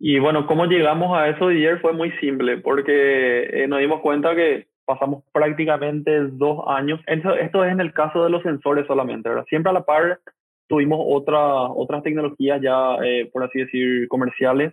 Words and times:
Y 0.00 0.18
bueno, 0.20 0.46
cómo 0.46 0.66
llegamos 0.66 1.16
a 1.16 1.28
eso, 1.28 1.48
Didier, 1.48 1.80
fue 1.80 1.92
muy 1.92 2.12
simple, 2.18 2.58
porque 2.58 3.48
eh, 3.52 3.66
nos 3.66 3.80
dimos 3.80 4.00
cuenta 4.00 4.34
que 4.34 4.68
pasamos 4.84 5.24
prácticamente 5.32 6.28
dos 6.28 6.64
años. 6.66 7.00
Esto, 7.06 7.34
esto 7.34 7.64
es 7.64 7.72
en 7.72 7.80
el 7.80 7.92
caso 7.92 8.22
de 8.24 8.30
los 8.30 8.42
sensores 8.42 8.86
solamente, 8.86 9.28
¿verdad? 9.28 9.44
Siempre 9.48 9.70
a 9.70 9.74
la 9.74 9.84
par 9.84 10.20
tuvimos 10.68 11.00
otra, 11.02 11.62
otras 11.62 12.02
tecnologías 12.02 12.60
ya, 12.62 12.96
eh, 13.02 13.28
por 13.32 13.42
así 13.42 13.58
decir, 13.58 14.06
comerciales, 14.08 14.72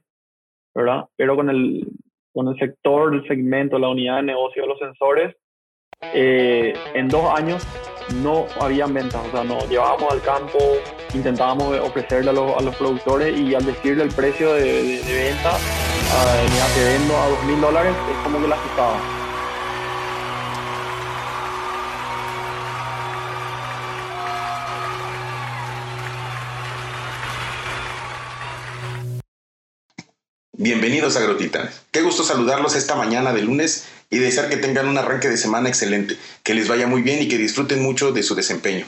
¿verdad? 0.73 1.05
Pero 1.15 1.35
con 1.35 1.49
el, 1.49 1.87
con 2.33 2.47
el 2.49 2.57
sector, 2.59 3.13
el 3.13 3.27
segmento, 3.27 3.79
la 3.79 3.89
unidad 3.89 4.17
de 4.17 4.23
negocio 4.23 4.61
de 4.61 4.67
los 4.67 4.79
sensores, 4.79 5.35
eh, 6.01 6.73
en 6.93 7.07
dos 7.07 7.25
años 7.37 7.63
no 8.21 8.45
habían 8.59 8.93
ventas, 8.93 9.21
o 9.27 9.31
sea, 9.31 9.43
nos 9.43 9.67
llevábamos 9.69 10.11
al 10.11 10.21
campo, 10.21 10.59
intentábamos 11.13 11.79
ofrecerle 11.79 12.29
a 12.29 12.33
los, 12.33 12.51
a 12.55 12.71
productores 12.77 13.37
y 13.37 13.55
al 13.55 13.65
decirle 13.65 14.03
el 14.03 14.13
precio 14.13 14.53
de, 14.53 15.01
venta, 15.07 15.57
te 16.75 16.83
vendo 16.83 17.17
a 17.17 17.29
dos 17.29 17.43
mil 17.45 17.59
dólares, 17.59 17.93
es 18.11 18.23
como 18.23 18.39
que 18.39 18.47
la 18.47 18.55
asustaba. 18.55 19.14
Bienvenidos 30.57 31.17
a 31.17 31.19
Agrotitanes. 31.19 31.81
Qué 31.91 32.01
gusto 32.01 32.23
saludarlos 32.23 32.77
esta 32.77 32.95
mañana 32.95 33.33
de 33.33 33.41
lunes 33.41 33.87
y 34.09 34.19
desear 34.19 34.47
que 34.47 34.55
tengan 34.55 34.87
un 34.87 34.97
arranque 34.97 35.27
de 35.27 35.35
semana 35.35 35.67
excelente, 35.67 36.15
que 36.43 36.53
les 36.53 36.69
vaya 36.69 36.87
muy 36.87 37.01
bien 37.01 37.21
y 37.21 37.27
que 37.27 37.37
disfruten 37.37 37.83
mucho 37.83 38.13
de 38.13 38.23
su 38.23 38.35
desempeño. 38.35 38.85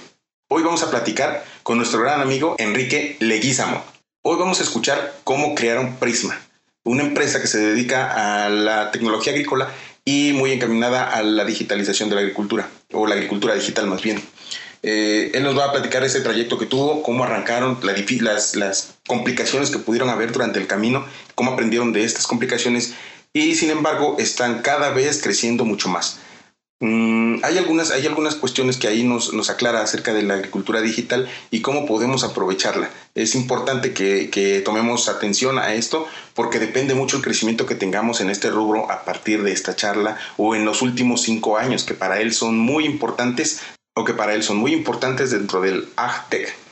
Hoy 0.48 0.64
vamos 0.64 0.82
a 0.84 0.90
platicar 0.90 1.44
con 1.64 1.76
nuestro 1.76 2.00
gran 2.00 2.22
amigo 2.22 2.56
Enrique 2.58 3.18
Leguízamo. 3.20 3.84
Hoy 4.22 4.38
vamos 4.40 4.62
a 4.62 4.64
escuchar 4.64 5.18
cómo 5.26 5.56
crearon 5.56 5.98
Prisma, 5.98 6.40
una 6.86 7.04
empresa 7.04 7.42
que 7.42 7.48
se 7.48 7.60
dedica 7.60 8.46
a 8.46 8.48
la 8.48 8.92
tecnología 8.92 9.34
agrícola 9.34 9.70
y 10.06 10.32
muy 10.32 10.54
encaminada 10.54 11.04
a 11.04 11.22
la 11.22 11.44
digitalización 11.44 12.08
de 12.08 12.16
la 12.16 12.22
agricultura, 12.22 12.70
o 12.94 13.08
la 13.08 13.16
agricultura 13.16 13.56
digital 13.56 13.88
más 13.88 14.02
bien. 14.02 14.24
Eh, 14.84 15.32
él 15.34 15.44
nos 15.44 15.58
va 15.58 15.66
a 15.66 15.72
platicar 15.74 16.06
ese 16.06 16.22
trayecto 16.22 16.58
que 16.58 16.66
tuvo, 16.66 17.04
cómo 17.04 17.26
arrancaron, 17.26 17.78
las, 18.22 18.56
las 18.56 18.96
complicaciones 19.06 19.70
que 19.70 19.80
pudieron 19.80 20.10
haber 20.10 20.32
durante 20.32 20.60
el 20.60 20.68
camino, 20.68 21.06
cómo 21.38 21.52
aprendieron 21.52 21.94
de 21.94 22.04
estas 22.04 22.26
complicaciones 22.26 22.96
y 23.32 23.54
sin 23.54 23.70
embargo 23.70 24.16
están 24.18 24.64
cada 24.64 24.90
vez 24.90 25.22
creciendo 25.22 25.66
mucho 25.66 25.88
más. 25.88 26.18
Mm, 26.80 27.44
hay, 27.44 27.60
algunas, 27.60 27.92
hay 27.92 28.08
algunas 28.08 28.34
cuestiones 28.36 28.78
que 28.78 28.88
ahí 28.88 29.04
nos, 29.04 29.34
nos, 29.34 29.52
aclara 29.52 29.82
acerca 29.82 30.14
de 30.14 30.24
la 30.24 30.34
agricultura 30.34 30.82
digital 30.82 31.30
y 31.52 31.62
cómo 31.62 31.86
podemos 31.86 32.24
aprovecharla. 32.24 32.90
Es 33.14 33.36
importante 33.36 33.94
que, 33.94 34.32
que, 34.32 34.62
tomemos 34.62 35.10
atención 35.10 35.60
a 35.60 35.76
esto 35.76 36.08
porque 36.34 36.60
depende 36.60 36.96
mucho 36.96 37.18
el 37.18 37.24
crecimiento 37.24 37.68
que 37.68 37.76
tengamos 37.76 38.20
en 38.20 38.32
este 38.32 38.50
rubro 38.50 38.92
a 38.92 39.06
partir 39.06 39.44
de 39.44 39.52
esta 39.52 39.76
charla 39.76 40.18
o 40.38 40.56
en 40.56 40.66
los 40.66 40.82
últimos 40.82 41.22
cinco 41.22 41.58
años, 41.58 41.84
que 41.84 41.94
para 41.94 42.20
él 42.20 42.34
son 42.34 42.58
muy 42.58 42.86
importantes 42.86 43.62
o 43.96 44.04
que 44.06 44.14
para 44.14 44.34
él 44.34 44.42
son 44.44 44.58
muy 44.58 44.74
importantes 44.74 45.30
dentro 45.32 45.62
del 45.62 45.88
AgTech. 45.96 46.67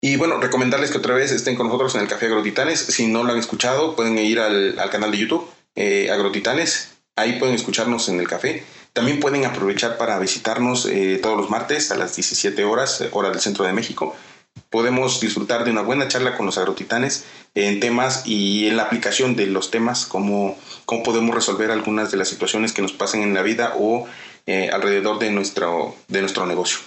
Y 0.00 0.16
bueno, 0.16 0.38
recomendarles 0.38 0.90
que 0.90 0.98
otra 0.98 1.14
vez 1.14 1.32
estén 1.32 1.56
con 1.56 1.66
nosotros 1.66 1.94
en 1.96 2.02
el 2.02 2.08
Café 2.08 2.26
Agrotitanes. 2.26 2.78
Si 2.78 3.08
no 3.08 3.24
lo 3.24 3.32
han 3.32 3.38
escuchado, 3.38 3.96
pueden 3.96 4.16
ir 4.18 4.38
al, 4.38 4.78
al 4.78 4.90
canal 4.90 5.10
de 5.10 5.18
YouTube, 5.18 5.50
eh, 5.74 6.10
Agrotitanes. 6.10 6.98
Ahí 7.16 7.38
pueden 7.40 7.56
escucharnos 7.56 8.08
en 8.08 8.20
el 8.20 8.28
café. 8.28 8.64
También 8.92 9.18
pueden 9.18 9.44
aprovechar 9.44 9.98
para 9.98 10.18
visitarnos 10.20 10.86
eh, 10.86 11.18
todos 11.20 11.36
los 11.36 11.50
martes 11.50 11.90
a 11.90 11.96
las 11.96 12.14
17 12.14 12.62
horas, 12.64 13.00
eh, 13.00 13.08
hora 13.12 13.30
del 13.30 13.40
centro 13.40 13.64
de 13.64 13.72
México. 13.72 14.14
Podemos 14.70 15.20
disfrutar 15.20 15.64
de 15.64 15.72
una 15.72 15.82
buena 15.82 16.06
charla 16.08 16.36
con 16.36 16.46
los 16.46 16.58
agrotitanes 16.58 17.24
en 17.54 17.80
temas 17.80 18.24
y 18.24 18.68
en 18.68 18.76
la 18.76 18.84
aplicación 18.84 19.34
de 19.34 19.46
los 19.46 19.70
temas, 19.70 20.06
cómo, 20.06 20.56
cómo 20.84 21.02
podemos 21.02 21.34
resolver 21.34 21.70
algunas 21.70 22.10
de 22.10 22.18
las 22.18 22.28
situaciones 22.28 22.72
que 22.72 22.82
nos 22.82 22.92
pasan 22.92 23.22
en 23.22 23.34
la 23.34 23.42
vida 23.42 23.74
o 23.78 24.06
eh, 24.46 24.70
alrededor 24.72 25.18
de 25.18 25.30
nuestro, 25.30 25.94
de 26.08 26.20
nuestro 26.20 26.46
negocio. 26.46 26.78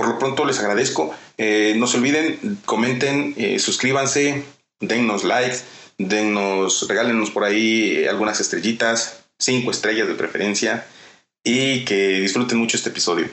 Por 0.00 0.08
lo 0.08 0.18
pronto 0.18 0.46
les 0.46 0.58
agradezco. 0.58 1.14
Eh, 1.36 1.74
no 1.76 1.86
se 1.86 1.98
olviden, 1.98 2.58
comenten, 2.64 3.34
eh, 3.36 3.58
suscríbanse, 3.58 4.44
dennos 4.80 5.24
likes, 5.24 5.58
dennos, 5.98 6.88
regálenos 6.88 7.30
por 7.30 7.44
ahí 7.44 8.06
algunas 8.08 8.40
estrellitas, 8.40 9.24
cinco 9.38 9.70
estrellas 9.70 10.08
de 10.08 10.14
preferencia 10.14 10.86
y 11.44 11.84
que 11.84 12.18
disfruten 12.18 12.56
mucho 12.56 12.78
este 12.78 12.88
episodio. 12.88 13.28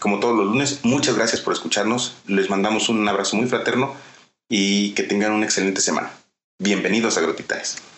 como 0.00 0.20
todos 0.20 0.36
los 0.36 0.44
lunes, 0.48 0.80
muchas 0.82 1.16
gracias 1.16 1.40
por 1.40 1.54
escucharnos. 1.54 2.16
Les 2.26 2.50
mandamos 2.50 2.90
un 2.90 3.08
abrazo 3.08 3.36
muy 3.36 3.46
fraterno 3.46 3.96
y 4.50 4.90
que 4.90 5.04
tengan 5.04 5.32
una 5.32 5.46
excelente 5.46 5.80
semana. 5.80 6.10
Bienvenidos 6.58 7.16
a 7.16 7.22
Grotitaes. 7.22 7.93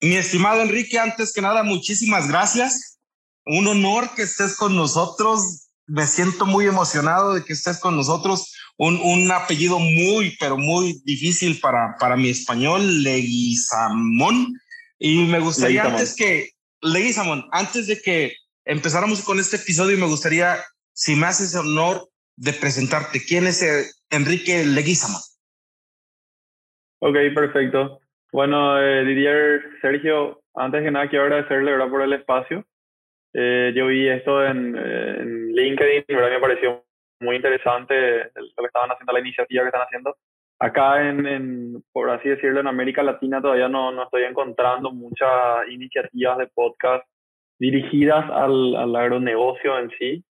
Mi 0.00 0.16
estimado 0.16 0.62
Enrique, 0.62 0.98
antes 0.98 1.32
que 1.32 1.42
nada, 1.42 1.62
muchísimas 1.62 2.28
gracias. 2.28 3.00
Un 3.44 3.66
honor 3.66 4.10
que 4.14 4.22
estés 4.22 4.56
con 4.56 4.76
nosotros. 4.76 5.70
Me 5.86 6.06
siento 6.06 6.46
muy 6.46 6.66
emocionado 6.66 7.34
de 7.34 7.44
que 7.44 7.52
estés 7.52 7.80
con 7.80 7.96
nosotros. 7.96 8.54
Un, 8.76 9.00
un 9.00 9.30
apellido 9.32 9.80
muy, 9.80 10.36
pero 10.38 10.56
muy 10.56 11.00
difícil 11.04 11.58
para, 11.58 11.96
para 11.98 12.16
mi 12.16 12.28
español, 12.28 13.02
Leguizamón. 13.02 14.54
Y 14.98 15.24
me 15.24 15.40
gustaría 15.40 15.84
antes 15.84 16.14
que, 16.14 16.50
Leguizamón, 16.80 17.48
antes 17.50 17.88
de 17.88 18.00
que 18.00 18.36
empezáramos 18.64 19.22
con 19.22 19.40
este 19.40 19.56
episodio, 19.56 19.98
me 19.98 20.06
gustaría, 20.06 20.62
si 20.92 21.16
me 21.16 21.26
haces 21.26 21.54
el 21.54 21.60
honor 21.60 22.08
de 22.36 22.52
presentarte, 22.52 23.24
¿quién 23.24 23.48
es 23.48 23.64
Enrique 24.10 24.64
Leguizamón? 24.64 25.22
Ok, 27.00 27.16
perfecto. 27.34 28.00
Bueno, 28.32 28.80
eh, 28.80 29.04
Didier, 29.04 29.62
Sergio, 29.80 30.40
antes 30.54 30.82
que 30.82 30.90
nada 30.90 31.08
quiero 31.08 31.24
agradecerle 31.24 31.72
¿verdad? 31.72 31.88
por 31.88 32.02
el 32.02 32.12
espacio. 32.12 32.64
Eh, 33.32 33.72
yo 33.74 33.86
vi 33.86 34.08
esto 34.08 34.44
en, 34.44 34.76
en 34.76 35.52
LinkedIn, 35.52 36.04
¿verdad? 36.08 36.30
me 36.30 36.40
pareció 36.40 36.84
muy 37.20 37.36
interesante 37.36 38.30
lo 38.34 38.62
que 38.62 38.66
estaban 38.66 38.90
haciendo, 38.90 39.12
la 39.12 39.20
iniciativa 39.20 39.62
que 39.62 39.68
están 39.68 39.82
haciendo. 39.82 40.16
Acá, 40.60 41.08
en, 41.08 41.26
en, 41.26 41.84
por 41.92 42.10
así 42.10 42.28
decirlo, 42.28 42.60
en 42.60 42.66
América 42.66 43.02
Latina 43.02 43.40
todavía 43.40 43.68
no, 43.68 43.92
no 43.92 44.04
estoy 44.04 44.24
encontrando 44.24 44.90
muchas 44.90 45.68
iniciativas 45.68 46.38
de 46.38 46.48
podcast 46.48 47.04
dirigidas 47.58 48.28
al, 48.30 48.74
al 48.76 48.96
agronegocio 48.96 49.78
en 49.78 49.90
sí, 49.98 50.24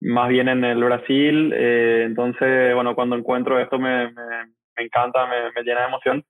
más 0.00 0.28
bien 0.28 0.48
en 0.48 0.64
el 0.64 0.82
Brasil. 0.82 1.52
Eh, 1.54 2.04
entonces, 2.06 2.74
bueno, 2.74 2.94
cuando 2.94 3.16
encuentro 3.16 3.60
esto 3.60 3.78
me, 3.78 4.10
me, 4.10 4.46
me 4.76 4.84
encanta, 4.84 5.26
me, 5.26 5.52
me 5.52 5.62
llena 5.62 5.80
de 5.82 5.86
emoción. 5.86 6.24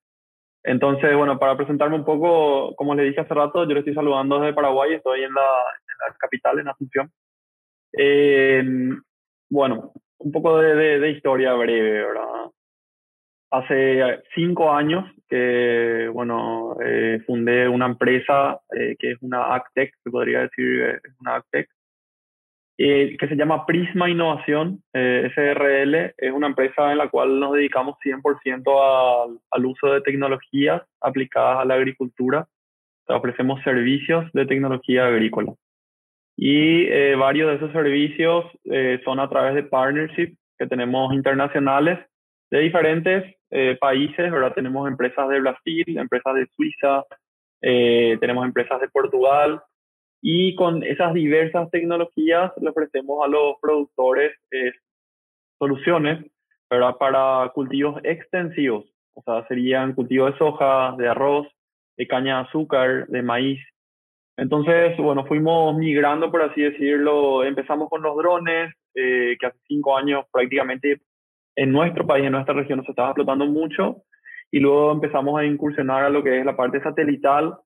Entonces, 0.65 1.15
bueno, 1.15 1.39
para 1.39 1.57
presentarme 1.57 1.97
un 1.97 2.07
poco, 2.07 2.75
como 2.77 2.95
le 2.95 3.05
dije 3.05 3.21
hace 3.21 3.35
rato, 3.35 3.65
yo 3.65 3.75
le 3.75 3.81
estoy 3.81 3.95
saludando 3.95 4.41
desde 4.41 4.55
Paraguay, 4.55 4.95
estoy 4.95 5.23
en 5.23 5.35
la, 5.35 6.15
capital, 6.19 6.59
en 6.59 6.69
Asunción. 6.69 7.13
Eh, 7.93 8.65
bueno, 9.51 9.93
un 10.19 10.33
poco 10.33 10.59
de, 10.59 11.11
historia 11.11 11.53
breve, 11.53 12.05
¿verdad? 12.07 12.51
Hace 13.51 14.23
cinco 14.35 14.73
años 14.73 15.05
que, 15.29 16.09
bueno, 16.13 16.77
eh, 16.83 17.23
fundé 17.27 17.69
una 17.69 17.87
empresa 17.87 18.59
eh, 18.75 18.97
que 18.99 19.13
es 19.13 19.19
una 19.21 19.55
AgTech, 19.55 19.95
se 20.03 20.11
podría 20.11 20.41
decir, 20.41 21.01
es 21.05 21.21
una 21.21 21.37
AgTech, 21.37 21.69
eh, 22.79 23.17
que 23.19 23.29
se 23.29 23.37
llama 23.37 23.67
Prisma 23.67 24.11
Innovación 24.11 24.83
eh, 24.93 25.31
SRL. 25.35 26.15
Es 26.17 26.33
una 26.33 26.49
empresa 26.49 26.93
en 26.93 26.99
la 26.99 27.09
cual 27.09 27.39
nos 27.39 27.53
dedicamos 27.53 27.97
100% 28.05 29.27
al, 29.27 29.39
al 29.51 29.67
uso 29.67 29.93
de 29.93 30.01
tecnologías 30.01 30.83
aplicadas 31.01 31.61
a 31.61 31.65
la 31.65 31.75
agricultura. 31.75 32.47
ofrecemos 33.09 33.63
servicios 33.63 34.31
de 34.33 34.47
tecnología 34.47 35.07
agrícola. 35.07 35.55
Y 36.37 36.87
eh, 36.87 37.15
varios 37.15 37.49
de 37.49 37.57
esos 37.57 37.73
servicios 37.73 38.47
eh, 38.65 39.01
son 39.05 39.21
a 39.21 39.29
través 39.29 39.55
de 39.55 39.63
partnerships 39.63 40.37
que 40.59 40.67
tenemos 40.67 41.15
internacionales 41.15 41.99
de 42.51 42.61
diferentes 42.61 43.37
eh, 43.51 43.77
países, 43.81 44.31
¿verdad? 44.33 44.53
Tenemos 44.55 44.89
empresas 44.89 45.29
de 45.29 45.41
Brasil, 45.41 45.85
empresas 45.99 46.35
de 46.35 46.47
Suiza, 46.57 47.05
eh, 47.63 48.17
tenemos 48.21 48.45
empresas 48.45 48.81
de 48.81 48.89
Portugal, 48.89 49.63
y 50.27 50.55
con 50.55 50.83
esas 50.83 51.13
diversas 51.13 51.71
tecnologías 51.71 52.51
le 52.59 52.71
ofrecemos 52.71 53.23
a 53.23 53.29
los 53.29 53.57
productores 53.61 54.33
eh, 54.53 54.73
soluciones 55.59 56.25
¿verdad? 56.71 56.97
para 56.99 57.53
cultivos 57.55 58.01
extensivos. 58.05 58.87
o 59.13 59.23
sea, 59.23 59.47
serían 59.49 59.93
cultivos 59.93 60.33
de 60.33 60.39
soja, 60.39 60.95
de 60.97 61.09
arroz, 61.09 61.47
de 61.99 62.07
caña 62.07 62.37
de 62.39 62.43
azúcar, 62.45 63.07
de 63.09 63.23
maíz. 63.23 63.61
Entonces, 64.39 64.97
bueno, 64.97 65.27
fuimos 65.27 65.77
migrando, 65.77 66.31
por 66.31 66.41
así 66.41 66.63
decirlo. 66.63 67.45
Empezamos 67.45 67.91
con 67.91 68.01
los 68.01 68.17
drones, 68.17 68.73
eh, 68.95 69.37
que 69.39 69.47
hace 69.47 69.59
cinco 69.69 69.95
años 69.95 70.25
prácticamente 70.33 71.03
en 71.55 71.71
nuestro 71.71 72.07
país, 72.07 72.25
en 72.25 72.33
nuestra 72.33 72.55
región, 72.55 72.83
se 72.83 72.93
estaba 72.93 73.11
explotando 73.11 73.45
mucho. 73.45 73.99
Y 74.51 74.59
luego 74.61 74.93
empezamos 74.93 75.39
a 75.39 75.45
incursionar 75.45 76.05
a 76.05 76.09
lo 76.09 76.25
que 76.25 76.39
es 76.39 76.47
la 76.47 76.57
parte 76.57 76.83
satelital, 76.83 77.59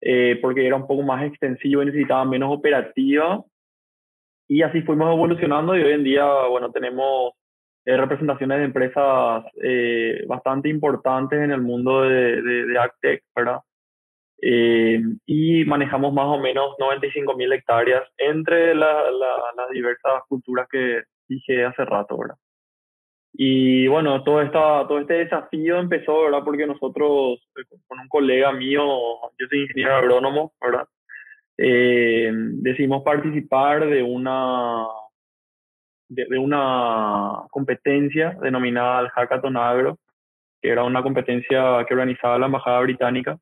eh, 0.00 0.38
porque 0.40 0.66
era 0.66 0.76
un 0.76 0.86
poco 0.86 1.02
más 1.02 1.24
extensivo 1.24 1.82
y 1.82 1.86
necesitaba 1.86 2.24
menos 2.24 2.52
operativa. 2.52 3.42
Y 4.48 4.62
así 4.62 4.82
fuimos 4.82 5.12
evolucionando 5.12 5.76
y 5.76 5.82
hoy 5.82 5.92
en 5.92 6.04
día, 6.04 6.26
bueno, 6.48 6.72
tenemos 6.72 7.34
eh, 7.84 7.96
representaciones 7.96 8.58
de 8.58 8.64
empresas 8.64 9.44
eh, 9.62 10.24
bastante 10.26 10.68
importantes 10.68 11.40
en 11.40 11.52
el 11.52 11.60
mundo 11.62 12.02
de, 12.02 12.42
de, 12.42 12.66
de 12.66 12.78
AgTech, 12.78 13.22
¿verdad? 13.34 13.60
Eh, 14.42 15.00
y 15.26 15.64
manejamos 15.66 16.12
más 16.14 16.26
o 16.26 16.38
menos 16.38 16.74
95 16.78 17.36
mil 17.36 17.52
hectáreas 17.52 18.02
entre 18.16 18.74
la, 18.74 19.10
la, 19.10 19.36
las 19.56 19.70
diversas 19.70 20.22
culturas 20.28 20.66
que 20.70 21.02
dije 21.28 21.64
hace 21.64 21.84
rato, 21.84 22.16
¿verdad? 22.18 22.36
Y 23.32 23.86
bueno, 23.86 24.24
todo, 24.24 24.40
esta, 24.42 24.86
todo 24.88 24.98
este 24.98 25.14
desafío 25.14 25.78
empezó, 25.78 26.22
¿verdad? 26.22 26.42
Porque 26.44 26.66
nosotros, 26.66 27.38
con 27.86 28.00
un 28.00 28.08
colega 28.08 28.52
mío, 28.52 28.82
yo 29.40 29.46
soy 29.48 29.62
ingeniero 29.62 29.96
agrónomo, 29.96 30.52
¿verdad? 30.60 30.86
Eh, 31.56 32.30
decidimos 32.32 33.02
participar 33.02 33.86
de 33.86 34.02
una 34.02 34.86
de, 36.08 36.38
una 36.38 37.42
competencia 37.50 38.36
denominada 38.42 39.00
el 39.00 39.10
Hackathon 39.10 39.56
Agro, 39.56 39.98
que 40.60 40.70
era 40.70 40.84
una 40.84 41.02
competencia 41.02 41.84
que 41.86 41.94
organizaba 41.94 42.38
la 42.38 42.46
Embajada 42.46 42.80
Británica. 42.80 43.38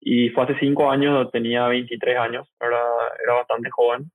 Y 0.00 0.28
fue 0.30 0.44
hace 0.44 0.58
cinco 0.60 0.90
años, 0.90 1.30
tenía 1.32 1.66
23 1.68 2.18
años, 2.18 2.48
era, 2.60 2.82
era 3.22 3.34
bastante 3.34 3.70
joven. 3.70 4.10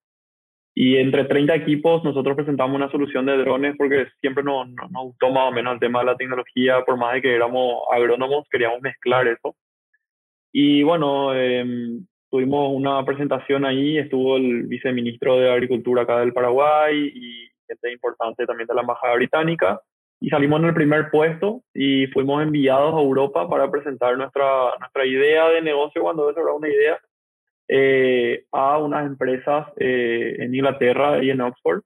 Y 0.73 0.97
entre 0.97 1.25
30 1.25 1.53
equipos 1.55 2.03
nosotros 2.03 2.35
presentamos 2.35 2.75
una 2.75 2.89
solución 2.91 3.25
de 3.25 3.37
drones 3.37 3.75
porque 3.77 4.07
siempre 4.21 4.43
nos, 4.43 4.69
nos, 4.69 4.89
gustó 4.89 5.29
más 5.29 5.49
o 5.49 5.51
menos 5.51 5.73
el 5.73 5.79
tema 5.79 5.99
de 5.99 6.05
la 6.05 6.15
tecnología, 6.15 6.81
por 6.85 6.97
más 6.97 7.13
de 7.15 7.21
que 7.21 7.35
éramos 7.35 7.83
agrónomos, 7.91 8.47
queríamos 8.49 8.81
mezclar 8.81 9.27
eso. 9.27 9.55
Y 10.51 10.83
bueno, 10.83 11.33
eh, 11.33 11.65
tuvimos 12.29 12.73
una 12.73 13.03
presentación 13.05 13.65
ahí, 13.65 13.97
estuvo 13.97 14.37
el 14.37 14.63
viceministro 14.63 15.37
de 15.37 15.51
Agricultura 15.51 16.03
acá 16.03 16.19
del 16.19 16.33
Paraguay 16.33 17.11
y 17.13 17.49
gente 17.67 17.91
importante 17.91 18.45
también 18.45 18.67
de 18.67 18.75
la 18.75 18.81
Embajada 18.81 19.15
Británica. 19.15 19.81
Y 20.19 20.29
salimos 20.29 20.59
en 20.59 20.67
el 20.67 20.73
primer 20.73 21.09
puesto 21.09 21.63
y 21.73 22.05
fuimos 22.07 22.43
enviados 22.43 22.93
a 22.93 23.01
Europa 23.01 23.49
para 23.49 23.71
presentar 23.71 24.17
nuestra, 24.17 24.77
nuestra 24.79 25.05
idea 25.05 25.49
de 25.49 25.61
negocio, 25.61 26.03
cuando 26.03 26.29
eso 26.29 26.41
era 26.41 26.53
una 26.53 26.69
idea, 26.69 26.99
eh, 27.67 28.45
a 28.51 28.77
unas 28.77 29.05
empresas 29.07 29.67
eh, 29.77 30.35
en 30.39 30.53
Inglaterra 30.53 31.23
y 31.23 31.31
en 31.31 31.41
Oxford. 31.41 31.81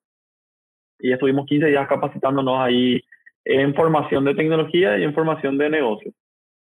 Y 1.00 1.14
estuvimos 1.14 1.46
15 1.46 1.68
días 1.68 1.88
capacitándonos 1.88 2.60
ahí 2.60 3.02
en 3.46 3.74
formación 3.74 4.26
de 4.26 4.36
tecnología 4.36 4.98
y 4.98 5.04
en 5.04 5.14
formación 5.14 5.58
de 5.58 5.70
negocio. 5.70 6.12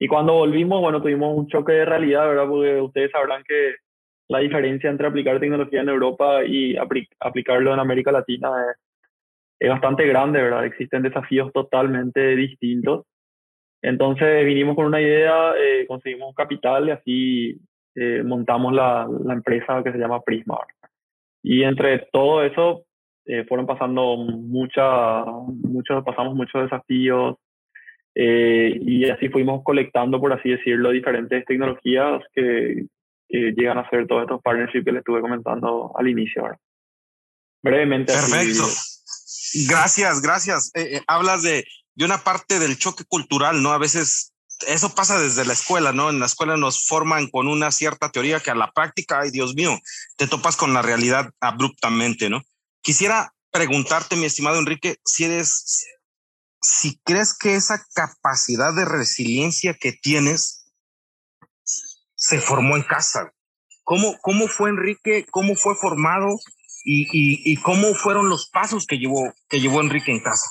Y 0.05 0.09
cuando 0.09 0.35
volvimos, 0.35 0.81
bueno, 0.83 1.01
tuvimos 1.01 1.35
un 1.35 1.47
choque 1.47 1.73
de 1.73 1.85
realidad, 1.87 2.29
¿verdad? 2.29 2.47
Porque 2.47 2.81
ustedes 2.81 3.11
sabrán 3.11 3.43
que 3.45 3.77
la 4.29 4.41
diferencia 4.41 4.91
entre 4.91 5.07
aplicar 5.07 5.41
tecnología 5.41 5.81
en 5.81 5.89
Europa 5.89 6.45
y 6.45 6.77
aplicarlo 7.21 7.73
en 7.73 7.81
América 7.81 8.13
Latina 8.13 8.51
es 8.71 8.77
es 9.59 9.71
bastante 9.71 10.07
grande, 10.07 10.43
¿verdad? 10.43 10.67
Existen 10.67 11.03
desafíos 11.03 11.51
totalmente 11.53 12.37
distintos. 12.37 13.07
Entonces 13.81 14.45
vinimos 14.45 14.77
con 14.77 14.87
una 14.87 15.01
idea, 15.01 15.53
eh, 15.59 15.87
conseguimos 15.87 16.35
capital 16.35 16.89
y 16.89 16.91
así 16.91 17.61
eh, 17.95 18.23
montamos 18.25 18.75
la, 18.75 19.09
la, 19.25 19.33
empresa 19.33 19.83
que 19.83 19.93
se 19.93 19.99
llama 19.99 20.23
Prisma. 20.23 20.59
Y 21.43 21.63
entre 21.63 22.01
todo 22.13 22.43
eso 22.43 22.85
eh, 23.27 23.45
fueron 23.45 23.67
pasando 23.67 24.17
muchas, 24.17 25.25
muchos, 25.63 26.05
pasamos 26.05 26.35
muchos 26.35 26.63
desafíos 26.63 27.37
eh, 28.15 28.79
y 28.81 29.09
así 29.09 29.29
fuimos 29.29 29.63
colectando, 29.65 30.21
por 30.21 30.33
así 30.33 30.51
decirlo, 30.51 30.91
diferentes 30.91 31.45
tecnologías 31.45 32.23
que, 32.33 32.87
que 33.29 33.53
llegan 33.57 33.79
a 33.79 33.89
ser 33.91 34.07
todos 34.07 34.23
estos 34.23 34.43
partnerships 34.43 34.85
que 34.85 34.93
les 34.93 35.01
estuve 35.01 35.21
comentando 35.21 35.93
al 35.97 36.09
inicio. 36.09 36.43
¿verdad? 36.43 36.59
Brevemente. 37.63 38.13
Perfecto. 38.13 38.65
Gracias, 39.69 40.21
gracias. 40.21 40.71
Eh, 40.75 40.97
eh, 40.97 41.03
hablas 41.07 41.43
de, 41.43 41.65
de 41.95 42.05
una 42.05 42.19
parte 42.19 42.59
del 42.59 42.79
choque 42.79 43.05
cultural, 43.05 43.63
¿no? 43.63 43.73
A 43.73 43.79
veces 43.79 44.35
eso 44.69 44.95
pasa 44.95 45.19
desde 45.19 45.45
la 45.45 45.53
escuela, 45.53 45.93
¿no? 45.93 46.11
En 46.11 46.21
la 46.21 46.27
escuela 46.27 46.57
nos 46.57 46.87
forman 46.87 47.29
con 47.29 47.49
una 47.49 47.71
cierta 47.71 48.11
teoría 48.11 48.41
que 48.41 48.51
a 48.51 48.55
la 48.55 48.71
práctica, 48.73 49.21
ay 49.21 49.31
Dios 49.31 49.55
mío, 49.55 49.79
te 50.17 50.27
topas 50.27 50.57
con 50.57 50.75
la 50.75 50.83
realidad 50.83 51.31
abruptamente, 51.41 52.31
¿no? 52.31 52.43
Quisiera 52.83 53.33
preguntarte, 53.51 54.17
mi 54.17 54.25
estimado 54.27 54.59
Enrique, 54.59 54.97
si 55.05 55.25
eres, 55.25 55.87
si 56.67 56.99
crees 57.05 57.37
que 57.37 57.55
esa 57.55 57.85
capacidad 57.95 58.75
de 58.75 58.87
resiliencia 58.87 59.75
que 59.79 59.93
tienes 59.93 60.73
se 62.15 62.41
formó 62.41 62.77
en 62.77 62.83
casa. 62.83 63.33
¿Cómo, 63.83 64.17
cómo 64.23 64.49
fue 64.49 64.71
Enrique? 64.71 65.27
¿Cómo 65.31 65.55
fue 65.57 65.75
formado? 65.75 66.39
y, 66.85 67.51
y, 67.51 67.57
cómo 67.63 67.95
fueron 67.95 68.29
los 68.29 68.51
pasos 68.51 68.87
que 68.87 68.99
llevó, 68.99 69.33
que 69.49 69.59
llevó 69.59 69.81
Enrique 69.81 70.13
en 70.13 70.21
casa. 70.21 70.51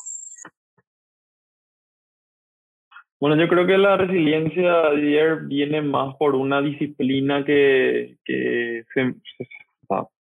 Bueno, 3.20 3.42
yo 3.42 3.48
creo 3.48 3.66
que 3.66 3.78
la 3.78 3.96
resiliencia 3.96 4.90
viene 5.46 5.82
más 5.82 6.16
por 6.16 6.36
una 6.36 6.62
disciplina 6.62 7.46
que, 7.46 8.18
que 8.26 8.84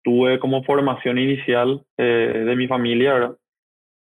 tuve 0.04 0.38
como 0.38 0.62
formación 0.62 1.19
inicial 1.19 1.84
eh, 1.98 2.44
de 2.46 2.56
mi 2.56 2.66
familia, 2.66 3.12
¿verdad? 3.12 3.36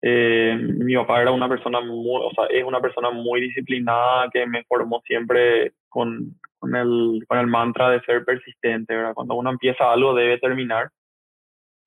Eh, 0.02 0.56
mi 0.58 0.96
papá 0.96 1.22
era 1.22 1.32
una 1.32 1.50
persona 1.50 1.82
muy, 1.82 2.22
o 2.24 2.32
sea, 2.34 2.46
es 2.46 2.64
una 2.64 2.80
persona 2.80 3.10
muy 3.12 3.42
disciplinada 3.42 4.30
que 4.32 4.46
me 4.46 4.64
formó 4.64 5.02
siempre 5.06 5.74
con, 5.90 6.36
con, 6.58 6.76
el, 6.76 7.26
con 7.28 7.38
el 7.38 7.48
mantra 7.48 7.90
de 7.90 8.02
ser 8.02 8.24
persistente, 8.24 8.96
¿verdad? 8.96 9.14
Cuando 9.14 9.36
uno 9.36 9.50
empieza 9.50 9.92
algo 9.92 10.14
debe 10.14 10.38
terminar. 10.38 10.90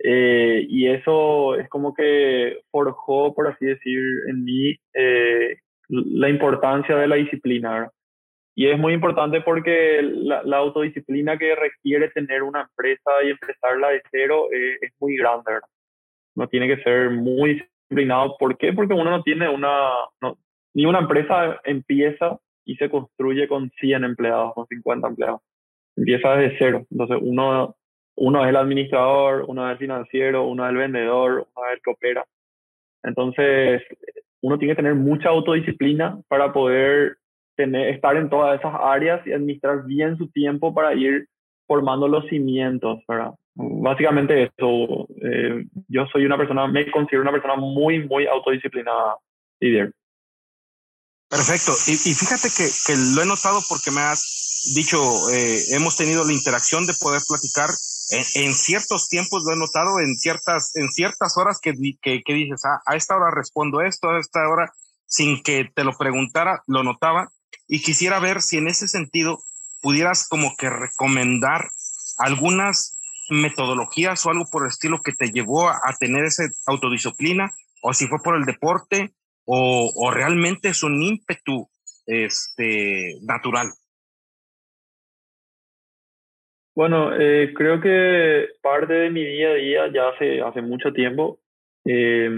Eh, 0.05 0.67
y 0.69 0.89
eso 0.89 1.55
es 1.55 1.69
como 1.69 1.95
que 1.95 2.59
forjó, 2.71 3.35
por 3.35 3.47
así 3.47 3.67
decir, 3.67 4.03
en 4.29 4.45
mí 4.45 4.77
eh, 4.95 5.57
la 5.89 6.29
importancia 6.29 6.97
de 6.97 7.07
la 7.09 7.17
disciplina. 7.17 7.89
Y 8.55 8.69
es 8.69 8.79
muy 8.79 8.93
importante 8.93 9.41
porque 9.41 10.03
la, 10.03 10.43
la, 10.43 10.59
autodisciplina 10.59 11.39
que 11.39 11.55
requiere 11.55 12.11
tener 12.11 12.43
una 12.43 12.63
empresa 12.63 13.11
y 13.25 13.31
empezarla 13.31 13.89
de 13.91 14.03
cero 14.11 14.49
es, 14.51 14.83
es 14.83 14.93
muy 15.01 15.17
grande. 15.17 15.45
¿verdad? 15.47 15.69
Uno 16.35 16.49
tiene 16.49 16.69
que 16.69 16.83
ser 16.83 17.11
muy 17.11 17.63
¿Por 18.39 18.57
qué? 18.57 18.73
Porque 18.73 18.95
uno 18.95 19.11
no 19.11 19.23
tiene 19.23 19.49
una... 19.49 19.91
Ni 20.75 20.87
una 20.87 21.01
empresa 21.01 21.61
empieza 21.65 22.39
y 22.65 22.77
se 22.77 22.89
construye 22.89 23.47
con 23.47 23.71
100 23.79 24.05
empleados, 24.05 24.55
con 24.55 24.67
50 24.67 25.09
empleados. 25.09 25.41
Empieza 25.97 26.37
desde 26.37 26.57
cero. 26.59 26.87
Entonces 26.91 27.19
uno 27.21 27.77
uno 28.15 28.43
es 28.45 28.51
el 28.51 28.57
administrador, 28.57 29.45
uno 29.49 29.67
es 29.67 29.73
el 29.73 29.79
financiero, 29.79 30.47
uno 30.47 30.65
es 30.65 30.71
el 30.71 30.77
vendedor, 30.77 31.33
uno 31.33 31.67
es 31.67 31.75
el 31.75 31.83
que 31.83 31.91
opera. 31.91 32.27
Entonces, 33.03 33.83
uno 34.43 34.59
tiene 34.59 34.75
que 34.75 34.83
tener 34.83 34.95
mucha 34.95 35.31
autodisciplina 35.31 36.21
para 36.29 36.53
poder 36.53 37.17
tener, 37.57 37.89
estar 37.89 38.17
en 38.17 38.29
todas 38.29 38.59
esas 38.59 38.75
áreas 38.81 39.27
y 39.27 39.33
administrar 39.33 39.85
bien 39.85 40.17
su 40.17 40.29
tiempo 40.31 40.75
para 40.75 40.95
ir 40.95 41.27
formando 41.73 42.07
los 42.07 42.27
cimientos, 42.29 42.99
¿verdad? 43.09 43.33
Básicamente 43.55 44.43
eso. 44.43 45.09
Eh, 45.23 45.65
yo 45.89 46.07
soy 46.13 46.27
una 46.27 46.37
persona, 46.37 46.67
me 46.67 46.91
considero 46.91 47.23
una 47.23 47.33
persona 47.33 47.57
muy, 47.57 48.07
muy 48.07 48.27
autodisciplinada, 48.27 49.17
líder. 49.59 49.95
Perfecto. 51.31 51.73
Y, 51.87 51.93
y 51.93 52.15
fíjate 52.15 52.49
que, 52.55 52.69
que, 52.87 52.95
lo 53.15 53.23
he 53.23 53.27
notado 53.27 53.61
porque 53.71 53.91
me 53.91 54.03
has 54.03 54.71
dicho, 54.75 54.99
eh, 55.31 55.61
hemos 55.71 55.97
tenido 55.97 56.27
la 56.27 56.35
interacción 56.35 56.87
de 56.87 56.93
poder 57.01 57.23
platicar 57.27 57.71
en, 58.11 58.45
en, 58.45 58.55
ciertos 58.55 59.09
tiempos 59.09 59.43
lo 59.45 59.55
he 59.55 59.57
notado, 59.57 59.99
en 59.99 60.15
ciertas, 60.17 60.77
en 60.77 60.91
ciertas 60.91 61.39
horas 61.39 61.59
que, 61.63 61.73
que, 62.03 62.23
que 62.23 62.35
dices, 62.35 62.67
ah, 62.67 62.83
a 62.85 62.97
esta 62.97 63.17
hora 63.17 63.31
respondo 63.31 63.81
esto, 63.81 64.11
a 64.11 64.21
esta 64.21 64.47
hora, 64.47 64.75
sin 65.07 65.43
que 65.43 65.71
te 65.75 65.85
lo 65.85 65.97
preguntara, 65.97 66.63
lo 66.67 66.83
notaba. 66.83 67.33
Y 67.67 67.81
quisiera 67.81 68.21
ver 68.21 68.43
si 68.43 68.59
en 68.59 68.69
ese 68.69 68.89
sentido 68.89 69.39
pudieras 69.83 70.29
como 70.29 70.57
que 70.57 70.71
recomendar 70.71 71.69
algunas 72.19 72.99
metodologías 73.31 74.25
o 74.25 74.31
algo 74.31 74.45
por 74.51 74.63
el 74.63 74.69
estilo 74.69 75.03
que 75.03 75.13
te 75.13 75.31
llevó 75.31 75.69
a, 75.69 75.81
tener 75.99 76.25
esa 76.25 76.45
autodisciplina, 76.67 77.51
o 77.83 77.93
si 77.93 78.07
fue 78.07 78.19
por 78.23 78.37
el 78.37 78.45
deporte, 78.45 79.13
o, 79.45 80.11
realmente 80.13 80.69
es 80.69 80.83
un 80.83 81.03
ímpetu 81.03 81.69
este, 82.07 83.19
natural. 83.23 83.71
Bueno, 86.75 87.15
eh, 87.15 87.53
creo 87.55 87.81
que 87.81 88.49
parte 88.63 88.95
de 88.95 89.11
mi 89.11 89.25
día 89.25 89.51
a 89.51 89.55
día 89.55 89.93
ya 89.93 90.09
hace, 90.09 90.41
hace 90.41 90.63
mucho 90.63 90.93
tiempo, 90.93 91.41
eh, 91.85 92.31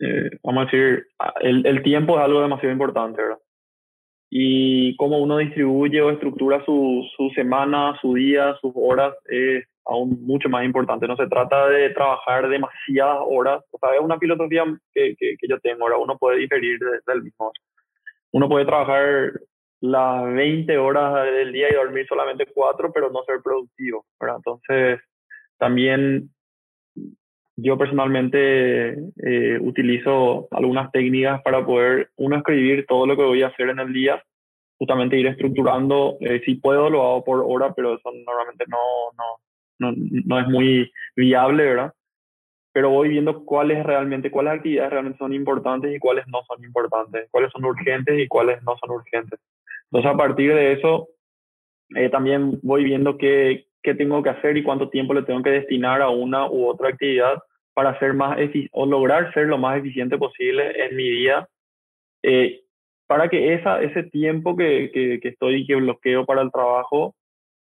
eh, 0.00 0.30
vamos 0.42 0.62
a 0.62 0.64
decir, 0.64 1.06
el, 1.40 1.82
tiempo 1.82 2.18
es 2.18 2.24
algo 2.24 2.42
demasiado 2.42 2.72
importante, 2.72 3.22
¿verdad? 3.22 3.38
Y 4.36 4.96
cómo 4.96 5.18
uno 5.18 5.38
distribuye 5.38 6.02
o 6.02 6.10
estructura 6.10 6.60
su, 6.64 7.08
su 7.16 7.30
semana, 7.36 7.96
su 8.00 8.14
día, 8.14 8.56
sus 8.60 8.72
horas 8.74 9.14
es 9.26 9.64
aún 9.84 10.26
mucho 10.26 10.48
más 10.48 10.64
importante. 10.64 11.06
No 11.06 11.14
se 11.14 11.28
trata 11.28 11.68
de 11.68 11.90
trabajar 11.90 12.48
demasiadas 12.48 13.18
horas, 13.24 13.62
o 13.70 13.78
sea, 13.78 13.94
es 13.94 14.00
una 14.00 14.18
filosofía 14.18 14.64
que, 14.92 15.14
que, 15.16 15.36
yo 15.48 15.60
tengo, 15.60 15.84
ahora 15.84 15.98
uno 15.98 16.18
puede 16.18 16.38
diferir 16.38 16.80
del 17.06 17.22
mismo. 17.22 17.52
Uno 18.32 18.48
puede 18.48 18.64
trabajar 18.64 19.34
las 19.80 20.24
20 20.24 20.78
horas 20.78 21.26
del 21.26 21.52
día 21.52 21.70
y 21.70 21.74
dormir 21.76 22.04
solamente 22.08 22.46
4, 22.52 22.90
pero 22.92 23.10
no 23.10 23.22
ser 23.22 23.36
productivo, 23.40 24.04
¿verdad? 24.18 24.38
Entonces, 24.38 25.00
también 25.58 26.33
yo 27.56 27.78
personalmente 27.78 28.94
eh, 29.22 29.58
utilizo 29.60 30.48
algunas 30.50 30.90
técnicas 30.90 31.40
para 31.42 31.64
poder, 31.64 32.10
uno, 32.16 32.36
escribir 32.36 32.84
todo 32.86 33.06
lo 33.06 33.16
que 33.16 33.22
voy 33.22 33.42
a 33.42 33.48
hacer 33.48 33.68
en 33.68 33.78
el 33.78 33.92
día, 33.92 34.22
justamente 34.78 35.18
ir 35.18 35.26
estructurando, 35.26 36.16
eh, 36.20 36.42
si 36.44 36.56
puedo 36.56 36.90
lo 36.90 37.02
hago 37.02 37.24
por 37.24 37.44
hora, 37.46 37.72
pero 37.74 37.94
eso 37.94 38.10
normalmente 38.26 38.64
no, 38.68 38.78
no, 39.16 39.92
no, 39.92 39.94
no 40.24 40.40
es 40.40 40.48
muy 40.48 40.92
viable, 41.14 41.64
¿verdad? 41.64 41.92
Pero 42.72 42.90
voy 42.90 43.08
viendo 43.08 43.44
cuáles 43.44 43.84
realmente, 43.84 44.32
cuáles 44.32 44.54
actividades 44.54 44.90
realmente 44.90 45.18
son 45.18 45.32
importantes 45.32 45.94
y 45.94 46.00
cuáles 46.00 46.26
no 46.26 46.42
son 46.48 46.64
importantes, 46.64 47.28
cuáles 47.30 47.52
son 47.52 47.64
urgentes 47.64 48.18
y 48.18 48.26
cuáles 48.26 48.60
no 48.64 48.76
son 48.78 48.90
urgentes. 48.90 49.38
Entonces, 49.84 50.10
a 50.10 50.16
partir 50.16 50.52
de 50.52 50.72
eso, 50.72 51.08
eh, 51.94 52.08
también 52.08 52.58
voy 52.62 52.82
viendo 52.82 53.16
qué, 53.16 53.66
qué 53.84 53.94
tengo 53.94 54.22
que 54.22 54.30
hacer 54.30 54.56
y 54.56 54.64
cuánto 54.64 54.88
tiempo 54.88 55.14
le 55.14 55.22
tengo 55.22 55.42
que 55.42 55.50
destinar 55.50 56.02
a 56.02 56.08
una 56.08 56.50
u 56.50 56.66
otra 56.66 56.88
actividad 56.88 57.40
para 57.74 57.98
ser 57.98 58.14
más 58.14 58.38
o 58.72 58.86
lograr 58.86 59.32
ser 59.34 59.46
lo 59.46 59.58
más 59.58 59.78
eficiente 59.78 60.18
posible 60.18 60.84
en 60.84 60.96
mi 60.96 61.08
día, 61.08 61.48
eh, 62.22 62.62
para 63.06 63.28
que 63.28 63.54
esa, 63.54 63.82
ese 63.82 64.04
tiempo 64.04 64.56
que, 64.56 64.90
que, 64.92 65.20
que, 65.20 65.28
estoy, 65.28 65.66
que 65.66 65.74
bloqueo 65.76 66.24
para 66.24 66.42
el 66.42 66.50
trabajo, 66.50 67.14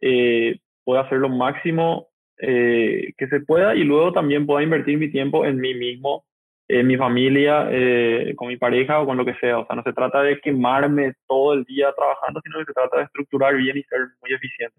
eh, 0.00 0.58
pueda 0.84 1.02
hacer 1.02 1.18
lo 1.18 1.28
máximo 1.28 2.08
eh, 2.40 3.12
que 3.16 3.28
se 3.28 3.40
pueda 3.40 3.74
y 3.74 3.84
luego 3.84 4.12
también 4.12 4.46
pueda 4.46 4.62
invertir 4.62 4.98
mi 4.98 5.10
tiempo 5.10 5.44
en 5.44 5.58
mí 5.58 5.74
mismo, 5.74 6.24
en 6.68 6.86
mi 6.86 6.96
familia, 6.96 7.68
eh, 7.70 8.34
con 8.36 8.48
mi 8.48 8.56
pareja 8.56 9.00
o 9.00 9.06
con 9.06 9.16
lo 9.16 9.24
que 9.24 9.34
sea. 9.34 9.58
O 9.58 9.66
sea, 9.66 9.76
no 9.76 9.82
se 9.82 9.92
trata 9.92 10.22
de 10.22 10.40
quemarme 10.40 11.14
todo 11.26 11.54
el 11.54 11.64
día 11.64 11.92
trabajando, 11.96 12.40
sino 12.42 12.58
que 12.58 12.66
se 12.66 12.72
trata 12.72 12.98
de 12.98 13.04
estructurar 13.04 13.56
bien 13.56 13.76
y 13.76 13.82
ser 13.84 14.00
muy 14.22 14.32
eficiente. 14.32 14.76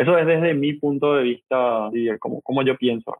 Eso 0.00 0.16
es 0.16 0.26
desde 0.26 0.54
mi 0.54 0.72
punto 0.72 1.14
de 1.14 1.24
vista, 1.24 1.90
como, 2.20 2.40
como 2.40 2.64
yo 2.64 2.74
pienso. 2.78 3.18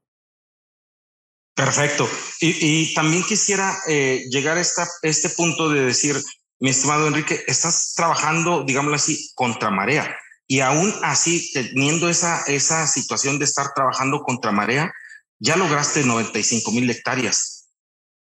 Perfecto. 1.54 2.08
Y, 2.40 2.94
también 2.94 3.22
quisiera 3.22 3.76
eh, 3.86 4.24
llegar 4.30 4.56
a 4.56 4.62
esta, 4.62 4.88
este 5.02 5.28
punto 5.28 5.68
de 5.68 5.84
decir, 5.84 6.16
mi 6.58 6.70
estimado 6.70 7.06
Enrique, 7.06 7.38
estás 7.46 7.92
trabajando, 7.94 8.64
digámoslo 8.64 8.96
así, 8.96 9.30
contra 9.34 9.68
marea. 9.68 10.16
Y 10.48 10.60
aún 10.60 10.90
así, 11.02 11.52
teniendo 11.52 12.08
esa, 12.08 12.44
esa 12.46 12.86
situación 12.86 13.38
de 13.38 13.44
estar 13.44 13.74
trabajando 13.74 14.22
contra 14.22 14.50
marea, 14.50 14.90
ya 15.38 15.56
lograste 15.56 16.02
95 16.02 16.72
mil 16.72 16.88
hectáreas. 16.88 17.68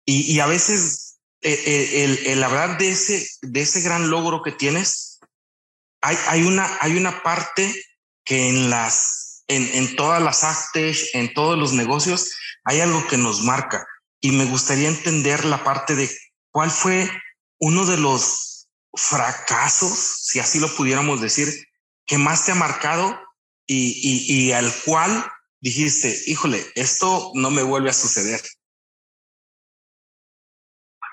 Y, 0.07 0.33
y, 0.33 0.39
a 0.39 0.47
veces 0.47 1.19
eh, 1.41 1.61
eh, 1.67 2.05
el, 2.05 2.27
el, 2.29 2.45
hablar 2.45 2.79
de 2.79 2.91
ese, 2.91 3.27
de 3.43 3.63
ese 3.63 3.81
gran 3.81 4.11
logro 4.11 4.43
que 4.43 4.53
tienes, 4.53 5.19
hay, 6.01 6.17
hay, 6.29 6.45
una, 6.45 6.71
hay 6.81 6.97
una 6.97 7.21
parte 7.25 7.75
que 8.25 8.49
en 8.49 8.71
las, 8.71 9.45
en, 9.49 9.63
en 9.75 9.97
todas 9.97 10.23
las 10.23 10.45
actes, 10.45 11.15
en 11.15 11.33
todos 11.35 11.59
los 11.59 11.73
negocios, 11.73 12.35
hay 12.65 12.81
algo 12.81 13.07
que 13.07 13.19
nos 13.19 13.43
marca. 13.43 13.87
Y 14.21 14.33
me 14.33 14.47
gustaría 14.47 14.89
entender 14.89 15.45
la 15.45 15.63
parte 15.63 15.95
de 15.95 16.09
cuál 16.51 16.71
fue 16.71 17.09
uno 17.61 17.85
de 17.85 17.99
los 17.99 18.69
fracasos, 18.95 19.91
si 20.23 20.41
así 20.41 20.61
lo 20.61 20.69
pudiéramos 20.69 21.21
decir, 21.21 21.49
que 22.07 22.19
más 22.19 22.47
te 22.47 22.53
ha 22.53 22.55
marcado 22.55 23.19
y, 23.67 24.27
y, 24.29 24.53
al 24.53 24.67
cual 24.85 25.11
dijiste, 25.61 26.15
híjole, 26.31 26.59
esto 26.75 27.33
no 27.35 27.51
me 27.51 27.63
vuelve 27.63 27.91
a 27.91 27.95
suceder. 27.95 28.41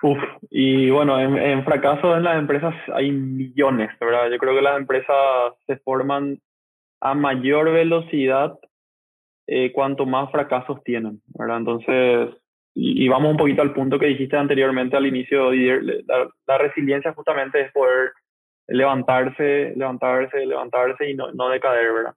Uf, 0.04 0.18
y 0.50 0.90
bueno, 0.90 1.20
en, 1.20 1.38
en 1.38 1.64
fracasos 1.64 2.18
en 2.18 2.24
las 2.24 2.38
empresas 2.38 2.74
hay 2.94 3.12
millones, 3.12 3.92
¿verdad? 4.00 4.30
Yo 4.32 4.38
creo 4.38 4.56
que 4.56 4.62
las 4.62 4.78
empresas 4.78 5.54
se 5.68 5.78
forman 5.78 6.42
a 7.02 7.14
mayor 7.14 7.72
velocidad 7.72 8.58
eh, 9.48 9.72
cuanto 9.74 10.06
más 10.06 10.32
fracasos 10.32 10.84
tienen, 10.84 11.22
¿verdad? 11.28 11.58
Entonces, 11.58 12.30
y, 12.74 13.08
vamos 13.10 13.32
un 13.32 13.38
poquito 13.38 13.62
al 13.62 13.74
punto 13.74 14.00
que 14.00 14.06
dijiste 14.06 14.38
anteriormente 14.38 14.96
al 14.96 15.06
inicio, 15.06 15.52
la, 15.52 16.58
resiliencia 16.58 17.14
justamente 17.14 17.60
es 17.60 17.72
poder 17.74 18.14
levantarse, 18.68 19.74
levantarse, 19.76 20.46
levantarse 20.46 21.10
y 21.10 21.16
no, 21.16 21.32
no 21.34 21.50
decaer, 21.50 21.92
¿verdad? 21.92 22.14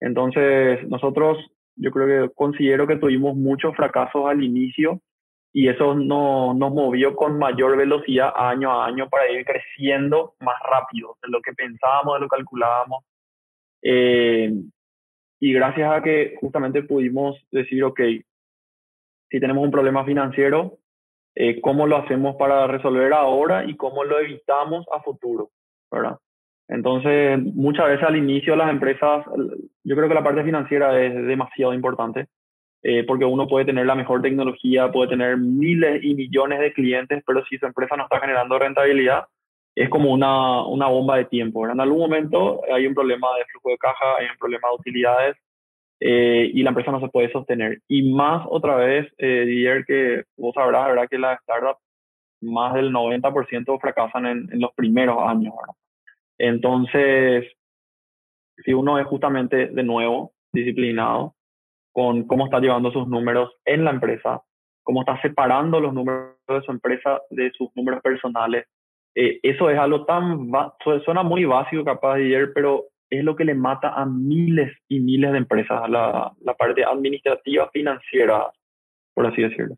Entonces, 0.00 0.86
nosotros, 0.88 1.38
yo 1.76 1.90
creo 1.90 2.28
que 2.28 2.34
considero 2.34 2.86
que 2.86 2.96
tuvimos 2.96 3.34
muchos 3.34 3.74
fracasos 3.74 4.26
al 4.26 4.44
inicio 4.44 5.00
y 5.52 5.68
eso 5.68 5.94
no, 5.94 6.54
nos 6.54 6.72
movió 6.72 7.16
con 7.16 7.38
mayor 7.38 7.76
velocidad 7.76 8.32
año 8.36 8.70
a 8.70 8.86
año 8.86 9.08
para 9.08 9.30
ir 9.30 9.44
creciendo 9.44 10.34
más 10.40 10.56
rápido 10.62 11.16
de 11.22 11.28
lo 11.30 11.40
que 11.40 11.52
pensábamos, 11.52 12.14
de 12.14 12.20
lo 12.20 12.28
que 12.28 12.36
calculábamos. 12.36 13.04
Eh, 13.82 14.52
y 15.40 15.52
gracias 15.52 15.92
a 15.92 16.02
que 16.02 16.36
justamente 16.40 16.82
pudimos 16.82 17.36
decir, 17.50 17.84
ok, 17.84 18.00
si 19.30 19.40
tenemos 19.40 19.64
un 19.64 19.70
problema 19.70 20.04
financiero, 20.04 20.78
eh, 21.34 21.60
¿cómo 21.60 21.86
lo 21.86 21.96
hacemos 21.96 22.36
para 22.36 22.66
resolver 22.66 23.12
ahora 23.12 23.64
y 23.64 23.76
cómo 23.76 24.04
lo 24.04 24.18
evitamos 24.18 24.86
a 24.92 25.00
futuro? 25.00 25.50
¿verdad? 25.90 26.16
Entonces, 26.68 27.38
muchas 27.54 27.86
veces 27.88 28.04
al 28.04 28.16
inicio 28.16 28.54
las 28.54 28.70
empresas, 28.70 29.24
yo 29.84 29.96
creo 29.96 30.08
que 30.08 30.14
la 30.14 30.24
parte 30.24 30.44
financiera 30.44 31.00
es 31.02 31.14
demasiado 31.26 31.72
importante, 31.72 32.26
eh, 32.82 33.04
porque 33.04 33.24
uno 33.24 33.48
puede 33.48 33.64
tener 33.64 33.86
la 33.86 33.94
mejor 33.94 34.20
tecnología, 34.20 34.92
puede 34.92 35.10
tener 35.10 35.38
miles 35.38 36.04
y 36.04 36.14
millones 36.14 36.60
de 36.60 36.72
clientes, 36.72 37.22
pero 37.26 37.44
si 37.46 37.56
su 37.58 37.66
empresa 37.66 37.96
no 37.96 38.04
está 38.04 38.20
generando 38.20 38.58
rentabilidad, 38.58 39.24
es 39.82 39.88
como 39.88 40.12
una, 40.12 40.66
una 40.66 40.88
bomba 40.88 41.16
de 41.18 41.26
tiempo. 41.26 41.68
En 41.68 41.80
algún 41.80 42.00
momento 42.00 42.62
hay 42.72 42.86
un 42.86 42.94
problema 42.94 43.28
de 43.38 43.44
flujo 43.44 43.70
de 43.70 43.78
caja, 43.78 44.16
hay 44.18 44.26
un 44.26 44.36
problema 44.36 44.68
de 44.68 44.74
utilidades 44.74 45.36
eh, 46.00 46.50
y 46.52 46.62
la 46.64 46.70
empresa 46.70 46.90
no 46.90 47.00
se 47.00 47.08
puede 47.08 47.30
sostener. 47.30 47.80
Y 47.86 48.10
más 48.10 48.44
otra 48.50 48.74
vez, 48.74 49.06
eh, 49.18 49.44
Didier, 49.46 49.84
que 49.84 50.24
vos 50.36 50.52
sabrás, 50.54 50.88
¿verdad? 50.88 51.08
Que 51.08 51.18
las 51.18 51.40
startups, 51.42 51.80
más 52.40 52.74
del 52.74 52.92
90% 52.92 53.80
fracasan 53.80 54.26
en, 54.26 54.48
en, 54.52 54.60
los 54.60 54.72
primeros 54.74 55.18
años, 55.22 55.54
¿verdad? 55.56 55.74
Entonces, 56.38 57.46
si 58.64 58.72
uno 58.72 58.98
es 58.98 59.06
justamente 59.06 59.66
de 59.66 59.82
nuevo 59.84 60.32
disciplinado 60.52 61.34
con 61.92 62.26
cómo 62.26 62.46
está 62.46 62.58
llevando 62.58 62.90
sus 62.90 63.06
números 63.06 63.52
en 63.64 63.84
la 63.84 63.90
empresa, 63.90 64.42
cómo 64.82 65.02
está 65.02 65.20
separando 65.20 65.78
los 65.80 65.94
números 65.94 66.36
de 66.48 66.62
su 66.62 66.72
empresa 66.72 67.20
de 67.30 67.52
sus 67.52 67.70
números 67.76 68.00
personales, 68.02 68.66
eh, 69.20 69.40
eso 69.42 69.68
es 69.68 69.76
algo 69.76 70.04
tan, 70.04 70.48
suena 71.04 71.24
muy 71.24 71.44
básico 71.44 71.84
capaz 71.84 72.14
de 72.16 72.26
ayer, 72.26 72.52
pero 72.54 72.84
es 73.10 73.24
lo 73.24 73.34
que 73.34 73.44
le 73.44 73.54
mata 73.54 73.88
a 73.88 74.06
miles 74.06 74.70
y 74.86 75.00
miles 75.00 75.32
de 75.32 75.38
empresas, 75.38 75.90
la, 75.90 76.32
la 76.40 76.54
parte 76.54 76.84
administrativa 76.84 77.68
financiera, 77.72 78.52
por 79.14 79.26
así 79.26 79.42
decirlo. 79.42 79.74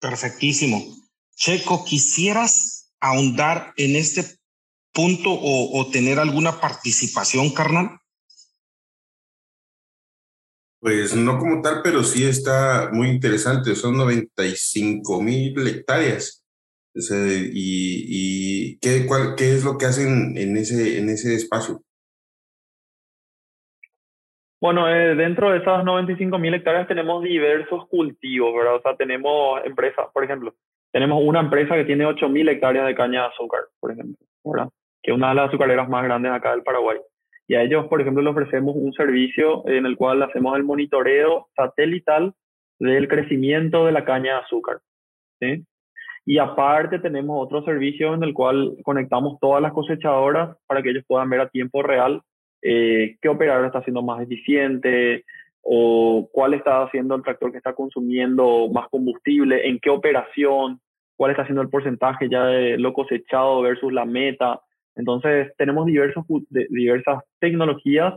Perfectísimo. 0.00 0.78
Checo, 1.36 1.84
¿quisieras 1.84 2.92
ahondar 3.00 3.72
en 3.76 3.94
este 3.94 4.22
punto 4.92 5.30
o, 5.30 5.78
o 5.78 5.90
tener 5.92 6.18
alguna 6.18 6.60
participación, 6.60 7.50
carnal? 7.50 7.99
Pues 10.80 11.14
no 11.14 11.38
como 11.38 11.60
tal, 11.60 11.82
pero 11.84 12.02
sí 12.02 12.24
está 12.24 12.88
muy 12.90 13.08
interesante. 13.08 13.74
Son 13.74 13.96
95 13.96 15.22
mil 15.22 15.66
hectáreas. 15.66 16.42
y, 16.94 18.72
y 18.72 18.78
¿qué, 18.78 19.06
cuál, 19.06 19.34
¿qué 19.36 19.52
es 19.52 19.64
lo 19.64 19.76
que 19.76 19.86
hacen 19.86 20.36
en 20.38 20.56
ese, 20.56 21.34
espacio? 21.34 21.82
Bueno, 24.58 24.88
eh, 24.88 25.14
dentro 25.14 25.50
de 25.50 25.58
esas 25.58 25.84
95 25.84 26.38
mil 26.38 26.54
hectáreas 26.54 26.88
tenemos 26.88 27.22
diversos 27.22 27.86
cultivos, 27.88 28.54
¿verdad? 28.54 28.76
O 28.76 28.80
sea, 28.80 28.96
tenemos 28.96 29.60
empresas, 29.64 30.06
por 30.12 30.24
ejemplo, 30.24 30.54
tenemos 30.92 31.22
una 31.22 31.40
empresa 31.40 31.76
que 31.76 31.84
tiene 31.84 32.06
8 32.06 32.28
mil 32.28 32.48
hectáreas 32.48 32.86
de 32.86 32.94
caña 32.94 33.22
de 33.22 33.28
azúcar, 33.28 33.60
por 33.78 33.92
ejemplo, 33.92 34.16
¿verdad? 34.44 34.70
Que 35.02 35.12
es 35.12 35.16
una 35.16 35.30
de 35.30 35.34
las 35.34 35.48
azucareras 35.48 35.88
más 35.88 36.04
grandes 36.04 36.32
acá 36.32 36.50
del 36.52 36.62
Paraguay. 36.62 36.98
Y 37.50 37.56
a 37.56 37.62
ellos, 37.62 37.88
por 37.88 38.00
ejemplo, 38.00 38.22
le 38.22 38.30
ofrecemos 38.30 38.76
un 38.76 38.92
servicio 38.92 39.68
en 39.68 39.84
el 39.84 39.96
cual 39.96 40.22
hacemos 40.22 40.56
el 40.56 40.62
monitoreo 40.62 41.48
satelital 41.56 42.32
del 42.78 43.08
crecimiento 43.08 43.86
de 43.86 43.90
la 43.90 44.04
caña 44.04 44.34
de 44.34 44.40
azúcar. 44.42 44.78
Y 46.24 46.38
aparte 46.38 47.00
tenemos 47.00 47.44
otro 47.44 47.64
servicio 47.64 48.14
en 48.14 48.22
el 48.22 48.34
cual 48.34 48.76
conectamos 48.84 49.40
todas 49.40 49.60
las 49.60 49.72
cosechadoras 49.72 50.56
para 50.68 50.80
que 50.80 50.90
ellos 50.90 51.02
puedan 51.08 51.28
ver 51.28 51.40
a 51.40 51.48
tiempo 51.48 51.82
real 51.82 52.22
eh, 52.62 53.16
qué 53.20 53.28
operador 53.28 53.66
está 53.66 53.82
siendo 53.82 54.02
más 54.02 54.22
eficiente, 54.22 55.24
o 55.62 56.28
cuál 56.32 56.54
está 56.54 56.84
haciendo 56.84 57.16
el 57.16 57.24
tractor 57.24 57.50
que 57.50 57.58
está 57.58 57.72
consumiendo 57.72 58.68
más 58.72 58.88
combustible, 58.90 59.68
en 59.68 59.80
qué 59.80 59.90
operación, 59.90 60.80
cuál 61.16 61.32
está 61.32 61.42
haciendo 61.42 61.62
el 61.62 61.68
porcentaje 61.68 62.28
ya 62.30 62.44
de 62.44 62.78
lo 62.78 62.92
cosechado 62.92 63.60
versus 63.62 63.92
la 63.92 64.04
meta. 64.04 64.60
Entonces, 65.00 65.52
tenemos 65.56 65.86
diversas 65.86 67.18
tecnologías 67.40 68.14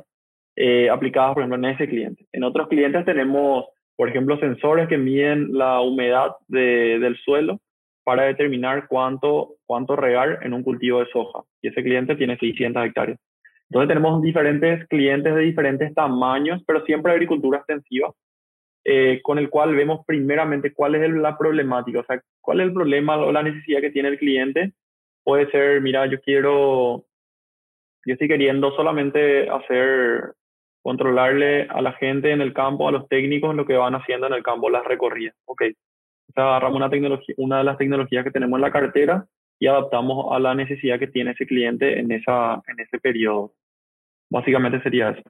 eh, 0.55 0.89
aplicadas, 0.89 1.33
por 1.33 1.43
ejemplo, 1.43 1.57
en 1.57 1.73
ese 1.73 1.87
cliente. 1.87 2.27
En 2.31 2.43
otros 2.43 2.67
clientes 2.67 3.05
tenemos, 3.05 3.65
por 3.95 4.09
ejemplo, 4.09 4.37
sensores 4.37 4.87
que 4.87 4.97
miden 4.97 5.57
la 5.57 5.81
humedad 5.81 6.35
de, 6.47 6.99
del 6.99 7.17
suelo 7.17 7.59
para 8.03 8.23
determinar 8.23 8.87
cuánto, 8.87 9.55
cuánto 9.65 9.95
regar 9.95 10.39
en 10.43 10.53
un 10.53 10.61
cultivo 10.61 10.99
de 10.99 11.09
soja. 11.11 11.39
Y 11.61 11.69
ese 11.69 11.81
cliente 11.81 12.15
tiene 12.15 12.37
600 12.37 12.85
hectáreas. 12.85 13.19
Entonces 13.69 13.87
tenemos 13.87 14.21
diferentes 14.21 14.87
clientes 14.87 15.33
de 15.33 15.41
diferentes 15.41 15.93
tamaños, 15.95 16.61
pero 16.67 16.85
siempre 16.85 17.13
agricultura 17.13 17.59
extensiva, 17.59 18.11
eh, 18.83 19.21
con 19.23 19.39
el 19.39 19.49
cual 19.49 19.73
vemos 19.73 20.05
primeramente 20.05 20.73
cuál 20.73 20.95
es 20.95 21.09
la 21.09 21.37
problemática, 21.37 22.01
o 22.01 22.05
sea, 22.05 22.21
cuál 22.41 22.59
es 22.59 22.67
el 22.67 22.73
problema 22.73 23.17
o 23.17 23.31
la 23.31 23.41
necesidad 23.41 23.79
que 23.79 23.91
tiene 23.91 24.09
el 24.09 24.19
cliente. 24.19 24.73
Puede 25.23 25.49
ser, 25.51 25.81
mira, 25.81 26.05
yo 26.05 26.19
quiero, 26.21 27.05
yo 28.05 28.13
estoy 28.13 28.27
queriendo 28.27 28.75
solamente 28.75 29.49
hacer, 29.49 30.33
controlarle 30.81 31.63
a 31.69 31.81
la 31.81 31.93
gente 31.93 32.31
en 32.31 32.41
el 32.41 32.53
campo, 32.53 32.87
a 32.87 32.91
los 32.91 33.07
técnicos, 33.07 33.55
lo 33.55 33.65
que 33.65 33.77
van 33.77 33.95
haciendo 33.95 34.27
en 34.27 34.33
el 34.33 34.43
campo, 34.43 34.69
las 34.69 34.83
recorridas. 34.83 35.35
Ok, 35.45 35.61
o 36.29 36.33
sea, 36.33 36.43
agarramos 36.43 36.77
una, 36.77 36.89
tecnología, 36.89 37.35
una 37.37 37.59
de 37.59 37.63
las 37.63 37.77
tecnologías 37.77 38.23
que 38.23 38.31
tenemos 38.31 38.57
en 38.57 38.61
la 38.61 38.71
cartera 38.71 39.27
y 39.59 39.67
adaptamos 39.67 40.35
a 40.35 40.39
la 40.39 40.55
necesidad 40.55 40.99
que 40.99 41.07
tiene 41.07 41.31
ese 41.31 41.45
cliente 41.45 41.99
en, 41.99 42.11
esa, 42.11 42.61
en 42.67 42.79
ese 42.79 42.99
periodo. 42.99 43.53
Básicamente 44.29 44.81
sería 44.81 45.11
eso. 45.11 45.21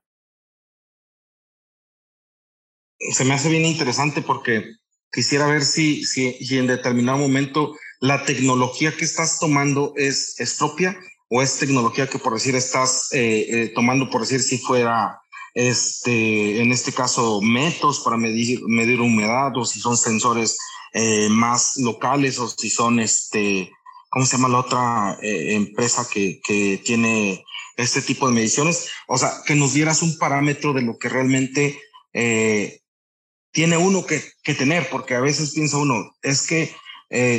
Se 2.98 3.26
me 3.26 3.34
hace 3.34 3.50
bien 3.50 3.66
interesante 3.66 4.22
porque 4.22 4.64
quisiera 5.12 5.46
ver 5.46 5.62
si, 5.62 6.04
si, 6.04 6.32
si 6.34 6.58
en 6.58 6.68
determinado 6.68 7.18
momento 7.18 7.76
la 8.04 8.26
tecnología 8.26 8.94
que 8.98 9.06
estás 9.06 9.40
tomando 9.40 9.94
es, 9.96 10.38
es 10.38 10.56
propia 10.56 11.00
o 11.30 11.42
es 11.42 11.58
tecnología 11.58 12.10
que 12.10 12.20
por 12.20 12.34
decir 12.34 12.54
estás 12.54 13.08
eh, 13.14 13.46
eh, 13.48 13.72
tomando, 13.74 14.10
por 14.10 14.20
decir 14.20 14.42
si 14.42 14.58
fuera, 14.58 15.22
este, 15.54 16.62
en 16.62 16.74
este 16.74 16.92
caso, 16.92 17.40
métodos 17.42 18.02
para 18.02 18.18
medir, 18.18 18.60
medir 18.68 19.00
humedad 19.00 19.56
o 19.56 19.64
si 19.64 19.80
son 19.80 19.96
sensores 19.96 20.58
eh, 20.92 21.30
más 21.30 21.78
locales 21.78 22.40
o 22.40 22.50
si 22.50 22.70
son, 22.70 23.00
este, 23.00 23.72
¿cómo 24.10 24.26
se 24.26 24.36
llama 24.36 24.50
la 24.50 24.60
otra 24.60 25.18
empresa 25.22 26.06
que, 26.12 26.42
que 26.44 26.82
tiene 26.84 27.46
este 27.78 28.02
tipo 28.02 28.28
de 28.28 28.34
mediciones? 28.34 28.90
O 29.08 29.18
sea, 29.18 29.32
que 29.46 29.56
nos 29.56 29.74
dieras 29.74 30.02
un 30.02 30.18
parámetro 30.18 30.74
de 30.74 30.82
lo 30.82 30.98
que 30.98 31.08
realmente 31.08 31.80
tiene 32.12 33.78
uno 33.78 34.06
que, 34.06 34.22
que, 34.44 34.56
tener, 34.56 34.90
porque 34.90 35.16
a 35.16 35.22
veces 35.22 35.54
piensa 35.54 35.78
uno, 35.78 36.14
es 36.22 36.46
que 36.46 36.76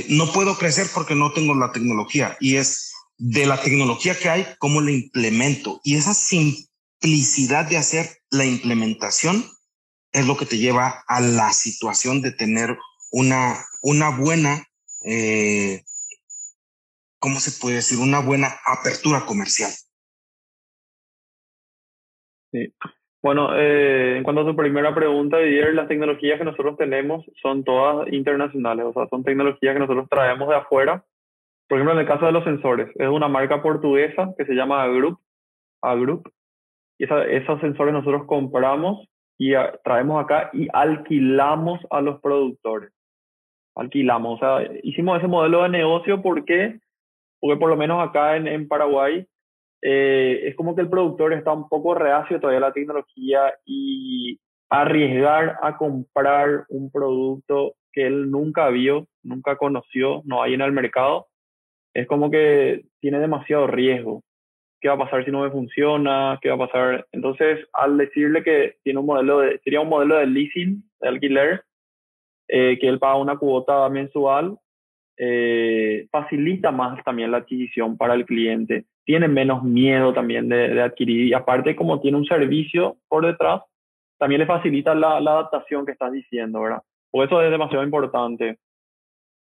no 0.08 0.32
puedo 0.32 0.56
crecer 0.56 0.86
porque 0.94 1.14
no 1.14 1.32
tengo 1.32 1.54
la 1.54 1.72
tecnología 1.72 2.36
y 2.40 2.56
es 2.56 2.92
de 3.18 3.46
la 3.46 3.60
tecnología 3.60 4.18
que 4.18 4.28
hay, 4.28 4.46
cómo 4.58 4.80
la 4.80 4.90
implemento. 4.90 5.80
Y 5.84 5.96
esa 5.96 6.14
simplicidad 6.14 7.66
de 7.66 7.76
hacer 7.76 8.22
la 8.30 8.44
implementación 8.44 9.44
es 10.12 10.26
lo 10.26 10.36
que 10.36 10.46
te 10.46 10.58
lleva 10.58 11.04
a 11.08 11.20
la 11.20 11.52
situación 11.52 12.22
de 12.22 12.32
tener 12.32 12.78
una, 13.10 13.64
una 13.82 14.10
buena, 14.10 14.64
eh, 15.02 15.84
¿cómo 17.18 17.40
se 17.40 17.52
puede 17.52 17.76
decir? 17.76 17.98
Una 17.98 18.20
buena 18.20 18.56
apertura 18.64 19.26
comercial. 19.26 19.72
Sí. 22.52 22.72
Bueno, 23.24 23.56
eh, 23.56 24.18
en 24.18 24.22
cuanto 24.22 24.42
a 24.42 24.44
tu 24.44 24.54
primera 24.54 24.94
pregunta, 24.94 25.38
Didier, 25.38 25.72
las 25.74 25.88
tecnologías 25.88 26.38
que 26.38 26.44
nosotros 26.44 26.76
tenemos 26.76 27.24
son 27.40 27.64
todas 27.64 28.12
internacionales, 28.12 28.84
o 28.84 28.92
sea, 28.92 29.08
son 29.08 29.24
tecnologías 29.24 29.72
que 29.72 29.80
nosotros 29.80 30.06
traemos 30.10 30.46
de 30.50 30.56
afuera. 30.56 31.02
Por 31.66 31.78
ejemplo, 31.78 31.94
en 31.94 32.00
el 32.00 32.06
caso 32.06 32.26
de 32.26 32.32
los 32.32 32.44
sensores, 32.44 32.90
es 32.96 33.08
una 33.08 33.26
marca 33.28 33.62
portuguesa 33.62 34.34
que 34.36 34.44
se 34.44 34.52
llama 34.52 34.82
Agroup, 34.82 35.18
Agroup 35.80 36.30
y 36.98 37.04
esos 37.04 37.60
sensores 37.62 37.94
nosotros 37.94 38.26
compramos 38.26 39.08
y 39.38 39.54
traemos 39.82 40.22
acá 40.22 40.50
y 40.52 40.68
alquilamos 40.74 41.80
a 41.88 42.02
los 42.02 42.20
productores 42.20 42.92
alquilamos. 43.74 44.36
O 44.36 44.38
sea, 44.38 44.70
hicimos 44.82 45.18
ese 45.18 45.28
modelo 45.28 45.62
de 45.62 45.70
negocio 45.70 46.20
porque, 46.20 46.78
porque 47.40 47.58
por 47.58 47.70
lo 47.70 47.76
menos 47.76 48.06
acá 48.06 48.36
en, 48.36 48.46
en 48.46 48.68
Paraguay 48.68 49.26
eh, 49.86 50.48
es 50.48 50.56
como 50.56 50.74
que 50.74 50.80
el 50.80 50.88
productor 50.88 51.34
está 51.34 51.52
un 51.52 51.68
poco 51.68 51.94
reacio 51.94 52.40
todavía 52.40 52.56
a 52.56 52.68
la 52.68 52.72
tecnología 52.72 53.52
y 53.66 54.40
arriesgar 54.70 55.58
a 55.62 55.76
comprar 55.76 56.64
un 56.70 56.90
producto 56.90 57.74
que 57.92 58.06
él 58.06 58.30
nunca 58.30 58.70
vio, 58.70 59.06
nunca 59.22 59.56
conoció, 59.56 60.22
no 60.24 60.42
hay 60.42 60.54
en 60.54 60.62
el 60.62 60.72
mercado, 60.72 61.26
es 61.92 62.06
como 62.06 62.30
que 62.30 62.86
tiene 63.00 63.20
demasiado 63.20 63.66
riesgo. 63.66 64.22
¿Qué 64.80 64.88
va 64.88 64.94
a 64.94 64.98
pasar 64.98 65.22
si 65.24 65.30
no 65.30 65.42
me 65.42 65.50
funciona? 65.50 66.38
¿Qué 66.40 66.48
va 66.48 66.54
a 66.54 66.66
pasar? 66.66 67.06
Entonces, 67.12 67.66
al 67.74 67.98
decirle 67.98 68.42
que 68.42 68.76
tiene 68.84 69.00
un 69.00 69.06
modelo 69.06 69.40
de, 69.40 69.60
sería 69.64 69.82
un 69.82 69.90
modelo 69.90 70.16
de 70.16 70.26
leasing, 70.26 70.82
de 71.00 71.08
alquiler, 71.08 71.62
eh, 72.48 72.78
que 72.80 72.88
él 72.88 72.98
paga 72.98 73.16
una 73.16 73.36
cuota 73.36 73.86
mensual, 73.90 74.56
eh, 75.16 76.08
facilita 76.10 76.72
más 76.72 77.02
también 77.04 77.30
la 77.30 77.38
adquisición 77.38 77.96
para 77.96 78.14
el 78.14 78.26
cliente. 78.26 78.84
Tiene 79.04 79.28
menos 79.28 79.62
miedo 79.62 80.12
también 80.12 80.48
de, 80.48 80.80
adquirir 80.82 81.26
y 81.26 81.34
aparte 81.34 81.76
como 81.76 82.00
tiene 82.00 82.16
un 82.16 82.26
servicio 82.26 82.96
por 83.08 83.26
detrás, 83.26 83.62
también 84.18 84.40
le 84.40 84.46
facilita 84.46 84.94
la, 84.94 85.16
adaptación 85.16 85.84
que 85.86 85.92
estás 85.92 86.12
diciendo, 86.12 86.60
¿verdad? 86.62 86.82
Por 87.10 87.26
eso 87.26 87.42
es 87.42 87.50
demasiado 87.50 87.84
importante. 87.84 88.58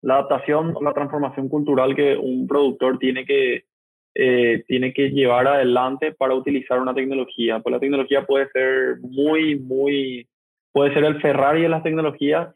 La 0.01 0.15
adaptación, 0.15 0.75
la 0.81 0.93
transformación 0.93 1.47
cultural 1.47 1.95
que 1.95 2.17
un 2.17 2.47
productor 2.47 2.99
tiene 2.99 3.25
que, 3.25 3.65
eh, 4.13 4.63
tiene 4.67 4.93
que 4.93 5.09
llevar 5.09 5.47
adelante 5.47 6.11
para 6.13 6.35
utilizar 6.35 6.79
una 6.79 6.93
tecnología. 6.93 7.59
Pues 7.59 7.73
la 7.73 7.79
tecnología 7.79 8.25
puede 8.25 8.49
ser 8.49 8.97
muy, 9.01 9.57
muy, 9.59 10.27
puede 10.71 10.93
ser 10.93 11.05
el 11.05 11.21
Ferrari 11.21 11.61
de 11.61 11.69
las 11.69 11.83
tecnologías, 11.83 12.53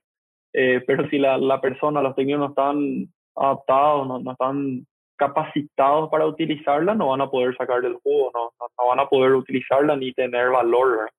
eh, 0.53 0.83
pero 0.85 1.07
si 1.09 1.17
la, 1.17 1.37
la, 1.37 1.61
persona, 1.61 2.01
los 2.01 2.15
técnicos 2.15 2.39
no 2.39 2.49
están 2.49 3.13
adaptados, 3.35 4.07
no, 4.07 4.19
no, 4.19 4.31
están 4.31 4.87
capacitados 5.15 6.09
para 6.09 6.25
utilizarla, 6.25 6.95
no 6.95 7.09
van 7.09 7.21
a 7.21 7.29
poder 7.29 7.55
sacar 7.57 7.81
del 7.81 7.95
jugo, 8.01 8.31
no, 8.33 8.51
no, 8.59 8.87
van 8.87 8.99
a 8.99 9.07
poder 9.07 9.33
utilizarla 9.33 9.95
ni 9.95 10.13
tener 10.13 10.49
valor. 10.49 11.11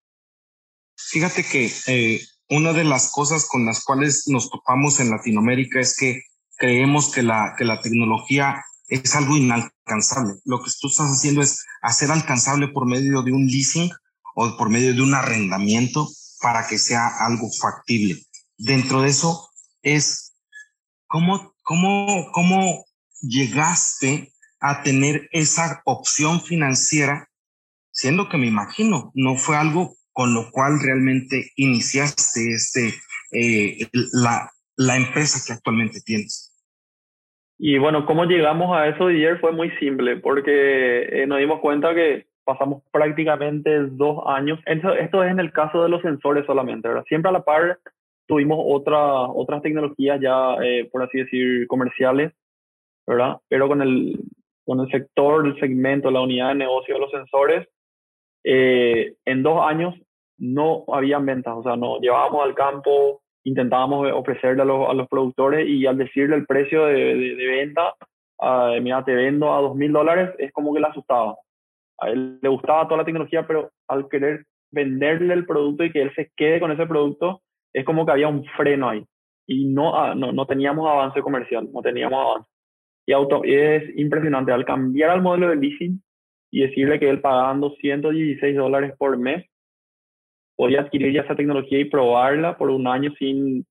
Fíjate 0.97 1.45
que 1.45 1.71
eh, 1.87 2.21
una 2.49 2.73
de 2.73 2.85
las 2.85 3.13
cosas 3.13 3.49
con 3.49 3.65
las 3.67 3.85
cuales 3.85 4.25
nos 4.27 4.51
topamos 4.51 5.01
en 5.01 5.11
Latinoamérica 5.11 5.81
es 5.81 5.97
que 5.97 6.23
creemos 6.57 7.13
que 7.13 7.23
la, 7.23 7.55
que 7.57 7.65
la 7.65 7.81
tecnología 7.81 8.63
es 8.89 9.15
algo 9.15 9.37
inalcanzable. 9.37 10.35
Lo 10.45 10.59
que 10.59 10.71
tú 10.81 10.89
estás 10.89 11.11
haciendo 11.11 11.43
es 11.43 11.65
hacer 11.81 12.11
alcanzable 12.11 12.69
por 12.69 12.87
medio 12.87 13.23
de 13.23 13.33
un 13.33 13.47
leasing 13.47 13.91
o 14.35 14.57
por 14.57 14.69
medio 14.69 14.93
de 14.93 15.03
un 15.03 15.15
arrendamiento 15.15 16.09
para 16.43 16.67
que 16.67 16.79
sea 16.79 17.09
algo 17.21 17.49
factible 17.61 18.17
dentro 18.61 19.03
de 19.03 19.09
eso 19.09 19.49
es 19.83 20.37
cómo, 21.07 21.55
cómo, 21.63 22.31
cómo 22.33 22.85
llegaste 23.23 24.33
a 24.61 24.83
tener 24.83 25.29
esa 25.33 25.83
opción 25.85 26.41
financiera, 26.41 27.29
siendo 27.91 28.29
que 28.29 28.37
me 28.37 28.47
imagino 28.47 29.11
no 29.15 29.37
fue 29.37 29.57
algo 29.57 29.95
con 30.13 30.35
lo 30.35 30.51
cual 30.51 30.79
realmente 30.83 31.51
iniciaste 31.57 32.53
este, 32.53 32.95
eh, 33.33 33.89
la, 34.13 34.51
la 34.77 34.97
empresa 34.97 35.43
que 35.47 35.55
actualmente 35.55 36.01
tienes. 36.05 36.51
Y 37.59 37.79
bueno, 37.79 38.07
cómo 38.07 38.25
llegamos 38.25 38.77
a 38.77 38.89
eso 38.89 39.07
ayer 39.07 39.39
fue 39.39 39.53
muy 39.53 39.71
simple, 39.73 40.17
porque 40.17 41.03
eh, 41.03 41.27
nos 41.27 41.39
dimos 41.39 41.61
cuenta 41.61 41.95
que 41.95 42.27
pasamos 42.45 42.83
prácticamente 42.91 43.71
dos 43.91 44.23
años. 44.27 44.59
Esto, 44.67 44.95
esto 44.95 45.23
es 45.23 45.31
en 45.31 45.41
el 45.41 45.53
caso 45.53 45.83
de 45.83 45.91
los 45.91 46.03
sensores 46.03 46.47
solamente, 46.47 46.89
¿verdad? 46.89 47.05
Siempre 47.07 47.29
a 47.29 47.33
la 47.33 47.45
par 47.45 47.79
tuvimos 48.31 48.59
otra, 48.63 49.23
otras 49.29 49.61
tecnologías 49.61 50.21
ya, 50.21 50.55
eh, 50.63 50.89
por 50.91 51.03
así 51.03 51.19
decir, 51.19 51.67
comerciales, 51.67 52.33
¿verdad? 53.07 53.39
Pero 53.49 53.69
con 53.69 53.83
el, 53.83 54.19
con 54.65 54.81
el 54.81 54.91
sector, 54.91 55.47
el 55.47 55.59
segmento, 55.61 56.11
la 56.11 56.23
unidad 56.23 56.49
de 56.51 56.55
negocio 56.55 56.95
de 56.95 57.01
los 57.01 57.11
sensores, 57.11 57.69
eh, 58.45 59.15
en 59.25 59.43
dos 59.43 59.61
años 59.67 59.95
no 60.39 60.85
habían 60.89 61.27
ventas, 61.27 61.55
o 61.57 61.63
sea, 61.63 61.77
no 61.77 61.99
llevábamos 61.99 62.45
al 62.45 62.55
campo, 62.55 63.21
intentábamos 63.45 64.11
ofrecerle 64.13 64.63
a 64.63 64.65
los, 64.65 64.89
a 64.89 64.95
los 64.95 65.09
productores 65.09 65.69
y 65.69 65.87
al 65.87 65.99
decirle 65.99 66.37
el 66.37 66.47
precio 66.47 66.87
de, 66.87 67.15
de, 67.15 67.47
venta, 67.47 67.95
uh, 68.39 68.81
mira, 68.81 69.05
te 69.05 69.15
vendo 69.15 69.53
a 69.53 69.61
dos 69.61 69.77
mil 69.77 69.93
dólares, 69.93 70.31
es 70.39 70.53
como 70.53 70.73
que 70.73 70.81
le 70.81 70.87
asustaba. 70.87 71.37
A 71.99 72.09
él 72.09 72.39
le 72.41 72.49
gustaba 72.49 72.85
toda 72.87 72.99
la 72.99 73.05
tecnología, 73.05 73.47
pero 73.47 73.71
al 73.89 74.09
querer 74.09 74.47
venderle 74.71 75.35
el 75.35 75.47
producto 75.47 75.85
y 75.85 75.93
que 75.93 76.03
él 76.03 76.13
se 76.15 76.31
quede 76.37 76.61
con 76.61 76.71
ese 76.71 76.87
producto, 76.87 77.43
es 77.73 77.85
como 77.85 78.05
que 78.05 78.13
había 78.13 78.29
un 78.29 78.45
freno 78.57 78.89
ahí 78.89 79.05
y 79.47 79.65
no, 79.65 79.97
ah, 79.97 80.15
no, 80.15 80.31
no 80.33 80.47
teníamos 80.47 80.89
avance 80.89 81.21
comercial, 81.23 81.69
no 81.73 81.83
teníamos 81.83 82.21
avance. 82.21 82.51
Y, 83.07 83.13
auto, 83.13 83.43
es 83.43 83.83
impresionante, 83.99 84.53
al 84.53 84.65
cambiar 84.65 85.11
al 85.11 85.23
modelo 85.23 85.49
de 85.49 85.57
leasing 85.57 86.01
y 86.53 86.61
decirle 86.61 87.01
que 87.01 87.11
él 87.11 87.21
pagando 87.21 87.71
116 87.81 88.57
dólares 88.57 88.95
por 88.97 89.19
mes, 89.19 89.45
podía 90.57 90.83
adquirir 90.83 91.13
ya 91.13 91.23
esa 91.23 91.35
tecnología 91.35 91.81
y 91.81 91.87
probarla 91.87 92.57
por 92.57 92.71
un 92.71 92.87
año 92.87 93.13
sin, 93.19 93.67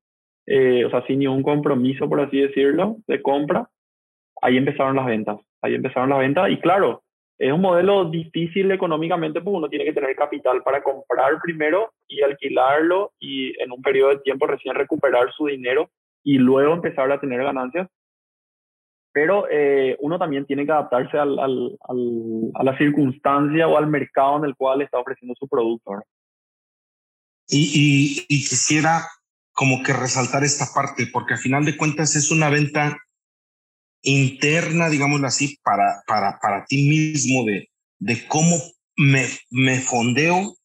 eh, 0.47 0.83
o 0.83 0.89
sea, 0.89 1.05
sin 1.05 1.19
ningún 1.19 1.43
compromiso, 1.43 2.09
por 2.09 2.19
así 2.19 2.41
decirlo, 2.41 2.97
de 3.07 3.21
compra. 3.21 3.69
Ahí 4.41 4.57
empezaron 4.57 4.97
las 4.97 5.05
ventas, 5.05 5.39
ahí 5.61 5.75
empezaron 5.75 6.09
las 6.09 6.19
ventas 6.19 6.49
y 6.49 6.57
claro, 6.57 7.03
es 7.39 7.53
un 7.53 7.61
modelo 7.61 8.03
difícil 8.09 8.69
económicamente 8.69 9.39
porque 9.39 9.57
uno 9.57 9.69
tiene 9.69 9.85
que 9.85 9.93
tener 9.93 10.13
capital 10.13 10.61
para 10.61 10.83
comprar 10.83 11.39
primero 11.41 11.93
y 12.05 12.21
alquilarlo 12.21 13.13
y 13.17 13.57
en 13.61 13.71
un 13.71 13.81
periodo 13.81 14.09
de 14.09 14.19
tiempo 14.19 14.45
recién 14.45 14.75
recuperar 14.75 15.31
su 15.31 15.45
dinero 15.45 15.89
y 16.21 16.37
luego 16.37 16.73
empezar 16.73 17.09
a 17.09 17.19
tener 17.19 17.41
ganancias. 17.41 17.87
Pero 19.13 19.47
eh, 19.49 19.95
uno 20.01 20.19
también 20.19 20.45
tiene 20.45 20.65
que 20.65 20.73
adaptarse 20.73 21.17
al, 21.17 21.39
al, 21.39 21.79
a 22.55 22.63
la 22.63 22.77
circunstancia 22.77 23.69
o 23.69 23.77
al 23.77 23.87
mercado 23.87 24.37
en 24.37 24.43
el 24.43 24.55
cual 24.55 24.81
está 24.81 24.99
ofreciendo 24.99 25.33
su 25.39 25.47
producto. 25.47 25.91
Y, 27.47 28.25
y, 28.27 28.37
quisiera 28.47 29.07
como 29.53 29.81
que 29.81 29.93
resaltar 29.93 30.43
esta 30.43 30.65
parte, 30.75 31.07
porque 31.11 31.33
al 31.33 31.39
final 31.39 31.65
de 31.65 31.75
cuentas 31.75 32.15
es 32.15 32.29
una 32.29 32.49
venta 32.49 32.97
interna, 34.01 34.89
digámoslo 34.89 35.27
así, 35.27 35.57
para, 35.63 36.03
para, 36.07 36.39
para 36.39 36.65
ti 36.65 36.87
mismo, 36.89 37.45
de, 37.45 37.69
de 37.99 38.27
cómo 38.27 38.57
me, 38.95 39.27
me 39.49 39.79
fondeo, 39.79 40.55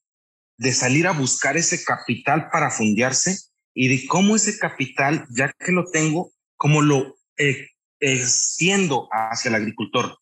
de 0.57 0.73
salir 0.73 1.07
a 1.07 1.13
buscar 1.13 1.57
ese 1.57 1.83
capital 1.85 2.49
para 2.51 2.71
fondearse 2.71 3.39
y 3.75 3.89
de 3.89 4.07
cómo 4.07 4.37
ese 4.37 4.59
capital, 4.59 5.27
ya 5.37 5.53
que 5.59 5.73
lo 5.73 5.91
tengo, 5.91 6.33
cómo 6.57 6.81
lo 6.81 7.17
eh, 7.37 7.69
extiendo 8.01 9.09
hacia 9.11 9.49
el 9.49 9.57
agricultor. 9.57 10.19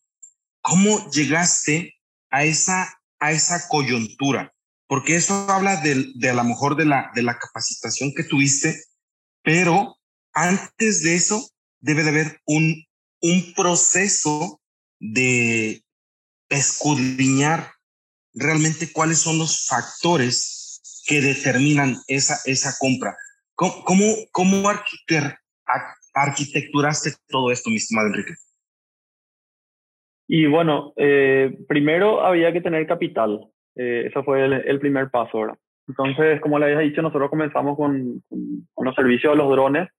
¿Cómo 0.61 1.09
llegaste 1.11 1.95
a 2.31 2.45
esa, 2.45 2.99
a 3.19 3.31
esa 3.31 3.67
coyuntura? 3.67 4.53
Porque 4.87 5.15
eso 5.15 5.49
habla 5.49 5.81
de, 5.81 6.11
de 6.15 6.29
a 6.29 6.33
lo 6.33 6.43
mejor 6.43 6.75
de 6.75 6.85
la, 6.85 7.11
de 7.13 7.21
la 7.21 7.37
capacitación 7.37 8.13
que 8.15 8.23
tuviste, 8.23 8.83
pero 9.43 9.97
antes 10.33 11.03
de 11.03 11.15
eso 11.15 11.49
debe 11.79 12.03
de 12.03 12.09
haber 12.09 12.41
un, 12.45 12.85
un 13.23 13.53
proceso 13.55 14.59
de 14.99 15.81
escudriñar 16.49 17.71
realmente 18.33 18.91
cuáles 18.91 19.19
son 19.19 19.37
los 19.39 19.65
factores 19.65 21.01
que 21.07 21.21
determinan 21.21 21.95
esa, 22.07 22.35
esa 22.45 22.75
compra. 22.79 23.15
¿Cómo, 23.55 23.83
cómo, 23.85 24.03
cómo 24.31 24.69
arquitecturaste 26.13 27.11
todo 27.29 27.51
esto, 27.51 27.69
mi 27.69 27.77
estimado 27.77 28.07
Enrique? 28.07 28.33
Y 30.27 30.47
bueno, 30.47 30.93
eh, 30.97 31.57
primero 31.67 32.25
había 32.25 32.51
que 32.51 32.61
tener 32.61 32.85
capital. 32.87 33.47
Eh, 33.75 34.07
eso 34.07 34.23
fue 34.23 34.45
el, 34.45 34.79
primer 34.79 35.09
paso 35.09 35.37
ahora. 35.37 35.57
Entonces, 35.87 36.41
como 36.41 36.59
le 36.59 36.65
había 36.65 36.79
dicho, 36.79 37.01
nosotros 37.01 37.29
comenzamos 37.29 37.77
con, 37.77 38.21
con 38.29 38.85
los 38.85 38.95
servicios 38.95 39.33
de 39.33 39.37
los 39.37 39.49
drones 39.49 39.89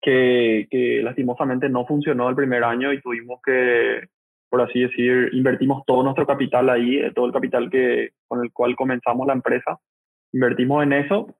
que, 0.00 0.66
que 0.70 1.02
lastimosamente 1.02 1.68
no 1.68 1.86
funcionó 1.86 2.28
el 2.28 2.36
primer 2.36 2.64
año 2.64 2.92
y 2.92 3.00
tuvimos 3.00 3.40
que, 3.44 4.08
por 4.48 4.62
así 4.62 4.80
decir, 4.80 5.30
invertimos 5.32 5.84
todo 5.86 6.02
nuestro 6.02 6.26
capital 6.26 6.70
ahí, 6.70 6.98
eh, 6.98 7.12
todo 7.14 7.26
el 7.26 7.32
capital 7.32 7.70
que, 7.70 8.10
con 8.26 8.44
el 8.44 8.52
cual 8.52 8.76
comenzamos 8.76 9.26
la 9.26 9.32
empresa, 9.34 9.78
invertimos 10.32 10.82
en 10.82 10.92
eso, 10.92 11.34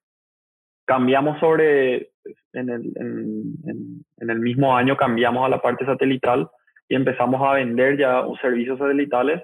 cambiamos 0.84 1.38
sobre, 1.38 2.10
en 2.52 2.70
el, 2.70 2.92
en, 2.96 4.04
en, 4.16 4.30
el 4.30 4.40
mismo 4.40 4.76
año 4.76 4.96
cambiamos 4.96 5.44
a 5.44 5.48
la 5.48 5.60
parte 5.60 5.84
satelital 5.84 6.48
y 6.88 6.94
empezamos 6.94 7.40
a 7.42 7.54
vender 7.54 7.98
ya 7.98 8.24
servicios 8.40 8.78
satelitales. 8.78 9.42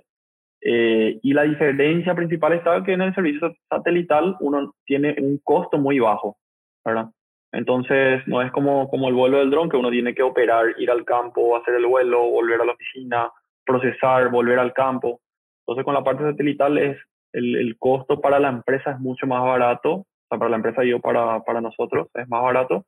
Eh, 0.66 1.18
y 1.22 1.34
la 1.34 1.42
diferencia 1.42 2.14
principal 2.14 2.54
está 2.54 2.82
que 2.82 2.94
en 2.94 3.02
el 3.02 3.14
servicio 3.14 3.54
satelital 3.68 4.36
uno 4.40 4.74
tiene 4.86 5.14
un 5.20 5.38
costo 5.44 5.76
muy 5.76 5.98
bajo, 5.98 6.38
¿verdad? 6.82 7.10
Entonces, 7.54 8.22
no 8.26 8.42
es 8.42 8.50
como, 8.50 8.88
como 8.88 9.08
el 9.08 9.14
vuelo 9.14 9.38
del 9.38 9.50
dron, 9.50 9.68
que 9.68 9.76
uno 9.76 9.90
tiene 9.90 10.14
que 10.14 10.22
operar, 10.22 10.74
ir 10.76 10.90
al 10.90 11.04
campo, 11.04 11.56
hacer 11.56 11.74
el 11.74 11.86
vuelo, 11.86 12.28
volver 12.28 12.60
a 12.60 12.64
la 12.64 12.72
oficina, 12.72 13.30
procesar, 13.64 14.30
volver 14.30 14.58
al 14.58 14.72
campo. 14.72 15.20
Entonces, 15.60 15.84
con 15.84 15.94
la 15.94 16.02
parte 16.02 16.24
satelital 16.24 16.78
es 16.78 16.98
el, 17.32 17.56
el 17.56 17.78
costo 17.78 18.20
para 18.20 18.40
la 18.40 18.48
empresa 18.48 18.92
es 18.92 19.00
mucho 19.00 19.26
más 19.26 19.42
barato, 19.42 19.92
o 19.92 20.06
sea, 20.28 20.38
para 20.38 20.50
la 20.50 20.56
empresa 20.56 20.84
y 20.84 20.90
yo 20.90 21.00
para, 21.00 21.40
para 21.44 21.60
nosotros 21.60 22.08
es 22.14 22.28
más 22.28 22.42
barato. 22.42 22.84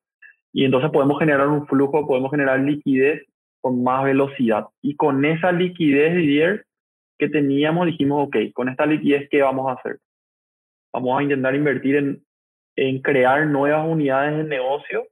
Y 0.52 0.64
entonces 0.64 0.90
podemos 0.90 1.18
generar 1.18 1.48
un 1.48 1.66
flujo, 1.66 2.06
podemos 2.06 2.30
generar 2.30 2.60
liquidez 2.60 3.24
con 3.60 3.82
más 3.82 4.04
velocidad. 4.04 4.66
Y 4.82 4.96
con 4.96 5.24
esa 5.24 5.52
liquidez, 5.52 6.16
Didier, 6.16 6.64
que 7.18 7.28
teníamos, 7.28 7.86
dijimos, 7.86 8.28
ok, 8.28 8.36
con 8.52 8.68
esta 8.68 8.86
liquidez, 8.86 9.28
¿qué 9.30 9.42
vamos 9.42 9.68
a 9.68 9.78
hacer? 9.78 9.98
Vamos 10.92 11.18
a 11.18 11.22
intentar 11.22 11.54
invertir 11.54 11.96
en 11.96 12.25
en 12.76 13.00
crear 13.00 13.46
nuevas 13.46 13.86
unidades 13.86 14.36
de 14.36 14.44
negocio 14.44 15.06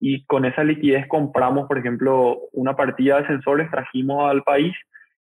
y 0.00 0.24
con 0.24 0.44
esa 0.44 0.64
liquidez 0.64 1.06
compramos, 1.06 1.68
por 1.68 1.78
ejemplo, 1.78 2.40
una 2.52 2.74
partida 2.76 3.20
de 3.20 3.26
sensores, 3.26 3.70
trajimos 3.70 4.30
al 4.30 4.42
país, 4.42 4.74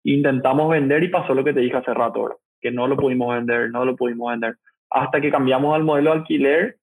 intentamos 0.05 0.71
vender 0.71 1.03
y 1.03 1.09
pasó 1.09 1.35
lo 1.35 1.45
que 1.45 1.53
te 1.53 1.61
dije 1.61 1.77
hace 1.77 1.93
rato, 1.93 2.40
que 2.61 2.71
no 2.71 2.87
lo 2.87 2.97
pudimos 2.97 3.35
vender, 3.35 3.71
no 3.71 3.85
lo 3.85 3.97
pudimos 3.97 4.31
vender, 4.31 4.57
hasta 4.90 5.21
que 5.21 5.31
cambiamos 5.31 5.75
al 5.75 5.85
modelo 5.85 6.12
de 6.12 6.19
alquiler, 6.19 6.77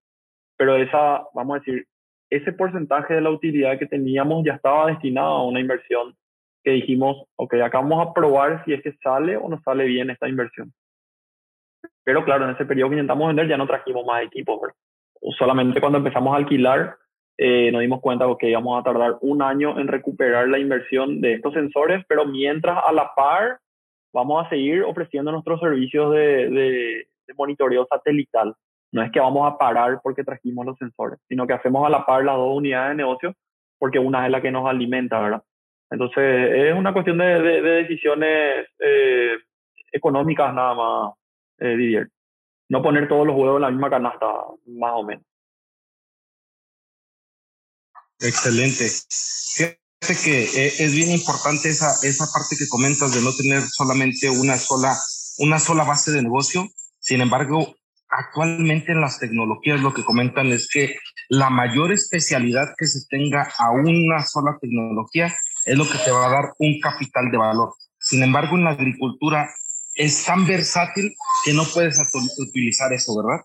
pero 0.58 0.76
esa, 0.76 1.24
vamos 1.34 1.56
a 1.56 1.60
decir, 1.60 1.88
ese 2.30 2.52
porcentaje 2.52 3.14
de 3.14 3.22
la 3.22 3.30
utilidad 3.30 3.80
que 3.80 3.86
teníamos 3.86 4.44
ya 4.46 4.54
estaba 4.54 4.88
destinado 4.88 5.30
a 5.30 5.48
una 5.48 5.60
inversión 5.60 6.16
que 6.64 6.72
dijimos, 6.72 7.24
ok, 7.38 7.54
acá 7.56 7.80
vamos 7.80 8.06
a 8.06 8.14
probar 8.14 8.64
si 8.66 8.74
es 8.74 8.82
que 8.82 8.94
sale 9.02 9.38
o 9.38 9.48
no 9.48 9.62
sale 9.62 9.86
bien 9.86 10.10
esta 10.10 10.28
inversión. 10.28 10.74
Pero 12.04 12.24
claro, 12.26 12.46
en 12.46 12.56
ese 12.56 12.66
periodo 12.66 12.90
que 12.90 12.96
intentamos 12.96 13.28
vender 13.28 13.48
ya 13.48 13.58
no 13.58 13.68
trajimos 13.68 14.06
más 14.06 14.24
equipos, 14.24 14.60
solamente 15.38 15.80
cuando 15.80 15.98
empezamos 15.98 16.34
a 16.34 16.38
alquilar 16.38 16.98
eh, 17.38 17.72
nos 17.72 17.82
dimos 17.82 18.02
cuenta 18.02 18.26
que 18.40 18.50
íbamos 18.50 18.80
a 18.80 18.84
tardar 18.84 19.18
un 19.22 19.44
año 19.44 19.80
en 19.80 19.88
recuperar 19.88 20.50
la 20.50 20.58
inversión 20.58 21.22
de 21.22 21.34
estos 21.34 21.54
sensores, 21.54 22.04
pero 22.08 22.26
mientras 22.26 22.80
a 22.84 22.92
la 22.92 23.14
par 23.16 23.60
vamos 24.12 24.44
a 24.44 24.50
seguir 24.50 24.82
ofreciendo 24.82 25.32
nuestros 25.32 25.60
servicios 25.60 26.12
de, 26.14 27.08
monitoreo 27.36 27.86
satelital. 27.90 28.56
No 28.92 29.04
es 29.04 29.12
que 29.12 29.20
vamos 29.20 29.46
a 29.46 29.58
parar 29.58 30.00
porque 30.02 30.24
trajimos 30.24 30.66
los 30.66 30.78
sensores, 30.78 31.20
sino 31.28 31.46
que 31.46 31.54
hacemos 31.54 31.86
a 31.86 31.90
la 31.90 32.06
par 32.06 32.24
las 32.24 32.38
dos 32.38 32.56
unidades 32.56 32.92
de 32.92 32.96
negocio 32.96 33.34
porque 33.78 34.00
una 34.00 34.26
es 34.26 34.32
la 34.32 34.42
que 34.42 34.50
nos 34.50 34.68
alimenta, 34.68 35.20
¿verdad? 35.20 35.44
Entonces 35.92 36.52
es 36.54 36.74
una 36.74 36.94
cuestión 36.94 37.20
de, 37.20 37.42
de, 37.42 37.62
decisiones 37.62 38.66
eh, 38.80 39.38
económicas 39.92 40.54
nada 40.54 40.74
más, 40.74 41.14
eh, 41.60 41.76
Didier 41.76 42.10
no 42.70 42.82
poner 42.82 43.08
todos 43.08 43.26
los 43.26 43.36
huevos 43.36 43.58
en 43.58 43.62
la 43.62 43.72
misma 43.72 43.90
canasta, 43.90 44.26
más 44.66 44.92
o 44.96 45.04
menos. 45.04 45.24
Excelente. 48.20 48.90
Fíjate 49.56 50.24
que 50.24 50.44
eh, 50.44 50.74
es 50.80 50.96
bien 50.96 51.12
importante 51.12 51.70
esa, 51.70 51.94
esa 52.04 52.26
parte 52.34 52.56
que 52.58 52.68
comentas 52.68 53.14
de 53.14 53.22
no 53.22 53.32
tener 53.36 53.62
solamente 53.62 54.30
una 54.30 54.58
sola, 54.58 54.98
una 55.38 55.60
sola 55.60 55.84
base 55.84 56.12
de 56.12 56.24
negocio. 56.24 56.68
Sin 57.00 57.22
embargo, 57.22 57.76
actualmente 58.10 58.92
en 58.92 59.02
las 59.02 59.20
tecnologías 59.20 59.82
lo 59.82 59.94
que 59.94 60.04
comentan 60.04 60.48
es 60.48 60.68
que 60.72 60.96
la 61.30 61.50
mayor 61.50 61.92
especialidad 61.92 62.74
que 62.78 62.88
se 62.88 63.06
tenga 63.08 63.52
a 63.58 63.72
una 63.72 64.24
sola 64.26 64.58
tecnología 64.60 65.34
es 65.66 65.78
lo 65.78 65.86
que 65.86 65.98
te 65.98 66.12
va 66.12 66.28
a 66.28 66.32
dar 66.32 66.54
un 66.60 66.80
capital 66.80 67.30
de 67.32 67.38
valor. 67.38 67.74
Sin 68.00 68.24
embargo, 68.24 68.56
en 68.56 68.64
la 68.64 68.72
agricultura 68.72 69.50
es 69.98 70.26
tan 70.26 70.46
versátil 70.46 71.12
que 71.44 71.54
no 71.54 71.64
puedes 71.74 72.00
utilizar 72.40 72.94
eso, 72.94 73.14
¿verdad? 73.22 73.44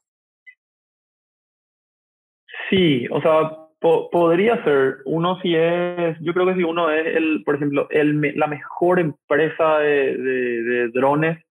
Sí, 2.68 3.06
o 3.10 3.20
sea, 3.20 3.56
podría 3.80 4.62
ser. 4.64 4.98
Uno 5.04 5.40
si 5.40 5.54
es, 5.54 6.16
yo 6.20 6.32
creo 6.32 6.46
que 6.46 6.54
si 6.54 6.62
uno 6.62 6.90
es, 6.90 7.16
el, 7.16 7.42
por 7.44 7.56
ejemplo, 7.56 7.86
el, 7.90 8.32
la 8.36 8.46
mejor 8.46 9.00
empresa 9.00 9.78
de, 9.78 10.16
de, 10.16 10.88
drones 10.88 11.44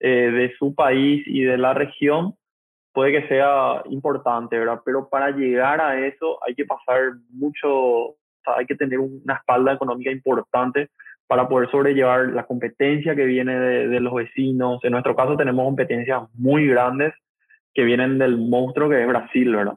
eh, 0.00 0.30
de 0.30 0.54
su 0.58 0.74
país 0.74 1.22
y 1.26 1.42
de 1.42 1.58
la 1.58 1.74
región, 1.74 2.34
puede 2.92 3.12
que 3.12 3.28
sea 3.28 3.82
importante, 3.90 4.58
¿verdad? 4.58 4.80
Pero 4.84 5.08
para 5.08 5.30
llegar 5.30 5.80
a 5.80 6.06
eso 6.06 6.38
hay 6.46 6.54
que 6.54 6.64
pasar 6.64 7.12
mucho, 7.30 7.68
o 7.70 8.16
sea, 8.44 8.54
hay 8.56 8.66
que 8.66 8.76
tener 8.76 8.98
una 8.98 9.34
espalda 9.34 9.74
económica 9.74 10.10
importante 10.10 10.90
para 11.28 11.46
poder 11.46 11.70
sobrellevar 11.70 12.30
la 12.30 12.46
competencia 12.46 13.14
que 13.14 13.26
viene 13.26 13.54
de, 13.58 14.00
los 14.00 14.14
vecinos. 14.14 14.82
En 14.82 14.92
nuestro 14.92 15.14
caso 15.14 15.36
tenemos 15.36 15.64
competencias 15.66 16.22
muy 16.34 16.66
grandes 16.66 17.12
que 17.74 17.84
vienen 17.84 18.18
del 18.18 18.38
monstruo 18.38 18.88
que 18.88 19.02
es 19.02 19.06
Brasil, 19.06 19.54
¿verdad? 19.54 19.76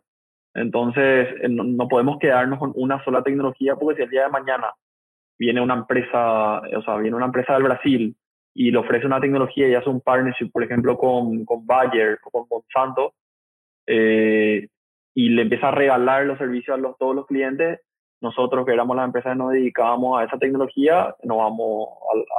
Entonces, 0.53 1.27
eh, 1.41 1.49
no, 1.49 1.87
podemos 1.89 2.19
quedarnos 2.19 2.57
con 2.57 2.71
una 2.75 3.03
sola 3.03 3.21
tecnología 3.21 3.75
porque 3.75 3.97
si 3.97 4.03
el 4.03 4.09
día 4.09 4.23
de 4.23 4.29
mañana 4.29 4.67
viene 5.37 5.61
una 5.61 5.75
empresa, 5.75 6.59
o 6.59 6.81
sea, 6.83 6.97
viene 6.97 7.17
una 7.17 7.25
empresa 7.25 7.53
del 7.53 7.63
Brasil 7.63 8.15
y 8.53 8.71
le 8.71 8.77
ofrece 8.77 9.05
una 9.05 9.19
tecnología 9.19 9.67
y 9.67 9.75
hace 9.75 9.89
un 9.89 10.01
partnership, 10.01 10.51
por 10.51 10.63
ejemplo, 10.63 10.97
con, 10.97 11.43
con 11.45 11.65
Bayer 11.65 12.17
o 12.23 12.31
con 12.31 12.47
Monsanto, 12.49 13.13
eh, 13.87 14.67
y 15.13 15.29
le 15.29 15.41
empieza 15.41 15.67
a 15.67 15.71
regalar 15.71 16.25
los 16.25 16.37
servicios 16.37 16.77
a 16.77 16.81
los, 16.81 16.97
todos 16.97 17.15
los 17.15 17.25
clientes, 17.25 17.81
nosotros 18.21 18.65
que 18.65 18.73
éramos 18.73 18.95
la 18.95 19.05
empresa 19.05 19.31
que 19.31 19.35
nos 19.35 19.51
dedicábamos 19.51 20.19
a 20.19 20.25
esa 20.25 20.37
tecnología, 20.37 21.15
no 21.23 21.37
vamos 21.37 21.89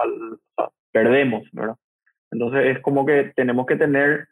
al, 0.02 0.68
perdemos, 0.92 1.42
¿verdad? 1.52 1.76
Entonces 2.30 2.76
es 2.76 2.82
como 2.82 3.04
que 3.04 3.32
tenemos 3.36 3.66
que 3.66 3.76
tener, 3.76 4.28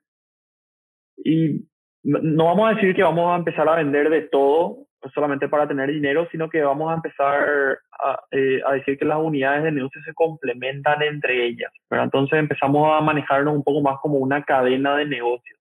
y 1.17 1.67
no 2.03 2.47
vamos 2.47 2.71
a 2.71 2.75
decir 2.75 2.95
que 2.95 3.03
vamos 3.03 3.31
a 3.31 3.37
empezar 3.37 3.69
a 3.69 3.77
vender 3.77 4.09
de 4.09 4.23
todo 4.23 4.87
solamente 5.15 5.49
para 5.49 5.67
tener 5.67 5.91
dinero, 5.91 6.29
sino 6.31 6.49
que 6.49 6.63
vamos 6.63 6.91
a 6.91 6.95
empezar 6.95 7.79
a, 7.93 8.21
eh, 8.31 8.61
a 8.67 8.75
decir 8.75 8.99
que 8.99 9.05
las 9.05 9.19
unidades 9.19 9.65
de 9.65 9.73
negocio 9.73 10.01
se 10.05 10.13
complementan 10.13 11.03
entre 11.03 11.47
ellas. 11.47 11.73
Entonces 11.91 12.39
empezamos 12.39 12.89
a 12.93 13.01
manejarnos 13.01 13.55
un 13.55 13.65
poco 13.65 13.81
más 13.81 13.99
como 14.01 14.19
una 14.19 14.43
cadena 14.45 14.97
de 14.97 15.07
negocios. 15.07 15.59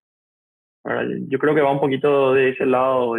Yo 1.28 1.38
creo 1.38 1.54
que 1.54 1.60
va 1.60 1.72
un 1.72 1.80
poquito 1.80 2.32
de 2.32 2.50
ese 2.50 2.66
lado. 2.66 3.14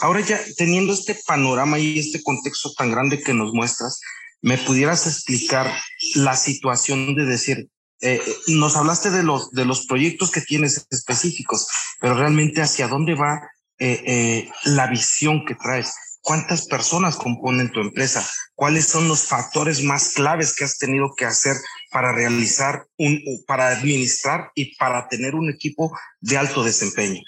Ahora 0.00 0.20
ya 0.20 0.40
teniendo 0.56 0.92
este 0.92 1.16
panorama 1.26 1.78
y 1.78 1.98
este 1.98 2.22
contexto 2.22 2.72
tan 2.74 2.90
grande 2.90 3.22
que 3.22 3.34
nos 3.34 3.52
muestras, 3.52 4.00
¿me 4.42 4.58
pudieras 4.58 5.06
explicar 5.06 5.72
la 6.14 6.36
situación 6.36 7.14
de 7.14 7.24
decir, 7.24 7.68
eh, 8.00 8.20
nos 8.48 8.76
hablaste 8.76 9.10
de 9.10 9.22
los, 9.22 9.50
de 9.52 9.64
los 9.64 9.86
proyectos 9.86 10.30
que 10.30 10.40
tienes 10.40 10.86
específicos, 10.90 11.66
pero 12.00 12.14
realmente 12.14 12.60
hacia 12.60 12.88
dónde 12.88 13.14
va 13.14 13.40
eh, 13.78 14.02
eh, 14.06 14.50
la 14.64 14.86
visión 14.88 15.44
que 15.46 15.54
traes? 15.54 15.92
¿Cuántas 16.20 16.66
personas 16.66 17.16
componen 17.16 17.70
tu 17.70 17.80
empresa? 17.80 18.28
¿Cuáles 18.54 18.86
son 18.86 19.06
los 19.06 19.26
factores 19.26 19.84
más 19.84 20.12
claves 20.14 20.56
que 20.56 20.64
has 20.64 20.76
tenido 20.76 21.14
que 21.16 21.24
hacer 21.24 21.56
para 21.92 22.12
realizar 22.12 22.84
un, 22.98 23.22
para 23.46 23.68
administrar 23.68 24.50
y 24.56 24.74
para 24.74 25.06
tener 25.08 25.36
un 25.36 25.48
equipo 25.48 25.96
de 26.20 26.36
alto 26.36 26.64
desempeño? 26.64 27.22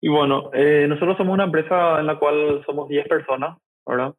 Y 0.00 0.08
bueno, 0.08 0.50
eh, 0.52 0.86
nosotros 0.88 1.16
somos 1.16 1.34
una 1.34 1.44
empresa 1.44 1.98
en 1.98 2.06
la 2.06 2.18
cual 2.18 2.62
somos 2.64 2.88
10 2.88 3.08
personas, 3.08 3.58
¿verdad? 3.86 4.14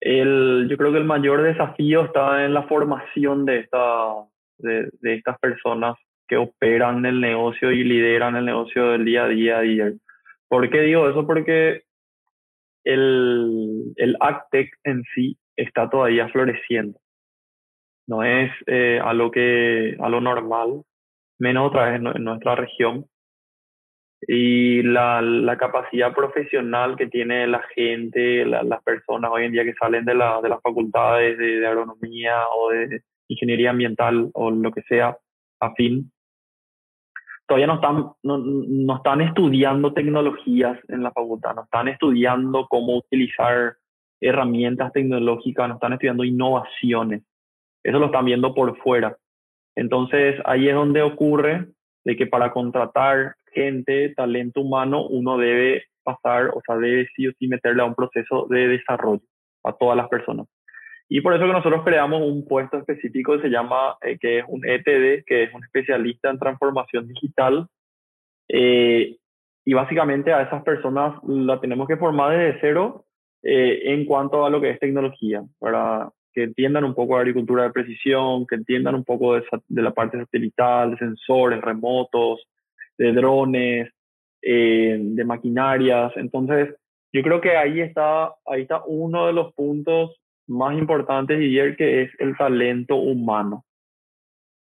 El, 0.00 0.66
yo 0.68 0.76
creo 0.76 0.92
que 0.92 0.98
el 0.98 1.04
mayor 1.04 1.42
desafío 1.42 2.06
está 2.06 2.44
en 2.44 2.54
la 2.54 2.64
formación 2.64 3.44
de, 3.44 3.58
esta, 3.58 4.14
de, 4.58 4.88
de 5.00 5.14
estas 5.14 5.38
personas 5.38 5.96
que 6.26 6.36
operan 6.36 7.04
el 7.06 7.20
negocio 7.20 7.70
y 7.70 7.84
lideran 7.84 8.36
el 8.36 8.46
negocio 8.46 8.90
del 8.90 9.04
día 9.04 9.24
a 9.24 9.28
día. 9.28 9.60
día. 9.60 9.92
¿Por 10.48 10.68
qué 10.70 10.80
digo 10.80 11.08
eso? 11.08 11.26
Porque 11.26 11.82
el, 12.84 13.92
el 13.96 14.16
AgTech 14.20 14.70
en 14.84 15.04
sí 15.14 15.36
está 15.56 15.88
todavía 15.90 16.28
floreciendo. 16.28 16.98
No 18.06 18.24
es 18.24 18.50
eh, 18.66 19.00
a, 19.02 19.12
lo 19.12 19.30
que, 19.30 19.96
a 20.00 20.08
lo 20.08 20.20
normal, 20.20 20.82
menos 21.38 21.68
otra 21.68 21.90
vez 21.90 22.00
en 22.00 22.24
nuestra 22.24 22.56
región 22.56 23.06
y 24.26 24.82
la, 24.82 25.22
la, 25.22 25.56
capacidad 25.56 26.14
profesional 26.14 26.96
que 26.96 27.06
tiene 27.06 27.46
la 27.46 27.62
gente, 27.74 28.44
las 28.44 28.82
personas 28.82 29.30
hoy 29.32 29.44
en 29.44 29.52
día 29.52 29.64
que 29.64 29.74
salen 29.74 30.04
de, 30.04 30.14
la, 30.14 30.40
de 30.42 30.48
las 30.50 30.60
facultades 30.60 31.38
de, 31.38 31.66
agronomía 31.66 32.44
o 32.54 32.70
de 32.70 33.02
ingeniería 33.28 33.70
ambiental 33.70 34.30
o 34.34 34.50
lo 34.50 34.70
que 34.72 34.82
sea 34.82 35.16
afín, 35.58 36.12
todavía 37.46 37.66
no 37.66 37.74
están, 37.76 38.10
no, 38.22 38.38
no 38.38 38.96
están 38.96 39.22
estudiando 39.22 39.94
tecnologías 39.94 40.78
en 40.88 41.02
la 41.02 41.12
facultad, 41.12 41.54
no 41.54 41.64
están 41.64 41.88
estudiando 41.88 42.66
cómo 42.68 42.98
utilizar 42.98 43.76
herramientas 44.20 44.92
tecnológicas, 44.92 45.66
no 45.66 45.74
están 45.74 45.94
estudiando 45.94 46.24
innovaciones. 46.24 47.22
Eso 47.82 47.98
lo 47.98 48.06
están 48.06 48.26
viendo 48.26 48.54
por 48.54 48.76
fuera. 48.78 49.16
Entonces 49.74 50.38
ahí 50.44 50.68
es 50.68 50.74
donde 50.74 51.00
ocurre 51.00 51.68
de 52.04 52.16
que 52.16 52.26
para 52.26 52.52
contratar 52.52 53.34
gente, 53.52 54.14
talento 54.14 54.60
humano, 54.60 55.06
uno 55.06 55.38
debe 55.38 55.84
pasar, 56.02 56.50
o 56.54 56.60
sea, 56.66 56.76
debe 56.76 57.08
sí 57.14 57.26
o 57.26 57.32
sí 57.38 57.48
meterle 57.48 57.82
a 57.82 57.86
un 57.86 57.94
proceso 57.94 58.46
de 58.48 58.68
desarrollo 58.68 59.22
a 59.64 59.72
todas 59.72 59.96
las 59.96 60.08
personas. 60.08 60.46
Y 61.12 61.20
por 61.22 61.34
eso 61.34 61.44
que 61.44 61.52
nosotros 61.52 61.82
creamos 61.84 62.22
un 62.22 62.46
puesto 62.46 62.78
específico 62.78 63.36
que 63.36 63.42
se 63.42 63.48
llama, 63.48 63.96
eh, 64.00 64.16
que 64.18 64.38
es 64.38 64.44
un 64.46 64.64
ETD, 64.64 65.24
que 65.26 65.42
es 65.42 65.54
un 65.54 65.64
especialista 65.64 66.30
en 66.30 66.38
transformación 66.38 67.08
digital. 67.08 67.66
Eh, 68.48 69.16
y 69.64 69.74
básicamente 69.74 70.32
a 70.32 70.42
esas 70.42 70.62
personas 70.62 71.20
la 71.26 71.60
tenemos 71.60 71.88
que 71.88 71.96
formar 71.96 72.38
desde 72.38 72.60
cero 72.60 73.06
eh, 73.42 73.80
en 73.92 74.04
cuanto 74.04 74.46
a 74.46 74.50
lo 74.50 74.60
que 74.60 74.70
es 74.70 74.78
tecnología, 74.78 75.42
para 75.58 76.10
que 76.32 76.44
entiendan 76.44 76.84
un 76.84 76.94
poco 76.94 77.14
de 77.14 77.22
agricultura 77.22 77.64
de 77.64 77.70
precisión, 77.70 78.46
que 78.46 78.54
entiendan 78.54 78.94
un 78.94 79.04
poco 79.04 79.34
de, 79.34 79.42
de 79.66 79.82
la 79.82 79.90
parte 79.90 80.16
satelital, 80.16 80.92
de 80.92 80.98
sensores 80.98 81.60
remotos, 81.60 82.46
de 83.00 83.12
drones, 83.12 83.88
eh, 84.42 84.98
de 85.00 85.24
maquinarias. 85.24 86.12
Entonces, 86.16 86.68
yo 87.12 87.22
creo 87.22 87.40
que 87.40 87.56
ahí 87.56 87.80
está, 87.80 88.34
ahí 88.46 88.62
está 88.62 88.82
uno 88.86 89.26
de 89.26 89.32
los 89.32 89.54
puntos 89.54 90.20
más 90.46 90.76
importantes, 90.76 91.38
Didier, 91.38 91.76
que 91.76 92.02
es 92.02 92.10
el 92.18 92.36
talento 92.36 92.96
humano. 92.96 93.64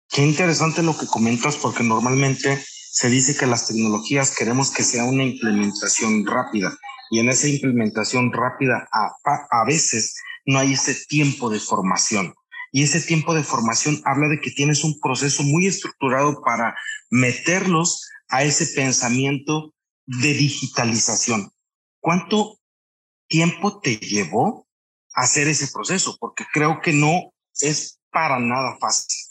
Qué 0.09 0.23
interesante 0.23 0.83
lo 0.83 0.97
que 0.97 1.07
comentas, 1.07 1.57
porque 1.57 1.83
normalmente 1.83 2.57
se 2.57 3.09
dice 3.09 3.37
que 3.37 3.47
las 3.47 3.67
tecnologías 3.67 4.37
queremos 4.37 4.73
que 4.73 4.85
sea 4.85 5.05
una 5.05 5.25
implementación 5.25 6.25
rápida 6.27 6.71
y 7.11 7.19
en 7.19 7.29
esa 7.29 7.49
implementación 7.49 8.33
rápida 8.33 8.89
a, 8.93 9.11
a, 9.51 9.65
veces 9.65 10.15
no 10.47 10.59
hay 10.59 10.75
ese 10.75 10.95
tiempo 11.09 11.51
de 11.51 11.59
formación. 11.59 12.35
Y 12.73 12.85
ese 12.85 13.01
tiempo 13.01 13.35
de 13.35 13.43
formación 13.43 14.01
habla 14.05 14.29
de 14.29 14.41
que 14.41 14.53
tienes 14.53 14.85
un 14.85 15.01
proceso 15.01 15.43
muy 15.43 15.67
estructurado 15.67 16.41
para 16.43 16.77
meterlos 17.11 18.09
a 18.31 18.43
ese 18.43 18.75
pensamiento 18.75 19.73
de 20.07 20.29
digitalización. 20.29 21.51
¿Cuánto 22.01 22.57
tiempo 23.29 23.81
te 23.81 23.97
llevó 23.97 24.67
hacer 25.15 25.49
ese 25.49 25.71
proceso? 25.73 26.17
Porque 26.19 26.45
creo 26.53 26.81
que 26.81 26.93
no 26.93 27.33
es 27.61 28.01
para 28.11 28.39
nada 28.39 28.77
fácil. 28.81 29.31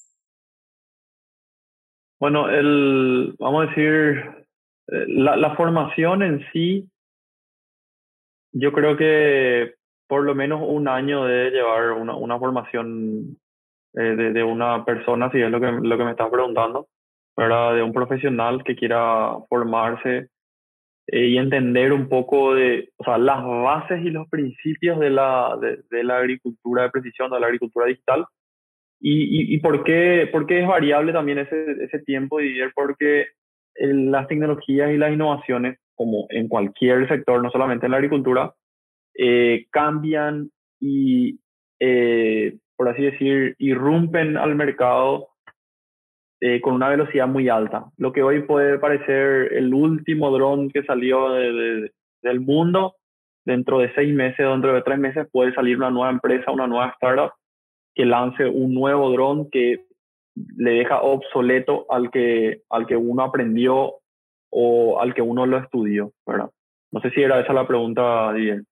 Bueno, 2.20 2.50
el, 2.50 3.36
vamos 3.40 3.66
a 3.66 3.70
decir, 3.70 4.46
eh, 4.88 5.06
la, 5.08 5.56
formación 5.56 6.22
en 6.22 6.46
sí, 6.52 6.90
yo 8.52 8.74
creo 8.74 8.98
que 8.98 9.76
por 10.08 10.24
lo 10.24 10.36
menos 10.36 10.62
un 10.62 10.88
año 10.90 11.24
debe 11.24 11.52
llevar 11.52 11.92
una, 11.94 12.16
una 12.16 12.38
formación 12.38 13.38
eh, 13.94 14.02
de, 14.02 14.34
de, 14.34 14.44
una 14.44 14.84
persona, 14.84 15.32
si 15.32 15.40
es 15.40 15.50
lo 15.50 15.62
que, 15.62 15.72
lo 15.72 15.98
que 15.98 16.04
me 16.04 16.12
estás 16.12 16.30
preguntando 16.30 16.90
de 17.48 17.84
un 17.84 17.94
profesional 17.94 18.64
que 18.64 18.76
quiera 18.76 19.32
formarse 19.48 20.28
eh, 21.08 21.28
y 21.28 21.38
entender 21.38 21.94
un 21.94 22.10
poco 22.10 22.54
de 22.54 22.90
o 22.98 23.04
sea, 23.04 23.18
las 23.18 23.44
bases 23.44 24.04
y 24.04 24.10
los 24.10 24.28
principios 24.30 25.00
de 25.00 25.10
la, 25.10 25.58
de, 25.90 26.04
la 26.04 26.18
agricultura 26.18 26.84
de 26.84 26.90
precisión, 26.90 27.32
de 27.32 27.40
la 27.40 27.48
agricultura 27.48 27.86
digital. 27.86 28.26
Y, 29.02 29.56
y, 29.56 29.60
por, 29.60 29.86
qué, 29.86 30.28
por, 30.30 30.46
qué, 30.46 30.60
es 30.60 30.68
variable 30.68 31.14
también 31.14 31.38
ese, 31.40 31.72
ese 31.82 32.00
tiempo, 32.00 32.40
Didier? 32.40 32.74
Porque 32.76 33.28
las 33.76 34.28
tecnologías 34.28 34.92
y 34.92 34.98
las 34.98 35.14
innovaciones, 35.14 35.80
como 35.96 36.26
en 36.30 36.50
cualquier 36.50 37.08
sector, 37.08 37.42
no 37.42 37.50
solamente 37.50 37.86
en 37.86 37.94
la 37.94 37.98
agricultura, 37.98 38.54
eh, 39.18 39.68
cambian 39.72 40.50
y, 40.82 41.40
eh, 41.80 42.58
por 42.76 42.90
así 42.90 43.04
decir, 43.04 43.56
irrumpen 43.58 44.36
al 44.36 44.56
mercado 44.56 45.30
eh, 46.42 46.62
con 46.62 46.74
una 46.74 46.90
velocidad 46.90 47.28
muy 47.28 47.50
alta. 47.50 47.86
Lo 47.98 48.14
que 48.14 48.24
hoy 48.24 48.44
puede 48.44 48.80
parecer 48.80 49.54
el 49.54 49.74
último 49.74 50.32
dron 50.32 50.70
que 50.70 50.84
salió 50.84 51.32
del 51.34 52.40
mundo, 52.40 52.96
dentro 53.46 53.80
de 53.80 53.94
seis 53.94 54.14
meses, 54.14 54.38
dentro 54.38 54.74
de 54.74 54.82
tres 54.82 55.00
meses 55.00 55.28
puede 55.32 55.54
salir 55.54 55.78
una 55.78 55.90
nueva 55.90 56.12
empresa, 56.12 56.52
una 56.52 56.68
nueva 56.68 56.90
startup 56.96 57.32
que 57.94 58.06
lance 58.06 58.46
un 58.46 58.74
nuevo 58.74 59.12
dron 59.12 59.50
que 59.50 59.86
le 60.56 60.72
deja 60.72 61.02
obsoleto 61.02 61.86
al 61.90 62.12
que, 62.12 62.62
al 62.70 62.88
que 62.88 62.96
uno 62.96 63.24
aprendió 63.24 63.96
o 64.52 65.02
al 65.02 65.14
que 65.14 65.22
uno 65.22 65.46
lo 65.46 65.58
estudió. 65.58 66.14
No 66.92 67.02
sé 67.02 67.12
si 67.12 67.22
era 67.22 67.40
esa 67.40 67.54
la 67.54 67.68
pregunta, 67.68 68.32
Didier. 68.34 68.64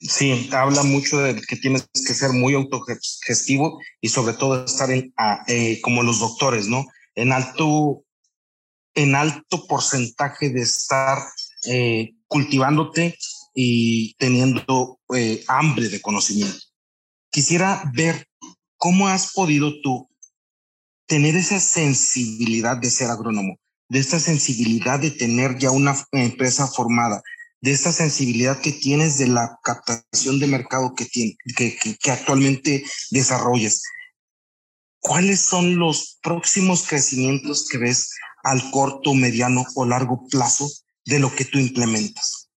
Sí, 0.00 0.48
habla 0.52 0.84
mucho 0.84 1.18
de 1.18 1.40
que 1.42 1.56
tienes 1.56 1.88
que 1.92 2.14
ser 2.14 2.30
muy 2.30 2.54
autogestivo 2.54 3.80
y 4.00 4.08
sobre 4.08 4.34
todo 4.34 4.64
estar 4.64 4.90
en, 4.92 5.12
eh, 5.48 5.80
como 5.80 6.04
los 6.04 6.20
doctores, 6.20 6.68
¿no? 6.68 6.86
En 7.16 7.32
alto, 7.32 8.04
en 8.94 9.16
alto 9.16 9.66
porcentaje 9.66 10.50
de 10.50 10.60
estar 10.60 11.18
eh, 11.66 12.14
cultivándote 12.28 13.18
y 13.54 14.14
teniendo 14.18 15.00
eh, 15.16 15.42
hambre 15.48 15.88
de 15.88 16.00
conocimiento. 16.00 16.60
Quisiera 17.30 17.90
ver 17.92 18.28
cómo 18.76 19.08
has 19.08 19.32
podido 19.32 19.80
tú 19.82 20.08
tener 21.06 21.34
esa 21.34 21.58
sensibilidad 21.58 22.76
de 22.76 22.90
ser 22.90 23.10
agrónomo, 23.10 23.58
de 23.88 23.98
esta 23.98 24.20
sensibilidad 24.20 25.00
de 25.00 25.10
tener 25.10 25.58
ya 25.58 25.72
una 25.72 25.96
empresa 26.12 26.68
formada, 26.68 27.20
de 27.60 27.72
esta 27.72 27.92
sensibilidad 27.92 28.60
que 28.60 28.72
tienes 28.72 29.18
de 29.18 29.28
la 29.28 29.58
captación 29.62 30.38
de 30.38 30.46
mercado 30.46 30.94
que, 30.96 31.04
tiene, 31.06 31.36
que, 31.56 31.76
que, 31.76 32.10
actualmente 32.10 32.84
desarrollas. 33.10 33.82
¿Cuáles 35.00 35.40
son 35.40 35.78
los 35.78 36.18
próximos 36.22 36.86
crecimientos 36.88 37.68
que 37.68 37.78
ves 37.78 38.14
al 38.44 38.60
corto, 38.70 39.14
mediano 39.14 39.64
o 39.74 39.86
largo 39.86 40.26
plazo 40.30 40.66
de 41.04 41.18
lo 41.18 41.30
que 41.30 41.44
tú 41.44 41.58
implementas? 41.58 42.50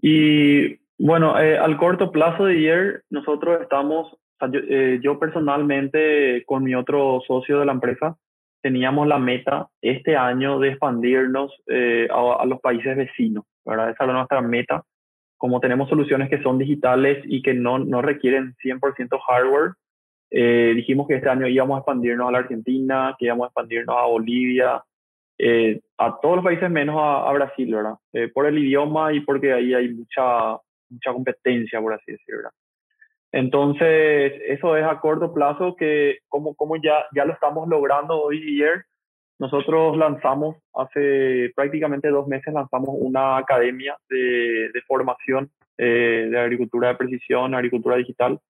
Y 0.00 0.78
bueno, 0.98 1.38
eh, 1.40 1.58
al 1.58 1.76
corto 1.78 2.12
plazo 2.12 2.44
de 2.44 2.56
ayer 2.56 3.04
nosotros 3.10 3.60
estamos, 3.62 4.16
yo, 4.52 4.60
eh, 4.68 5.00
yo 5.02 5.18
personalmente 5.18 6.44
con 6.46 6.62
mi 6.62 6.74
otro 6.74 7.20
socio 7.26 7.58
de 7.58 7.66
la 7.66 7.72
empresa, 7.72 8.16
teníamos 8.62 9.06
la 9.06 9.18
meta 9.18 9.68
este 9.80 10.16
año 10.16 10.58
de 10.58 10.70
expandirnos 10.70 11.52
eh, 11.66 12.08
a, 12.10 12.44
los 12.46 12.60
países 12.60 12.96
vecinos, 12.96 13.44
¿verdad? 13.64 13.90
Esa 13.90 14.04
era 14.04 14.12
nuestra 14.12 14.40
meta. 14.40 14.82
Como 15.36 15.60
tenemos 15.60 15.88
soluciones 15.88 16.30
que 16.30 16.42
son 16.42 16.58
digitales 16.58 17.22
y 17.26 17.42
que 17.42 17.54
no, 17.54 17.78
no 17.78 18.02
requieren 18.02 18.54
100% 18.62 19.18
hardware, 19.26 19.72
eh, 20.30 20.72
dijimos 20.74 21.06
que 21.06 21.16
este 21.16 21.28
año 21.28 21.46
íbamos 21.46 21.76
a 21.76 21.78
expandirnos 21.80 22.28
a 22.28 22.32
la 22.32 22.38
Argentina, 22.38 23.14
que 23.18 23.26
íbamos 23.26 23.44
a 23.44 23.48
expandirnos 23.48 23.96
a 23.96 24.06
Bolivia, 24.06 24.82
eh, 25.38 25.80
a 25.98 26.18
todos 26.20 26.36
los 26.36 26.44
países 26.44 26.70
menos 26.70 26.96
a, 26.98 27.30
Brasil, 27.32 27.74
¿verdad? 27.74 27.94
Eh, 28.12 28.28
por 28.28 28.46
el 28.46 28.58
idioma 28.58 29.12
y 29.12 29.20
porque 29.20 29.52
ahí 29.52 29.74
hay 29.74 29.92
mucha, 29.92 30.58
mucha 30.88 31.12
competencia, 31.12 31.80
por 31.80 31.92
así 31.94 32.12
decirlo, 32.12 32.38
¿verdad? 32.38 32.52
Entonces, 33.32 34.32
eso 34.46 34.76
es 34.76 34.84
a 34.84 35.00
corto 35.00 35.32
plazo 35.34 35.76
que 35.76 36.18
como, 36.28 36.54
como 36.54 36.76
ya, 36.76 37.04
ya 37.14 37.24
lo 37.24 37.32
estamos 37.32 37.68
logrando 37.68 38.20
hoy 38.20 38.38
y 38.38 38.62
ayer, 38.62 38.84
nosotros 39.38 39.96
lanzamos 39.96 40.56
hace 40.74 41.52
prácticamente 41.54 42.08
dos 42.08 42.26
meses, 42.26 42.54
lanzamos 42.54 42.90
una 42.92 43.36
academia 43.36 43.96
de, 44.08 44.70
de 44.72 44.82
formación 44.86 45.50
eh, 45.76 46.28
de 46.30 46.38
agricultura 46.38 46.88
de 46.88 46.94
precisión, 46.94 47.54
agricultura 47.54 47.96
digital, 47.96 48.40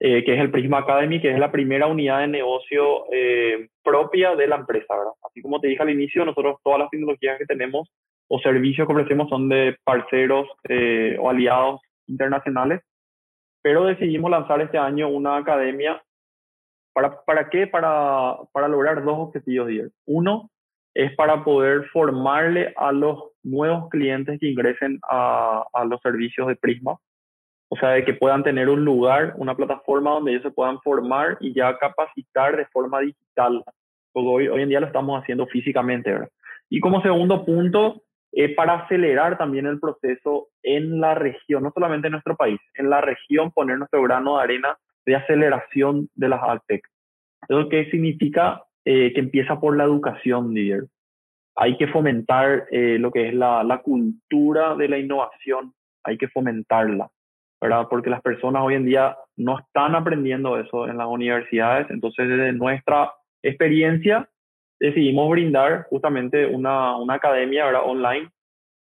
eh, 0.00 0.24
que 0.24 0.34
es 0.34 0.40
el 0.40 0.50
Prisma 0.50 0.78
Academy, 0.78 1.20
que 1.20 1.30
es 1.30 1.38
la 1.38 1.50
primera 1.50 1.86
unidad 1.86 2.20
de 2.20 2.28
negocio 2.28 3.06
eh, 3.12 3.68
propia 3.82 4.36
de 4.36 4.46
la 4.46 4.56
empresa, 4.56 4.94
¿verdad? 4.96 5.12
Así 5.28 5.40
como 5.40 5.60
te 5.60 5.68
dije 5.68 5.82
al 5.82 5.90
inicio, 5.90 6.24
nosotros 6.24 6.58
todas 6.62 6.78
las 6.78 6.90
tecnologías 6.90 7.38
que 7.38 7.46
tenemos 7.46 7.90
o 8.28 8.38
servicios 8.40 8.86
que 8.86 8.92
ofrecemos 8.92 9.28
son 9.28 9.48
de 9.48 9.76
parceros 9.84 10.48
eh, 10.68 11.16
o 11.18 11.30
aliados 11.30 11.80
internacionales, 12.06 12.80
pero 13.64 13.86
decidimos 13.86 14.30
lanzar 14.30 14.60
este 14.60 14.76
año 14.76 15.08
una 15.08 15.38
academia. 15.38 16.02
¿Para, 16.92 17.24
para 17.24 17.48
qué? 17.48 17.66
Para, 17.66 18.36
para 18.52 18.68
lograr 18.68 19.02
dos 19.02 19.18
objetivos, 19.18 19.70
Uno 20.04 20.50
es 20.92 21.16
para 21.16 21.42
poder 21.42 21.86
formarle 21.86 22.74
a 22.76 22.92
los 22.92 23.30
nuevos 23.42 23.88
clientes 23.88 24.38
que 24.38 24.50
ingresen 24.50 25.00
a, 25.08 25.64
los 25.88 25.98
servicios 26.02 26.46
de 26.46 26.56
Prisma, 26.56 26.98
o 27.70 27.76
sea, 27.76 27.92
de 27.92 28.04
que 28.04 28.12
puedan 28.12 28.44
tener 28.44 28.68
un 28.68 28.84
lugar, 28.84 29.32
una 29.38 29.56
plataforma 29.56 30.10
donde 30.10 30.32
ellos 30.32 30.42
se 30.42 30.50
puedan 30.50 30.78
formar 30.82 31.38
y 31.40 31.54
ya 31.54 31.78
capacitar 31.78 32.58
de 32.58 32.66
forma 32.66 33.00
digital. 33.00 33.64
Porque 34.12 34.28
hoy, 34.28 34.48
hoy 34.48 34.62
en 34.62 34.68
día 34.68 34.80
lo 34.80 34.86
estamos 34.86 35.20
haciendo 35.22 35.46
físicamente, 35.46 36.12
¿verdad? 36.12 36.30
Y 36.68 36.80
como 36.80 37.00
segundo 37.00 37.46
punto, 37.46 38.02
eh, 38.36 38.54
para 38.54 38.74
acelerar 38.74 39.38
también 39.38 39.66
el 39.66 39.78
proceso 39.78 40.48
en 40.62 41.00
la 41.00 41.14
región, 41.14 41.62
no 41.62 41.72
solamente 41.72 42.08
en 42.08 42.12
nuestro 42.12 42.36
país, 42.36 42.60
en 42.74 42.90
la 42.90 43.00
región 43.00 43.52
poner 43.52 43.78
nuestro 43.78 44.02
grano 44.02 44.36
de 44.36 44.42
arena 44.42 44.76
de 45.06 45.16
aceleración 45.16 46.08
de 46.14 46.28
las 46.28 46.42
AgTech. 46.42 46.84
¿Eso 47.48 47.68
qué 47.68 47.90
significa? 47.90 48.64
Eh, 48.86 49.12
que 49.14 49.20
empieza 49.20 49.58
por 49.58 49.76
la 49.76 49.84
educación, 49.84 50.52
líder. 50.52 50.84
Hay 51.56 51.78
que 51.78 51.86
fomentar 51.86 52.66
eh, 52.70 52.98
lo 52.98 53.10
que 53.10 53.28
es 53.28 53.34
la, 53.34 53.64
la 53.64 53.78
cultura 53.78 54.74
de 54.74 54.88
la 54.88 54.98
innovación, 54.98 55.72
hay 56.02 56.18
que 56.18 56.28
fomentarla. 56.28 57.08
¿verdad? 57.60 57.86
Porque 57.88 58.10
las 58.10 58.20
personas 58.20 58.62
hoy 58.62 58.74
en 58.74 58.84
día 58.84 59.16
no 59.36 59.58
están 59.58 59.94
aprendiendo 59.94 60.58
eso 60.58 60.86
en 60.86 60.98
las 60.98 61.06
universidades, 61.06 61.88
entonces 61.88 62.28
desde 62.28 62.52
nuestra 62.52 63.10
experiencia 63.42 64.28
decidimos 64.84 65.30
brindar 65.30 65.86
justamente 65.88 66.46
una, 66.46 66.96
una 66.96 67.14
academia 67.14 67.64
¿verdad? 67.64 67.82
online 67.86 68.28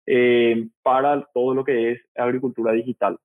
eh, 0.07 0.67
para 0.83 1.23
todo 1.35 1.55
lo 1.55 1.65
que 1.65 1.93
es 1.93 2.01
agricultura 2.17 2.73
digital. 2.73 3.19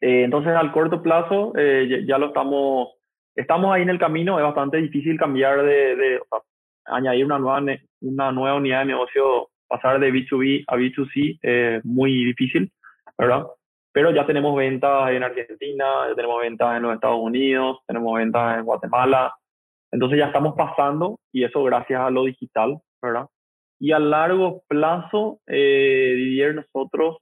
Eh, 0.00 0.24
entonces, 0.24 0.52
al 0.54 0.72
corto 0.72 1.02
plazo, 1.02 1.52
eh, 1.56 2.04
ya, 2.06 2.18
lo 2.18 2.28
estamos, 2.28 2.88
estamos 3.36 3.72
ahí 3.72 3.82
en 3.82 3.90
el 3.90 3.98
camino, 3.98 4.38
es 4.38 4.44
bastante 4.44 4.78
difícil 4.78 5.18
cambiar 5.18 5.62
de, 5.62 5.96
de 5.96 6.20
añadir 6.86 7.26
una 7.26 7.38
nueva, 7.38 7.62
una 8.00 8.32
nueva 8.32 8.56
unidad 8.56 8.80
de 8.80 8.86
negocio, 8.86 9.48
pasar 9.68 10.00
de 10.00 10.12
B2B 10.12 10.64
a 10.66 10.76
B2C, 10.76 11.38
es 11.42 11.84
muy 11.84 12.24
difícil, 12.24 12.72
¿verdad? 13.18 13.46
pero 13.92 14.10
ya 14.10 14.26
tenemos 14.26 14.56
ventas 14.56 15.10
en 15.10 15.22
Argentina, 15.22 15.84
ya 16.08 16.16
tenemos 16.16 16.40
ventas 16.40 16.76
en 16.76 16.82
los 16.82 16.94
Estados 16.94 17.20
Unidos, 17.20 17.78
tenemos 17.86 18.18
ventas 18.18 18.58
en 18.58 18.64
Guatemala, 18.64 19.32
entonces 19.94 20.18
ya 20.18 20.26
estamos 20.26 20.54
pasando 20.56 21.20
y 21.32 21.44
eso 21.44 21.62
gracias 21.62 22.00
a 22.00 22.10
lo 22.10 22.24
digital, 22.24 22.78
¿verdad? 23.00 23.26
Y 23.78 23.92
a 23.92 24.00
largo 24.00 24.64
plazo, 24.66 25.38
eh, 25.46 26.14
Didier, 26.16 26.56
nosotros 26.56 27.18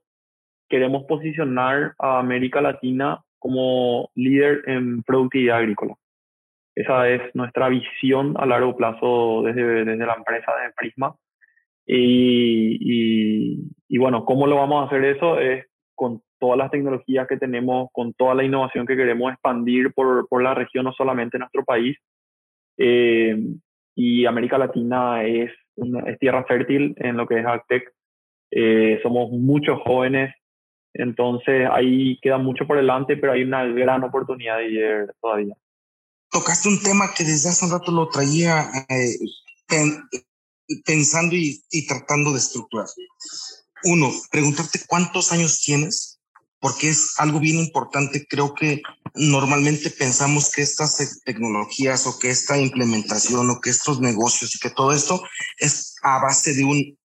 queremos 0.67 1.03
posicionar 1.03 1.93
a 1.99 2.17
América 2.17 2.61
Latina 2.61 3.21
como 3.37 4.09
líder 4.15 4.63
en 4.65 5.03
productividad 5.03 5.57
agrícola. 5.57 5.93
Esa 6.75 7.09
es 7.09 7.21
nuestra 7.35 7.69
visión 7.69 8.33
a 8.37 8.47
largo 8.47 8.75
plazo 8.75 9.43
desde, 9.45 9.85
desde 9.85 10.05
la 10.05 10.15
empresa 10.15 10.51
de 10.53 10.73
Prisma. 10.75 11.13
Y, 11.85 12.77
y, 12.79 13.69
y, 13.87 13.97
bueno, 13.99 14.25
¿cómo 14.25 14.47
lo 14.47 14.55
vamos 14.55 14.81
a 14.81 14.87
hacer 14.87 15.05
eso? 15.05 15.39
Es 15.39 15.67
con 15.93 16.23
todas 16.39 16.57
las 16.57 16.71
tecnologías 16.71 17.27
que 17.27 17.37
tenemos, 17.37 17.89
con 17.91 18.13
toda 18.13 18.33
la 18.33 18.43
innovación 18.43 18.87
que 18.87 18.95
queremos 18.95 19.31
expandir 19.31 19.93
por, 19.93 20.27
por 20.27 20.41
la 20.41 20.55
región, 20.55 20.85
no 20.85 20.93
solamente 20.93 21.37
nuestro 21.37 21.63
país. 21.63 21.95
Eh, 22.77 23.35
y 23.95 24.25
América 24.25 24.57
Latina 24.57 25.23
es, 25.23 25.51
una, 25.75 26.03
tierra 26.17 26.43
fértil 26.45 26.93
en 26.97 27.17
lo 27.17 27.27
que 27.27 27.39
es 27.39 27.45
AgTech. 27.45 27.83
Eh, 28.51 28.99
somos 29.01 29.31
muchos 29.31 29.79
jóvenes, 29.83 30.33
entonces 30.93 31.67
ahí 31.71 32.19
queda 32.21 32.37
mucho 32.37 32.67
por 32.67 32.77
delante, 32.77 33.17
pero 33.17 33.33
hay 33.33 33.43
una 33.43 33.65
gran 33.65 34.03
oportunidad 34.03 34.57
de 34.57 34.69
ir 34.69 35.13
todavía. 35.21 35.55
Tocaste 36.29 36.69
un 36.69 36.81
tema 36.81 37.05
que 37.15 37.23
desde 37.23 37.49
hace 37.49 37.65
un 37.65 37.71
rato 37.71 37.91
lo 37.91 38.09
traía 38.09 38.65
eh, 38.89 39.17
pensando 40.85 41.35
y, 41.35 41.61
y 41.71 41.87
tratando 41.87 42.31
de 42.31 42.39
estructurar. 42.39 42.87
Uno, 43.85 44.09
preguntarte 44.31 44.79
cuántos 44.87 45.31
años 45.31 45.61
tienes 45.61 46.12
porque 46.63 46.87
es 46.87 47.15
algo 47.17 47.41
bien 47.41 47.59
importante. 47.59 48.25
Creo 48.25 48.53
que 48.53 48.81
normalmente 49.15 49.89
pensamos 49.89 50.49
que 50.49 50.61
estas 50.61 51.19
tecnologías 51.25 52.07
o 52.07 52.17
que 52.17 52.29
esta 52.29 52.57
implementación 52.57 53.49
o 53.49 53.59
que 53.59 53.69
estos 53.69 53.99
negocios 53.99 54.55
y 54.55 54.59
que 54.59 54.69
todo 54.69 54.93
esto 54.93 55.21
es 55.57 55.95
a 56.03 56.19
base 56.19 56.53
de 56.53 56.63
un 56.63 56.97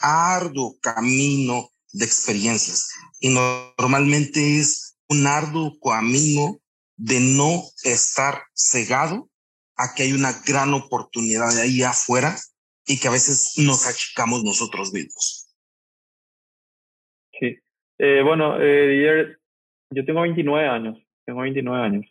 arduo 0.00 0.76
camino 0.80 1.70
de 1.92 2.06
experiencias 2.06 2.88
y 3.20 3.28
normalmente 3.28 4.58
es 4.58 4.96
un 5.08 5.28
arduo 5.28 5.78
camino 5.78 6.60
de 6.96 7.20
no 7.20 7.62
estar 7.84 8.42
cegado 8.52 9.30
a 9.76 9.94
que 9.94 10.02
hay 10.02 10.12
una 10.12 10.32
gran 10.44 10.74
oportunidad 10.74 11.54
de 11.54 11.62
ahí 11.62 11.84
afuera 11.84 12.36
y 12.84 12.98
que 12.98 13.06
a 13.06 13.12
veces 13.12 13.52
nos 13.58 13.86
achicamos 13.86 14.42
nosotros 14.42 14.92
mismos. 14.92 15.37
Eh, 17.98 18.22
bueno, 18.22 18.56
eh, 18.60 19.36
yo 19.90 20.04
tengo 20.04 20.22
29 20.22 20.68
años, 20.68 20.98
tengo 21.24 21.40
29 21.40 21.84
años. 21.84 22.06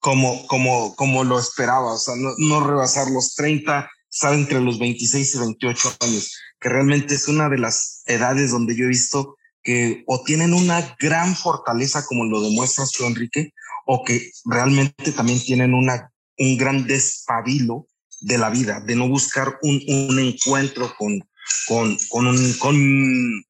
Como, 0.00 0.46
como, 0.46 0.94
como 0.96 1.24
lo 1.24 1.38
esperaba, 1.38 1.94
o 1.94 1.98
sea, 1.98 2.14
no, 2.16 2.30
no 2.38 2.66
rebasar 2.66 3.10
los 3.10 3.34
30, 3.34 3.90
estar 4.10 4.34
entre 4.34 4.60
los 4.60 4.78
26 4.78 5.34
y 5.34 5.38
28 5.38 5.88
años, 6.00 6.38
que 6.60 6.68
realmente 6.68 7.14
es 7.14 7.28
una 7.28 7.48
de 7.48 7.58
las 7.58 8.02
edades 8.06 8.52
donde 8.52 8.76
yo 8.76 8.84
he 8.84 8.88
visto 8.88 9.36
que 9.62 10.04
o 10.06 10.22
tienen 10.22 10.54
una 10.54 10.96
gran 10.98 11.34
fortaleza 11.34 12.06
como 12.06 12.24
lo 12.24 12.40
demuestras 12.40 12.92
tú, 12.92 13.04
Enrique, 13.04 13.52
o 13.86 14.04
que 14.04 14.30
realmente 14.44 15.12
también 15.12 15.40
tienen 15.40 15.74
una, 15.74 16.10
un 16.38 16.56
gran 16.56 16.86
despabilo 16.86 17.86
de 18.20 18.38
la 18.38 18.50
vida, 18.50 18.80
de 18.80 18.96
no 18.96 19.08
buscar 19.08 19.58
un, 19.62 19.80
un 19.88 20.18
encuentro 20.18 20.94
con, 20.96 21.20
con, 21.66 21.96
con, 22.08 22.26
un, 22.26 22.54
con 22.58 23.44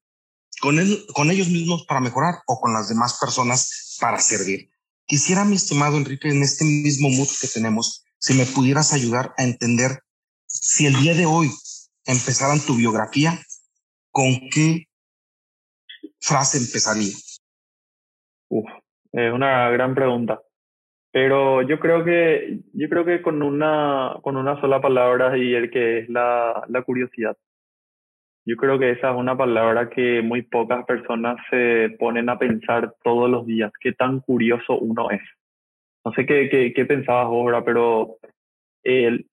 con, 0.59 0.77
con 1.13 1.31
ellos 1.31 1.49
mismos 1.49 1.85
para 1.85 1.99
mejorar 1.99 2.35
o 2.47 2.59
con 2.59 2.73
las 2.73 2.89
demás 2.89 3.17
personas 3.19 3.97
para 3.99 4.19
servir. 4.19 4.69
Quisiera, 5.05 5.43
mi 5.43 5.55
estimado 5.55 5.97
Enrique, 5.97 6.29
en 6.29 6.43
este 6.43 6.65
mismo 6.65 7.09
mood 7.09 7.27
que 7.41 7.47
tenemos, 7.47 8.05
si 8.17 8.33
me 8.33 8.45
pudieras 8.45 8.93
ayudar 8.93 9.33
a 9.37 9.43
entender 9.43 10.03
si 10.45 10.85
el 10.85 10.95
día 11.01 11.13
de 11.13 11.25
hoy 11.25 11.49
empezaran 12.05 12.59
tu 12.59 12.75
biografía, 12.75 13.39
¿con 14.11 14.49
qué 14.51 14.87
frase 16.19 16.57
empezaría? 16.57 17.13
Uf, 18.49 18.69
es 19.11 19.33
una 19.33 19.69
gran 19.69 19.95
pregunta. 19.95 20.41
Pero 21.11 21.63
yo 21.63 21.79
creo 21.79 22.03
que, 22.03 22.59
yo 22.73 22.89
creo 22.89 23.03
que 23.05 23.21
con 23.21 23.41
una, 23.41 24.17
con 24.21 24.37
una 24.37 24.59
sola 24.61 24.79
palabra 24.79 25.37
y 25.37 25.53
el 25.53 25.71
que 25.71 25.99
es 25.99 26.09
la, 26.09 26.65
la 26.67 26.83
curiosidad. 26.83 27.35
Yo 28.49 28.55
creo 28.55 28.79
que 28.79 28.89
esa 28.89 29.11
es 29.11 29.15
una 29.15 29.37
palabra 29.37 29.91
que 29.91 30.23
muy 30.23 30.41
pocas 30.41 30.83
personas 30.85 31.37
se 31.51 31.95
ponen 31.99 32.29
a 32.29 32.39
pensar 32.39 32.95
todos 33.03 33.29
los 33.29 33.45
días, 33.45 33.71
qué 33.79 33.91
tan 33.91 34.21
curioso 34.21 34.75
uno 34.79 35.11
es. 35.11 35.21
No 36.03 36.11
sé 36.13 36.25
qué, 36.25 36.49
qué, 36.49 36.73
qué 36.73 36.85
pensabas 36.85 37.25
ahora, 37.25 37.63
pero 37.63 38.15
el, 38.81 39.27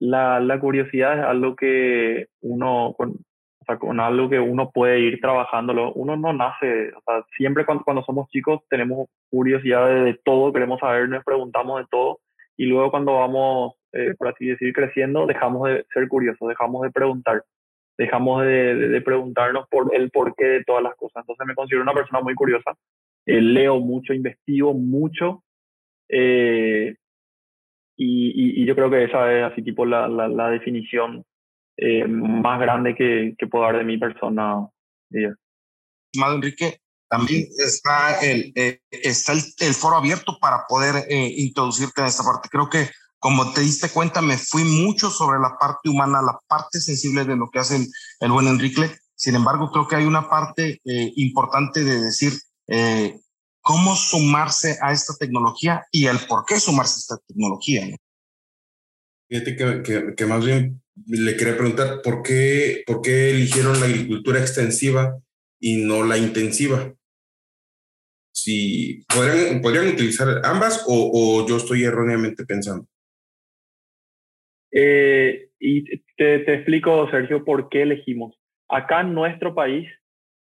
la, 0.00 0.40
la 0.40 0.58
curiosidad 0.58 1.18
es 1.18 1.24
algo 1.26 1.54
que 1.54 2.28
uno, 2.40 2.94
con, 2.96 3.10
o 3.10 3.64
sea, 3.66 3.78
con 3.78 4.00
algo 4.00 4.30
que 4.30 4.40
uno 4.40 4.70
puede 4.70 5.00
ir 5.00 5.20
trabajándolo. 5.20 5.92
Uno 5.92 6.16
no 6.16 6.32
nace, 6.32 6.92
siempre 7.36 7.66
cuando, 7.66 7.84
cuando 7.84 8.02
somos 8.04 8.30
chicos 8.30 8.62
tenemos 8.70 9.06
curiosidad 9.28 9.86
de, 9.86 10.00
de 10.00 10.14
todo, 10.24 10.50
queremos 10.50 10.80
saber, 10.80 11.10
nos 11.10 11.24
preguntamos 11.24 11.78
de 11.78 11.86
todo 11.90 12.20
y 12.56 12.64
luego 12.64 12.90
cuando 12.90 13.16
vamos, 13.16 13.74
eh, 13.92 14.14
por 14.16 14.28
así 14.28 14.46
decir, 14.46 14.72
creciendo, 14.72 15.26
dejamos 15.26 15.68
de 15.68 15.84
ser 15.92 16.08
curiosos, 16.08 16.48
dejamos 16.48 16.80
de 16.84 16.90
preguntar, 16.90 17.44
dejamos 17.98 18.42
de, 18.42 18.74
de, 18.74 19.00
preguntarnos 19.00 19.68
por 19.68 19.94
el 19.94 20.10
porqué 20.10 20.44
de 20.44 20.64
todas 20.64 20.82
las 20.82 20.94
cosas. 20.96 21.22
Entonces 21.22 21.46
me 21.46 21.54
considero 21.54 21.82
una 21.82 21.94
persona 21.94 22.20
muy 22.20 22.34
curiosa, 22.34 22.74
eh, 23.26 23.40
leo 23.40 23.78
mucho, 23.80 24.12
investigo 24.12 24.74
mucho, 24.74 25.42
eh, 26.08 26.96
y, 27.96 28.62
y, 28.62 28.66
yo 28.66 28.74
creo 28.74 28.90
que 28.90 29.04
esa 29.04 29.32
es 29.32 29.52
así 29.52 29.62
tipo 29.62 29.84
la, 29.84 30.08
la, 30.08 30.26
la 30.26 30.50
definición 30.50 31.24
eh, 31.76 32.06
más 32.06 32.60
grande 32.60 32.94
que, 32.94 33.34
que, 33.38 33.46
puedo 33.46 33.64
dar 33.64 33.78
de 33.78 33.84
mi 33.84 33.98
persona. 33.98 34.66
Amado 36.14 36.34
Enrique, 36.36 36.78
también 37.08 37.46
está 37.58 38.20
el, 38.20 38.52
eh, 38.54 38.80
está 38.90 39.32
el, 39.32 39.74
foro 39.74 39.96
abierto 39.96 40.38
para 40.40 40.64
poder 40.66 41.04
eh, 41.10 41.30
introducirte 41.36 42.00
en 42.00 42.06
esta 42.06 42.24
parte. 42.24 42.48
Creo 42.50 42.70
que, 42.70 42.88
como 43.22 43.52
te 43.52 43.60
diste 43.60 43.88
cuenta, 43.88 44.20
me 44.20 44.36
fui 44.36 44.64
mucho 44.64 45.08
sobre 45.08 45.38
la 45.38 45.56
parte 45.56 45.88
humana, 45.88 46.20
la 46.20 46.40
parte 46.48 46.80
sensible 46.80 47.24
de 47.24 47.36
lo 47.36 47.50
que 47.50 47.60
hace 47.60 47.86
el, 48.18 48.32
buen 48.32 48.48
Enrique. 48.48 48.96
Sin 49.14 49.36
embargo, 49.36 49.70
creo 49.70 49.86
que 49.86 49.94
hay 49.94 50.06
una 50.06 50.28
parte 50.28 50.80
importante 50.84 51.84
de 51.84 52.00
decir 52.00 52.32
cómo 53.60 53.94
sumarse 53.94 54.76
a 54.82 54.92
esta 54.92 55.14
tecnología 55.14 55.86
y 55.92 56.06
el 56.06 56.18
por 56.26 56.44
qué 56.44 56.58
sumarse 56.58 56.94
a 56.94 56.98
esta 56.98 57.18
tecnología. 57.28 57.96
Fíjate 59.28 59.54
que, 59.54 60.14
que, 60.16 60.26
más 60.26 60.44
bien 60.44 60.82
le 61.06 61.36
quería 61.36 61.56
preguntar 61.56 62.02
por 62.02 62.24
qué, 62.24 62.82
por 62.88 63.02
qué 63.02 63.30
eligieron 63.30 63.78
la 63.78 63.86
agricultura 63.86 64.40
extensiva 64.40 65.16
y 65.60 65.76
no 65.76 66.02
la 66.02 66.18
intensiva. 66.18 66.92
Si 68.32 69.04
podrían, 69.06 69.60
podrían 69.60 69.86
utilizar 69.86 70.44
ambas 70.44 70.82
o 70.88 71.46
yo 71.46 71.58
estoy 71.58 71.84
erróneamente 71.84 72.44
pensando. 72.44 72.88
Eh, 74.72 75.50
y 75.60 75.84
te, 76.16 76.54
explico, 76.54 77.08
Sergio, 77.10 77.44
por 77.44 77.68
qué 77.68 77.82
elegimos. 77.82 78.34
Acá 78.68 79.02
en 79.02 79.14
nuestro 79.14 79.54
país, 79.54 79.88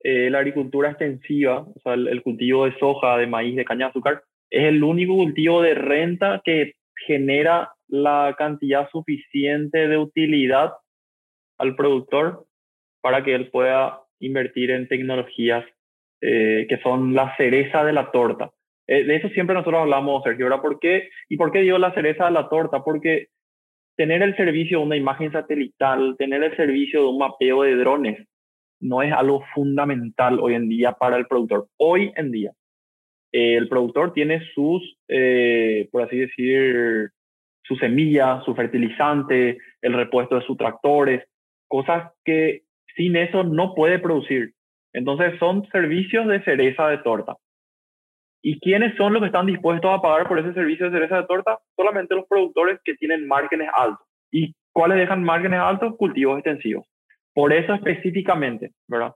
eh, 0.01 0.29
la 0.29 0.39
agricultura 0.39 0.89
extensiva, 0.89 1.59
o 1.61 1.79
sea, 1.83 1.93
el, 1.93 2.23
cultivo 2.23 2.65
de 2.65 2.77
soja, 2.79 3.17
de 3.17 3.27
maíz, 3.27 3.55
de 3.55 3.65
caña 3.65 3.87
de 3.87 3.89
azúcar, 3.89 4.23
es 4.49 4.63
el 4.63 4.83
único 4.83 5.15
cultivo 5.15 5.61
de 5.61 5.73
renta 5.73 6.41
que 6.43 6.73
genera 7.05 7.71
la 7.87 8.35
cantidad 8.37 8.89
suficiente 8.89 9.87
de 9.87 9.97
utilidad 9.97 10.73
al 11.57 11.75
productor 11.75 12.45
para 13.01 13.23
que 13.23 13.35
él 13.35 13.49
pueda 13.49 14.01
invertir 14.19 14.71
en 14.71 14.87
tecnologías 14.87 15.65
eh, 16.21 16.65
que 16.69 16.77
son 16.79 17.13
la 17.13 17.35
cereza 17.35 17.83
de 17.83 17.93
la 17.93 18.11
torta. 18.11 18.51
De 18.87 19.15
eso 19.15 19.29
siempre 19.29 19.55
nosotros 19.55 19.81
hablamos, 19.81 20.23
Sergio. 20.23 20.45
¿verdad? 20.45 20.61
¿Por 20.61 20.79
qué? 20.79 21.09
¿Y 21.27 21.37
por 21.37 21.51
qué 21.51 21.61
digo 21.61 21.79
la 21.79 21.93
cereza 21.95 22.25
de 22.25 22.31
la 22.31 22.49
torta? 22.49 22.83
Porque 22.83 23.29
tener 23.95 24.21
el 24.21 24.35
servicio 24.35 24.79
de 24.79 24.85
una 24.85 24.97
imagen 24.97 25.31
satelital, 25.31 26.15
tener 26.17 26.43
el 26.43 26.55
servicio 26.55 27.01
de 27.01 27.07
un 27.07 27.17
mapeo 27.17 27.63
de 27.63 27.75
drones, 27.75 28.27
no 28.79 29.01
es 29.01 29.11
algo 29.13 29.43
fundamental 29.53 30.39
hoy 30.39 30.53
en 30.53 30.69
día 30.69 30.93
para 30.93 31.17
el 31.17 31.27
productor. 31.27 31.67
Hoy 31.77 32.11
en 32.15 32.31
día, 32.31 32.51
el 33.31 33.67
productor 33.67 34.13
tiene 34.13 34.41
sus, 34.53 34.97
eh, 35.07 35.87
por 35.91 36.03
así 36.03 36.17
decir, 36.17 37.09
su 37.63 37.75
semilla, 37.77 38.41
su 38.45 38.53
fertilizante, 38.53 39.57
el 39.81 39.93
repuesto 39.93 40.35
de 40.35 40.45
sus 40.45 40.57
tractores, 40.57 41.23
cosas 41.67 42.11
que 42.23 42.63
sin 42.95 43.15
eso 43.15 43.43
no 43.43 43.73
puede 43.73 43.99
producir. 43.99 44.53
Entonces 44.93 45.37
son 45.39 45.67
servicios 45.71 46.27
de 46.27 46.43
cereza 46.43 46.87
de 46.87 46.99
torta. 46.99 47.35
¿Y 48.47 48.59
quiénes 48.59 48.95
son 48.95 49.11
los 49.11 49.23
que 49.23 49.25
están 49.25 49.47
dispuestos 49.47 49.89
a 49.91 49.99
pagar 49.99 50.27
por 50.27 50.37
ese 50.37 50.53
servicio 50.53 50.85
de 50.85 50.91
cereza 50.91 51.17
de 51.17 51.25
torta? 51.25 51.57
Solamente 51.75 52.13
los 52.13 52.27
productores 52.27 52.79
que 52.85 52.93
tienen 52.93 53.27
márgenes 53.27 53.69
altos. 53.75 54.05
¿Y 54.31 54.53
cuáles 54.71 54.99
dejan 54.99 55.23
márgenes 55.23 55.59
altos? 55.59 55.95
Cultivos 55.97 56.37
extensivos. 56.37 56.85
Por 57.33 57.51
eso 57.51 57.73
específicamente, 57.73 58.71
¿verdad? 58.87 59.15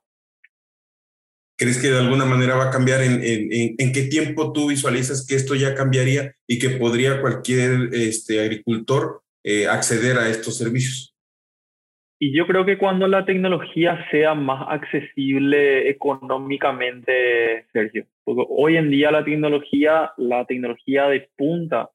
¿Crees 1.56 1.80
que 1.80 1.90
de 1.90 2.00
alguna 2.00 2.26
manera 2.26 2.56
va 2.56 2.70
a 2.70 2.72
cambiar? 2.72 3.04
¿En, 3.04 3.24
en, 3.24 3.76
en 3.78 3.92
qué 3.94 4.08
tiempo 4.10 4.52
tú 4.52 4.70
visualizas 4.70 5.28
que 5.28 5.36
esto 5.36 5.54
ya 5.54 5.76
cambiaría 5.76 6.34
y 6.48 6.58
que 6.58 6.72
podría 6.72 7.22
cualquier 7.22 7.90
este, 7.94 8.42
agricultor 8.42 9.22
eh, 9.44 9.68
acceder 9.68 10.18
a 10.18 10.28
estos 10.28 10.58
servicios? 10.58 11.16
Y 12.22 12.36
yo 12.38 12.46
creo 12.46 12.66
que 12.66 12.78
cuando 12.78 13.08
la 13.08 13.26
tecnología 13.26 14.06
sea 14.12 14.36
más 14.36 14.68
accesible 14.70 15.90
económicamente, 15.90 17.66
Sergio, 17.72 18.08
porque 18.26 18.44
hoy 18.50 18.76
en 18.76 18.92
día 18.92 19.10
la 19.10 19.24
tecnología, 19.24 20.12
la 20.18 20.46
tecnología 20.46 21.08
de 21.08 21.30
punta 21.38 21.90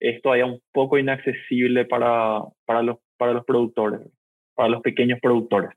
es 0.00 0.20
todavía 0.20 0.46
un 0.46 0.60
poco 0.72 0.98
inaccesible 0.98 1.84
para, 1.84 2.40
para, 2.66 2.82
los, 2.82 2.96
para 3.16 3.32
los 3.32 3.44
productores, 3.44 4.00
para 4.56 4.68
los 4.68 4.82
pequeños 4.82 5.20
productores. 5.22 5.70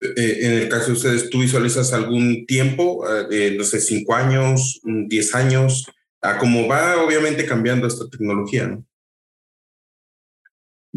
Eh, 0.00 0.38
en 0.42 0.52
el 0.54 0.68
caso 0.68 0.88
de 0.88 0.92
ustedes, 0.92 1.30
¿tú 1.30 1.38
visualizas 1.38 1.92
algún 1.92 2.46
tiempo, 2.46 3.04
eh, 3.30 3.54
no 3.56 3.62
sé, 3.62 3.80
cinco 3.80 4.14
años, 4.14 4.80
diez 4.82 5.36
años, 5.36 5.86
a 6.20 6.36
cómo 6.38 6.66
va 6.66 7.00
obviamente 7.00 7.46
cambiando 7.46 7.86
esta 7.86 8.08
tecnología? 8.10 8.66
¿no? 8.66 8.84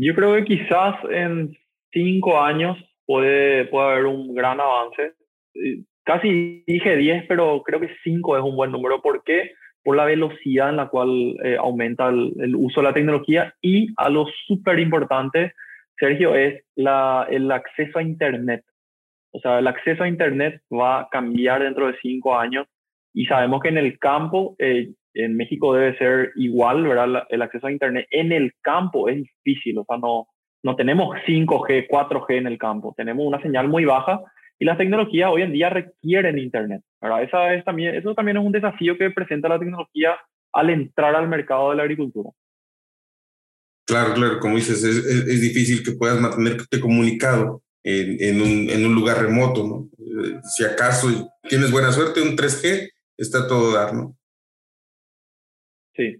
Yo 0.02 0.16
creo 0.16 0.34
que 0.36 0.46
quizás 0.46 0.96
en 1.10 1.58
cinco 1.92 2.40
años 2.42 2.78
puede, 3.06 3.66
puede 3.66 3.92
haber 3.92 4.06
un 4.06 4.34
gran 4.34 4.60
avance. 4.60 5.14
Casi 6.04 6.64
dije 6.66 6.96
diez, 6.96 7.26
pero 7.28 7.62
creo 7.64 7.82
que 7.82 7.94
cinco 8.04 8.38
es 8.38 8.44
un 8.44 8.56
buen 8.56 8.72
número. 8.72 9.02
¿Por 9.02 9.24
qué? 9.24 9.52
Por 9.84 9.98
la 9.98 10.06
velocidad 10.06 10.70
en 10.70 10.78
la 10.78 10.88
cual 10.88 11.36
eh, 11.44 11.58
aumenta 11.60 12.08
el, 12.10 12.34
el, 12.40 12.56
uso 12.56 12.80
de 12.80 12.88
la 12.88 12.94
tecnología 12.94 13.54
y 13.62 13.88
a 13.98 14.10
lo 14.10 14.26
súper 14.48 14.80
importante, 14.80 15.54
Sergio, 15.98 16.34
es 16.34 16.64
la, 16.76 17.28
el 17.30 17.52
acceso 17.52 18.00
a 18.00 18.04
Internet. 18.04 18.64
O 19.32 19.40
sea, 19.40 19.60
el 19.60 19.68
acceso 19.68 20.04
a 20.04 20.08
Internet 20.08 20.62
va 20.72 21.02
a 21.02 21.10
cambiar 21.10 21.62
dentro 21.62 21.88
de 21.88 21.98
cinco 22.02 22.38
años 22.38 22.68
y 23.14 23.26
sabemos 23.26 23.62
que 23.62 23.70
en 23.70 23.78
el 23.78 24.00
campo, 24.00 24.56
eh, 24.60 24.94
en 25.14 25.36
México 25.36 25.74
debe 25.74 25.98
ser 25.98 26.32
igual, 26.36 26.84
¿verdad? 26.84 27.24
El 27.30 27.42
acceso 27.42 27.68
a 27.68 27.72
Internet 27.72 28.08
en 28.12 28.32
el 28.32 28.54
campo 28.62 29.10
es 29.10 29.18
difícil, 29.18 29.78
o 29.78 29.86
sea, 29.86 29.98
no, 29.98 30.28
no 30.64 30.76
tenemos 30.76 31.16
5G, 31.28 31.88
4G 31.88 32.38
en 32.38 32.48
el 32.48 32.58
campo, 32.58 32.94
tenemos 32.96 33.26
una 33.26 33.42
señal 33.42 33.68
muy 33.68 33.86
baja 33.86 34.22
y 34.60 34.66
las 34.66 34.78
tecnologías 34.78 35.32
hoy 35.32 35.42
en 35.42 35.54
día 35.54 35.70
requieren 35.70 36.38
Internet, 36.38 36.82
¿verdad? 37.02 37.24
Esa 37.24 37.54
es 37.54 37.64
también, 37.64 37.96
eso 37.96 38.14
también 38.14 38.38
es 38.38 38.44
un 38.44 38.52
desafío 38.52 38.98
que 38.98 39.12
presenta 39.12 39.50
la 39.50 39.60
tecnología 39.60 40.18
al 40.54 40.70
entrar 40.70 41.16
al 41.16 41.28
mercado 41.28 41.70
de 41.70 41.78
la 41.78 41.84
agricultura. 41.84 42.30
Claro, 43.88 44.14
claro, 44.14 44.40
como 44.40 44.56
dices, 44.56 44.84
es, 44.84 44.98
es, 44.98 45.28
es 45.28 45.42
difícil 45.42 45.84
que 45.84 45.94
puedas 45.94 46.20
mantenerte 46.20 46.80
comunicado 46.80 47.64
en, 47.84 48.42
un, 48.42 48.70
en 48.70 48.86
un 48.86 48.94
lugar 48.94 49.22
remoto, 49.22 49.66
¿no? 49.66 49.90
Eh, 49.98 50.40
si 50.56 50.64
acaso 50.64 51.08
tienes 51.48 51.72
buena 51.72 51.92
suerte, 51.92 52.22
un 52.22 52.36
3G 52.36 52.90
está 53.18 53.48
todo 53.48 53.74
dar, 53.74 53.94
¿no? 53.94 54.16
Sí, 56.00 56.16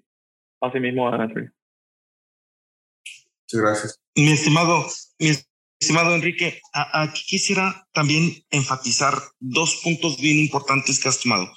así 0.60 0.80
mismo, 0.82 1.10
Muchas 1.10 1.52
gracias. 3.48 4.02
Mi 4.14 4.32
estimado, 4.34 4.86
mi 5.20 5.32
estimado 5.80 6.14
Enrique, 6.16 6.60
aquí 6.74 7.24
quisiera 7.26 7.88
también 7.94 8.46
enfatizar 8.50 9.14
dos 9.40 9.80
puntos 9.82 10.20
bien 10.20 10.38
importantes 10.38 11.00
que 11.00 11.08
has 11.08 11.22
tomado. 11.22 11.50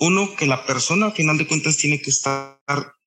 Uno, 0.00 0.34
que 0.34 0.46
la 0.46 0.66
persona, 0.66 1.06
al 1.06 1.12
final 1.12 1.38
de 1.38 1.46
cuentas, 1.46 1.76
tiene 1.76 2.00
que 2.00 2.10
estar 2.10 2.58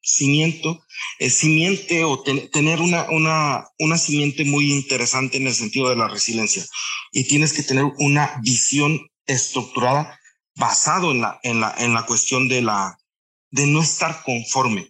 cimiento, 0.01 0.81
eh, 1.19 1.29
simiente 1.29 2.05
o 2.05 2.23
tener 2.23 2.79
una, 2.79 3.09
una, 3.09 3.65
una 3.77 3.97
simiente 3.97 4.45
muy 4.45 4.71
interesante 4.71 5.35
en 5.35 5.47
el 5.47 5.53
sentido 5.53 5.89
de 5.89 5.97
la 5.97 6.07
resiliencia. 6.07 6.65
Y 7.11 7.25
tienes 7.25 7.51
que 7.51 7.63
tener 7.63 7.83
una 7.99 8.39
visión 8.41 9.05
estructurada 9.25 10.17
basado 10.55 11.11
en 11.11 11.21
la, 11.21 11.39
en 11.43 11.59
la, 11.59 11.75
en 11.77 11.93
la 11.93 12.05
cuestión 12.05 12.47
de 12.47 12.61
la, 12.61 12.97
de 13.51 13.67
no 13.67 13.81
estar 13.81 14.23
conforme. 14.23 14.89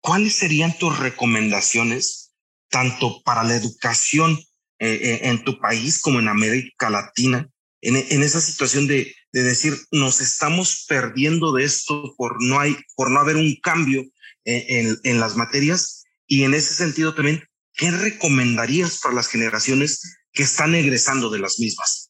¿Cuáles 0.00 0.36
serían 0.36 0.76
tus 0.78 0.98
recomendaciones 0.98 2.32
tanto 2.68 3.22
para 3.22 3.42
la 3.42 3.56
educación 3.56 4.38
eh, 4.78 5.00
eh, 5.02 5.20
en 5.22 5.42
tu 5.44 5.58
país 5.58 6.00
como 6.00 6.18
en 6.18 6.28
América 6.28 6.90
Latina 6.90 7.48
en, 7.80 7.96
en 7.96 8.22
esa 8.22 8.40
situación 8.40 8.86
de, 8.86 9.14
de 9.32 9.42
decir 9.42 9.74
nos 9.90 10.20
estamos 10.20 10.84
perdiendo 10.88 11.52
de 11.52 11.64
esto 11.64 12.14
por 12.16 12.42
no 12.42 12.60
hay 12.60 12.76
por 12.96 13.10
no 13.10 13.20
haber 13.20 13.36
un 13.36 13.56
cambio 13.62 14.04
en, 14.44 14.98
en, 15.02 15.20
las 15.20 15.36
materias 15.36 16.04
y 16.26 16.44
en 16.44 16.54
ese 16.54 16.74
sentido 16.74 17.14
también, 17.14 17.42
¿qué 17.74 17.90
recomendarías 17.90 18.98
para 18.98 19.14
las 19.14 19.28
generaciones 19.28 20.00
que 20.32 20.42
están 20.42 20.74
egresando 20.74 21.30
de 21.30 21.38
las 21.38 21.58
mismas? 21.58 22.05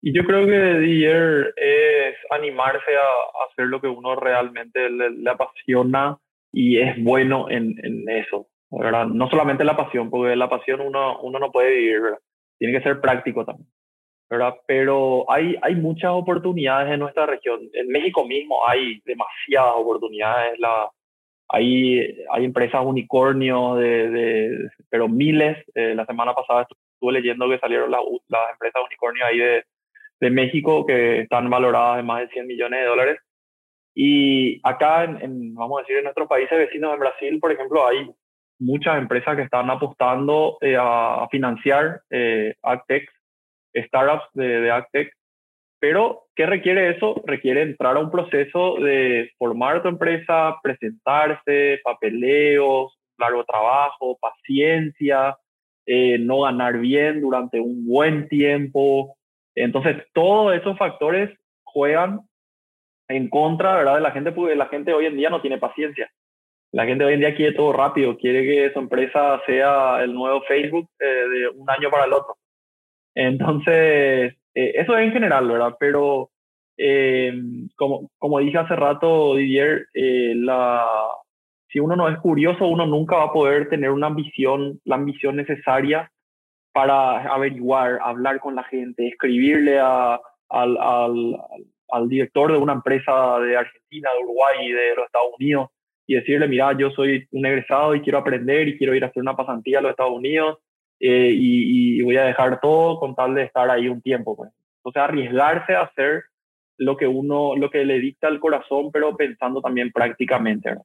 Y 0.00 0.14
yo 0.14 0.22
creo 0.24 0.46
que 0.46 0.78
Dier 0.78 1.54
es 1.56 2.16
animarse 2.30 2.96
a, 2.96 3.46
hacer 3.50 3.66
lo 3.66 3.80
que 3.80 3.88
uno 3.88 4.14
realmente 4.14 4.88
le, 4.90 5.30
apasiona 5.30 6.18
y 6.52 6.78
es 6.78 7.02
bueno 7.02 7.50
en, 7.50 7.74
en, 7.82 8.08
eso, 8.08 8.46
¿verdad? 8.70 9.06
No 9.06 9.28
solamente 9.28 9.64
la 9.64 9.76
pasión, 9.76 10.08
porque 10.08 10.36
la 10.36 10.48
pasión 10.48 10.80
uno, 10.80 11.20
uno 11.20 11.38
no 11.38 11.50
puede 11.50 11.74
vivir, 11.74 12.00
¿verdad? 12.00 12.18
Tiene 12.58 12.78
que 12.78 12.84
ser 12.84 13.00
práctico 13.00 13.44
también. 13.44 13.68
¿verdad? 14.30 14.56
Pero 14.66 15.30
hay, 15.30 15.56
hay 15.62 15.74
muchas 15.74 16.10
oportunidades 16.10 16.92
en 16.92 17.00
nuestra 17.00 17.26
región. 17.26 17.68
En 17.72 17.88
México 17.88 18.26
mismo 18.26 18.66
hay 18.68 19.00
demasiadas 19.04 19.74
oportunidades. 19.76 20.58
La, 20.58 20.90
hay, 21.48 22.24
hay 22.30 22.44
empresas 22.44 22.82
unicornios, 22.84 23.78
de, 23.78 24.10
de 24.10 24.70
pero 24.90 25.08
miles. 25.08 25.56
Eh, 25.74 25.94
la 25.94 26.04
semana 26.04 26.34
pasada 26.34 26.66
estuve 26.70 27.12
leyendo 27.12 27.48
que 27.48 27.58
salieron 27.58 27.90
las 27.90 28.50
empresas 28.52 28.82
unicornios 28.84 29.26
ahí 29.26 29.38
de, 29.38 29.64
de 30.20 30.30
México 30.30 30.84
que 30.86 31.20
están 31.20 31.48
valoradas 31.50 32.00
en 32.00 32.06
más 32.06 32.20
de 32.20 32.28
100 32.28 32.46
millones 32.46 32.80
de 32.80 32.86
dólares. 32.86 33.18
Y 33.94 34.60
acá, 34.62 35.04
en, 35.04 35.54
vamos 35.54 35.78
a 35.78 35.82
decir, 35.82 35.96
en 35.96 36.04
nuestros 36.04 36.28
países 36.28 36.56
vecinos, 36.56 36.94
en 36.94 37.00
Brasil, 37.00 37.38
por 37.40 37.52
ejemplo, 37.52 37.86
hay 37.86 38.08
muchas 38.60 38.98
empresas 38.98 39.36
que 39.36 39.42
están 39.42 39.70
apostando 39.70 40.58
eh, 40.60 40.76
a, 40.78 41.26
financiar 41.30 42.02
eh, 42.10 42.54
startups 43.74 44.24
de, 44.34 44.60
de. 44.60 45.10
Pero, 45.80 46.24
¿qué 46.34 46.46
requiere 46.46 46.90
eso? 46.90 47.22
Requiere 47.24 47.62
entrar 47.62 47.96
a 47.96 48.00
un 48.00 48.10
proceso 48.10 48.76
de 48.80 49.30
formar 49.38 49.82
tu 49.82 49.88
empresa, 49.88 50.56
presentarse, 50.62 51.80
papeleos, 51.84 52.98
largo 53.16 53.44
trabajo, 53.44 54.18
paciencia, 54.20 55.36
eh, 55.86 56.18
no 56.18 56.42
ganar 56.42 56.78
bien 56.78 57.20
durante 57.20 57.60
un 57.60 57.86
buen 57.86 58.28
tiempo. 58.28 59.17
Entonces, 59.54 59.96
todos 60.12 60.54
esos 60.54 60.76
factores 60.78 61.30
juegan 61.64 62.20
en 63.08 63.28
contra, 63.28 63.74
¿verdad? 63.74 63.96
De 63.96 64.00
la 64.00 64.10
gente, 64.10 64.32
porque 64.32 64.54
la 64.54 64.66
gente 64.66 64.92
hoy 64.92 65.06
en 65.06 65.16
día 65.16 65.30
no 65.30 65.40
tiene 65.40 65.58
paciencia. 65.58 66.10
La 66.72 66.84
gente 66.84 67.04
hoy 67.04 67.14
en 67.14 67.20
día 67.20 67.34
quiere 67.34 67.54
todo 67.56 67.72
rápido, 67.72 68.18
quiere 68.18 68.42
que 68.44 68.72
su 68.72 68.78
empresa 68.78 69.40
sea 69.46 70.02
el 70.02 70.12
nuevo 70.12 70.42
Facebook 70.42 70.88
eh, 71.00 71.04
de 71.06 71.48
un 71.48 71.68
año 71.70 71.90
para 71.90 72.04
el 72.04 72.12
otro. 72.12 72.36
Entonces, 73.14 74.34
eh, 74.54 74.72
eso 74.74 74.96
es 74.96 75.06
en 75.06 75.12
general, 75.12 75.48
¿verdad? 75.48 75.76
Pero 75.80 76.30
eh, 76.76 77.32
como, 77.74 78.10
como 78.18 78.38
dije 78.40 78.58
hace 78.58 78.76
rato, 78.76 79.34
Didier, 79.36 79.86
la, 79.94 80.84
si 81.68 81.80
uno 81.80 81.96
no 81.96 82.08
es 82.08 82.18
curioso, 82.18 82.66
uno 82.66 82.86
nunca 82.86 83.16
va 83.16 83.24
a 83.24 83.32
poder 83.32 83.70
tener 83.70 83.90
una 83.90 84.08
ambición, 84.08 84.80
la 84.84 84.96
ambición 84.96 85.36
necesaria 85.36 86.12
para 86.78 87.22
averiguar, 87.34 87.98
hablar 88.00 88.38
con 88.38 88.54
la 88.54 88.62
gente, 88.62 89.08
escribirle 89.08 89.80
al, 89.80 90.20
al, 90.48 91.36
al 91.90 92.08
director 92.08 92.52
de 92.52 92.58
una 92.58 92.74
empresa 92.74 93.40
de 93.40 93.56
Argentina, 93.56 94.10
de 94.12 94.22
Uruguay 94.22 94.70
de 94.70 94.94
los 94.94 95.06
Estados 95.06 95.32
Unidos 95.40 95.70
y 96.06 96.14
decirle, 96.14 96.46
mira, 96.46 96.78
yo 96.78 96.92
soy 96.92 97.26
un 97.32 97.46
egresado 97.46 97.96
y 97.96 98.00
quiero 98.00 98.18
aprender 98.18 98.68
y 98.68 98.78
quiero 98.78 98.94
ir 98.94 99.02
a 99.02 99.08
hacer 99.08 99.20
una 99.20 99.34
pasantía 99.34 99.80
a 99.80 99.82
los 99.82 99.90
Estados 99.90 100.12
Unidos 100.12 100.58
eh, 101.00 101.32
y, 101.34 102.00
voy 102.02 102.16
a 102.16 102.26
dejar 102.26 102.60
todo 102.60 103.00
con 103.00 103.16
tal 103.16 103.34
de 103.34 103.42
estar 103.42 103.68
ahí 103.68 103.88
un 103.88 104.00
tiempo. 104.00 104.36
Pues. 104.36 104.52
Sea, 104.92 105.06
arriesgarse 105.06 105.74
a 105.74 105.82
hacer 105.82 106.26
lo 106.76 106.96
que 106.96 107.08
uno, 107.08 107.56
lo 107.56 107.70
que 107.70 107.84
le 107.84 107.98
dicta 107.98 108.28
el 108.28 108.38
corazón, 108.38 108.92
pero 108.92 109.16
pensando 109.16 109.60
también 109.60 109.90
prácticamente. 109.90 110.76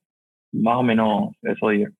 Más 0.53 0.77
o 0.77 0.81
menos 0.81 1.35
eso 1.43 1.69
digo. 1.69 1.91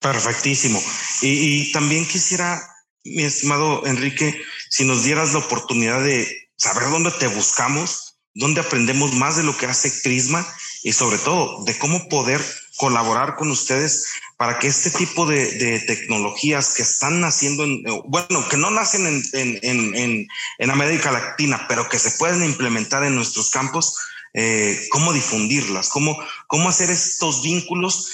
Perfectísimo. 0.00 0.80
Y, 1.22 1.28
y 1.68 1.72
también 1.72 2.06
quisiera, 2.06 2.60
mi 3.04 3.22
estimado 3.22 3.86
Enrique, 3.86 4.40
si 4.68 4.84
nos 4.84 5.04
dieras 5.04 5.32
la 5.32 5.38
oportunidad 5.38 6.02
de 6.02 6.50
saber 6.56 6.90
dónde 6.90 7.10
te 7.12 7.26
buscamos, 7.28 8.18
dónde 8.34 8.60
aprendemos 8.60 9.12
más 9.14 9.36
de 9.36 9.42
lo 9.42 9.56
que 9.56 9.66
hace 9.66 9.90
Prisma 10.02 10.46
y 10.82 10.92
sobre 10.92 11.18
todo 11.18 11.64
de 11.64 11.78
cómo 11.78 12.08
poder 12.08 12.40
colaborar 12.76 13.36
con 13.36 13.50
ustedes 13.50 14.06
para 14.36 14.58
que 14.58 14.66
este 14.66 14.90
tipo 14.90 15.26
de, 15.26 15.80
tecnologías 15.86 16.74
que 16.74 16.82
están 16.82 17.20
naciendo, 17.20 17.64
en, 17.64 17.84
bueno, 18.06 18.48
que 18.48 18.56
no 18.56 18.70
nacen 18.70 19.06
en, 19.06 19.60
en, 19.62 20.28
en, 20.58 20.70
América 20.70 21.12
Latina, 21.12 21.66
pero 21.68 21.88
que 21.88 21.98
se 21.98 22.12
pueden 22.12 22.42
implementar 22.44 23.04
en 23.04 23.14
nuestros 23.14 23.50
campos, 23.50 23.96
eh, 24.34 24.88
cómo 24.90 25.12
difundirlas, 25.12 25.90
cómo, 25.90 26.18
cómo 26.48 26.68
hacer 26.68 26.90
estos 26.90 27.42
vínculos 27.42 28.10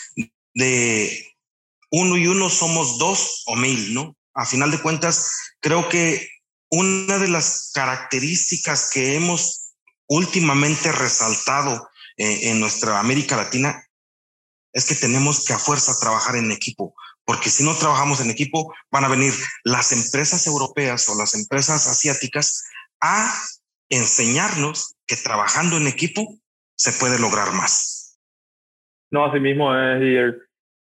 de 0.55 1.28
uno 1.91 2.17
y 2.17 2.27
uno 2.27 2.51
somos 2.51 2.99
dos 2.99 3.43
o 3.47 3.57
mil, 3.57 3.95
¿no? 3.95 4.17
A 4.35 4.45
final 4.47 4.71
de 4.71 4.81
cuentas, 4.81 5.33
creo 5.61 5.89
que 5.89 6.29
una 6.71 7.19
de 7.19 7.29
las 7.29 7.71
características 7.75 8.91
que 8.93 9.15
hemos 9.15 9.75
últimamente 10.07 10.93
resaltado 10.93 11.89
eh, 12.17 12.51
en 12.51 12.61
nuestra 12.61 12.99
América 12.99 13.37
Latina 13.37 13.85
es 14.73 14.87
que 14.87 14.95
tenemos 14.95 15.45
que 15.45 15.55
a 15.55 15.59
fuerza 15.59 15.99
trabajar 15.99 16.37
en 16.37 16.53
equipo, 16.53 16.95
porque 17.25 17.51
si 17.51 17.65
no 17.65 17.75
trabajamos 17.75 18.21
en 18.21 18.31
equipo 18.31 18.73
van 18.91 19.05
a 19.05 19.09
venir 19.09 19.33
las 19.65 19.93
empresas 19.93 20.47
europeas 20.47 21.09
o 21.09 21.17
las 21.17 21.35
empresas 21.35 21.87
asiáticas 21.87 22.65
a 23.01 23.35
enseñarnos 23.89 24.95
que 25.07 25.17
trabajando 25.17 25.79
en 25.79 25.87
equipo 25.87 26.39
se 26.77 26.93
puede 26.93 27.19
lograr 27.19 27.53
más. 27.53 28.19
No, 29.11 29.25
así 29.25 29.41
mismo 29.41 29.75
es, 29.75 30.35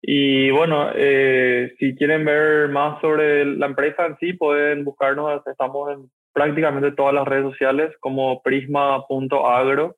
Y 0.01 0.51
bueno, 0.51 0.91
eh, 0.95 1.75
si 1.79 1.95
quieren 1.97 2.25
ver 2.25 2.69
más 2.69 3.01
sobre 3.01 3.45
la 3.45 3.67
empresa 3.67 4.07
en 4.07 4.17
sí, 4.19 4.33
pueden 4.33 4.85
buscarnos. 4.85 5.45
Estamos 5.47 5.93
en 5.93 6.11
prácticamente 6.33 6.93
todas 6.93 7.15
las 7.15 7.27
redes 7.27 7.51
sociales 7.51 7.95
como 8.01 8.43
prisma.agro 8.43 9.97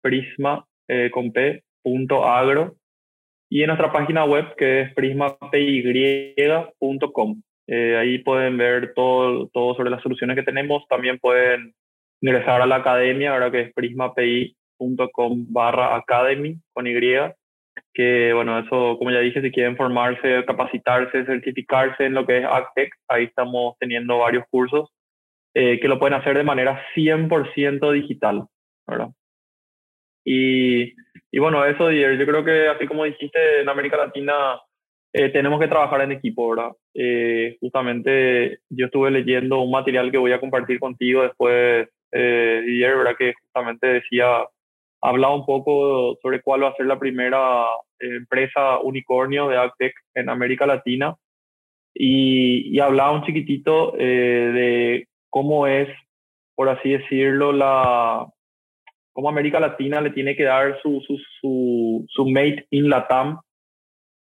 prisma 0.00 0.66
eh, 0.88 1.10
con 1.12 1.32
p, 1.32 1.62
punto 1.82 2.26
agro, 2.26 2.76
y 3.48 3.62
en 3.62 3.68
nuestra 3.68 3.92
página 3.92 4.24
web 4.24 4.54
que 4.56 4.82
es 4.82 4.94
prismapy.com. 4.94 5.52
Eh, 7.66 7.96
ahí 7.96 8.18
pueden 8.18 8.56
ver 8.58 8.92
todo, 8.94 9.48
todo 9.48 9.74
sobre 9.76 9.90
las 9.90 10.02
soluciones 10.02 10.36
que 10.36 10.42
tenemos. 10.42 10.86
También 10.88 11.18
pueden 11.18 11.74
ingresar 12.20 12.60
a 12.62 12.66
la 12.66 12.76
academia, 12.76 13.32
ahora 13.32 13.50
que 13.50 13.62
es 13.62 13.72
prismapi.com 13.74 15.46
barra 15.48 15.96
academy 15.96 16.56
con 16.72 16.86
Y. 16.86 16.92
Que 17.92 18.32
bueno, 18.32 18.58
eso 18.58 18.96
como 18.98 19.10
ya 19.10 19.20
dije, 19.20 19.42
si 19.42 19.50
quieren 19.50 19.76
formarse, 19.76 20.44
capacitarse, 20.46 21.24
certificarse 21.24 22.04
en 22.06 22.14
lo 22.14 22.26
que 22.26 22.38
es 22.38 22.44
AgTech, 22.44 22.92
ahí 23.08 23.24
estamos 23.24 23.76
teniendo 23.78 24.18
varios 24.18 24.44
cursos 24.50 24.90
eh, 25.54 25.80
que 25.80 25.88
lo 25.88 25.98
pueden 25.98 26.18
hacer 26.18 26.36
de 26.36 26.44
manera 26.44 26.82
100% 26.94 27.92
digital. 27.92 28.46
¿verdad? 28.86 29.08
Y, 30.24 30.94
y 31.30 31.38
bueno, 31.38 31.64
eso, 31.64 31.90
yo 31.90 32.26
creo 32.26 32.44
que 32.44 32.68
así 32.68 32.86
como 32.86 33.04
dijiste, 33.04 33.60
en 33.60 33.68
América 33.68 33.96
Latina 33.96 34.60
eh, 35.12 35.30
tenemos 35.30 35.58
que 35.60 35.68
trabajar 35.68 36.02
en 36.02 36.12
equipo, 36.12 36.50
¿verdad? 36.50 36.72
Eh, 36.94 37.56
justamente 37.60 38.60
yo 38.68 38.86
estuve 38.86 39.10
leyendo 39.10 39.60
un 39.60 39.70
material 39.70 40.10
que 40.10 40.18
voy 40.18 40.32
a 40.32 40.40
compartir 40.40 40.78
contigo 40.78 41.22
después, 41.22 41.88
eh, 42.12 42.62
¿verdad? 42.64 43.16
Que 43.18 43.34
justamente 43.34 43.86
decía, 43.86 44.44
hablaba 45.00 45.34
un 45.34 45.46
poco 45.46 46.18
sobre 46.22 46.42
cuál 46.42 46.64
va 46.64 46.68
a 46.68 46.76
ser 46.76 46.86
la 46.86 46.98
primera 46.98 47.64
eh, 47.98 48.16
empresa 48.16 48.78
unicornio 48.80 49.48
de 49.48 49.56
AgTech 49.56 49.94
en 50.14 50.28
América 50.28 50.66
Latina 50.66 51.16
y, 51.94 52.74
y 52.74 52.80
hablaba 52.80 53.12
un 53.12 53.24
chiquitito 53.24 53.92
de 53.92 55.08
cómo 55.28 55.66
es, 55.66 55.88
por 56.54 56.68
así 56.68 56.90
decirlo, 56.90 57.52
la, 57.52 58.26
cómo 59.12 59.28
América 59.28 59.60
Latina 59.60 60.00
le 60.00 60.10
tiene 60.10 60.36
que 60.36 60.44
dar 60.44 60.80
su, 60.82 61.00
su, 61.06 61.18
su, 61.40 62.06
su 62.08 62.26
mate 62.28 62.66
in 62.70 62.88
Latam 62.88 63.40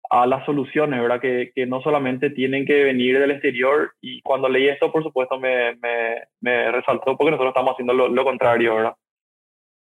a 0.09 0.25
las 0.25 0.45
soluciones, 0.45 1.01
¿verdad? 1.01 1.19
Que, 1.19 1.51
que, 1.53 1.65
no 1.65 1.81
solamente 1.81 2.29
tienen 2.29 2.65
que 2.65 2.83
venir 2.83 3.19
del 3.19 3.31
exterior 3.31 3.91
y 4.01 4.21
cuando 4.21 4.47
leí 4.47 4.67
esto, 4.67 4.91
por 4.91 5.03
supuesto, 5.03 5.39
me, 5.39 5.75
me, 5.75 6.23
me 6.39 6.71
resaltó 6.71 7.17
porque 7.17 7.31
nosotros 7.31 7.51
estamos 7.51 7.73
haciendo 7.73 7.93
lo, 7.93 8.07
lo 8.07 8.23
contrario, 8.23 8.75
¿verdad? 8.75 8.95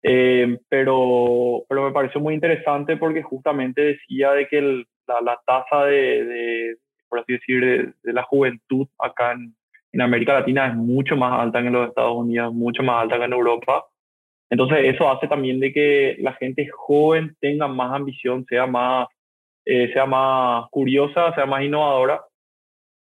Eh, 0.07 0.59
pero, 0.69 1.65
pero 1.67 1.85
me 1.85 1.93
pareció 1.93 2.21
muy 2.21 2.35
interesante 2.35 2.99
porque 2.99 3.23
justamente 3.23 3.81
decía 3.81 4.33
de 4.33 4.47
que 4.47 4.59
el, 4.59 4.87
la, 5.07 5.23
la, 5.23 5.41
tasa 5.47 5.87
de, 5.87 6.25
de, 6.25 6.77
por 7.09 7.21
así 7.21 7.33
decir, 7.33 7.65
de, 7.65 7.93
de 8.03 8.13
la 8.13 8.23
juventud 8.23 8.87
acá 8.99 9.33
en, 9.33 9.57
en, 9.93 10.01
América 10.03 10.35
Latina 10.35 10.67
es 10.67 10.75
mucho 10.75 11.17
más 11.17 11.41
alta 11.41 11.63
que 11.63 11.69
en 11.69 11.73
los 11.73 11.89
Estados 11.89 12.17
Unidos, 12.17 12.53
mucho 12.53 12.83
más 12.83 13.03
alta 13.03 13.17
que 13.17 13.25
en 13.25 13.33
Europa. 13.33 13.87
Entonces 14.51 14.95
eso 14.95 15.11
hace 15.11 15.27
también 15.27 15.59
de 15.59 15.73
que 15.73 16.17
la 16.19 16.35
gente 16.35 16.69
joven 16.71 17.35
tenga 17.41 17.67
más 17.67 17.95
ambición, 17.95 18.45
sea 18.47 18.67
más, 18.67 19.09
eh, 19.65 19.91
sea 19.95 20.05
más 20.05 20.69
curiosa, 20.69 21.35
sea 21.35 21.47
más 21.47 21.63
innovadora. 21.63 22.21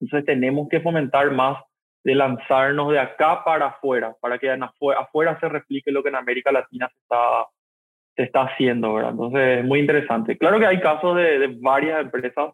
Entonces 0.00 0.24
tenemos 0.24 0.66
que 0.70 0.80
fomentar 0.80 1.30
más 1.30 1.58
de 2.06 2.14
lanzarnos 2.14 2.92
de 2.92 3.00
acá 3.00 3.42
para 3.42 3.66
afuera, 3.66 4.14
para 4.20 4.38
que 4.38 4.48
afuera, 4.48 5.40
se 5.40 5.48
replique 5.48 5.90
lo 5.90 6.04
que 6.04 6.10
en 6.10 6.14
América 6.14 6.52
Latina 6.52 6.88
se 6.88 7.00
está, 7.00 7.48
se 8.14 8.22
está 8.22 8.42
haciendo, 8.42 8.94
¿verdad? 8.94 9.10
Entonces 9.10 9.58
es 9.58 9.64
muy 9.64 9.80
interesante. 9.80 10.38
Claro 10.38 10.60
que 10.60 10.66
hay 10.66 10.78
casos 10.78 11.16
de, 11.16 11.56
varias 11.60 12.00
empresas 12.00 12.52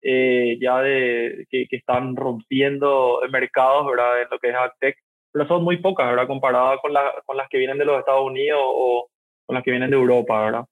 eh, 0.00 0.56
ya 0.62 0.80
de, 0.80 1.46
que, 1.50 1.66
que, 1.68 1.76
están 1.76 2.16
rompiendo 2.16 3.20
mercados, 3.30 3.86
¿verdad? 3.86 4.22
En 4.22 4.28
lo 4.30 4.38
que 4.38 4.48
es 4.48 4.54
AgTech, 4.54 4.96
pero 5.30 5.46
son 5.46 5.62
muy 5.62 5.76
pocas, 5.76 6.08
¿verdad? 6.08 6.26
Comparadas 6.26 6.80
con, 6.80 6.94
la, 6.94 7.12
con 7.26 7.36
las 7.36 7.50
que 7.50 7.58
vienen 7.58 7.76
de 7.76 7.84
los 7.84 7.98
Estados 7.98 8.24
Unidos 8.24 8.62
o 8.62 9.10
con 9.44 9.52
las 9.52 9.62
que 9.62 9.72
vienen 9.72 9.90
de 9.90 9.96
Europa, 9.96 10.42
¿verdad? 10.42 10.64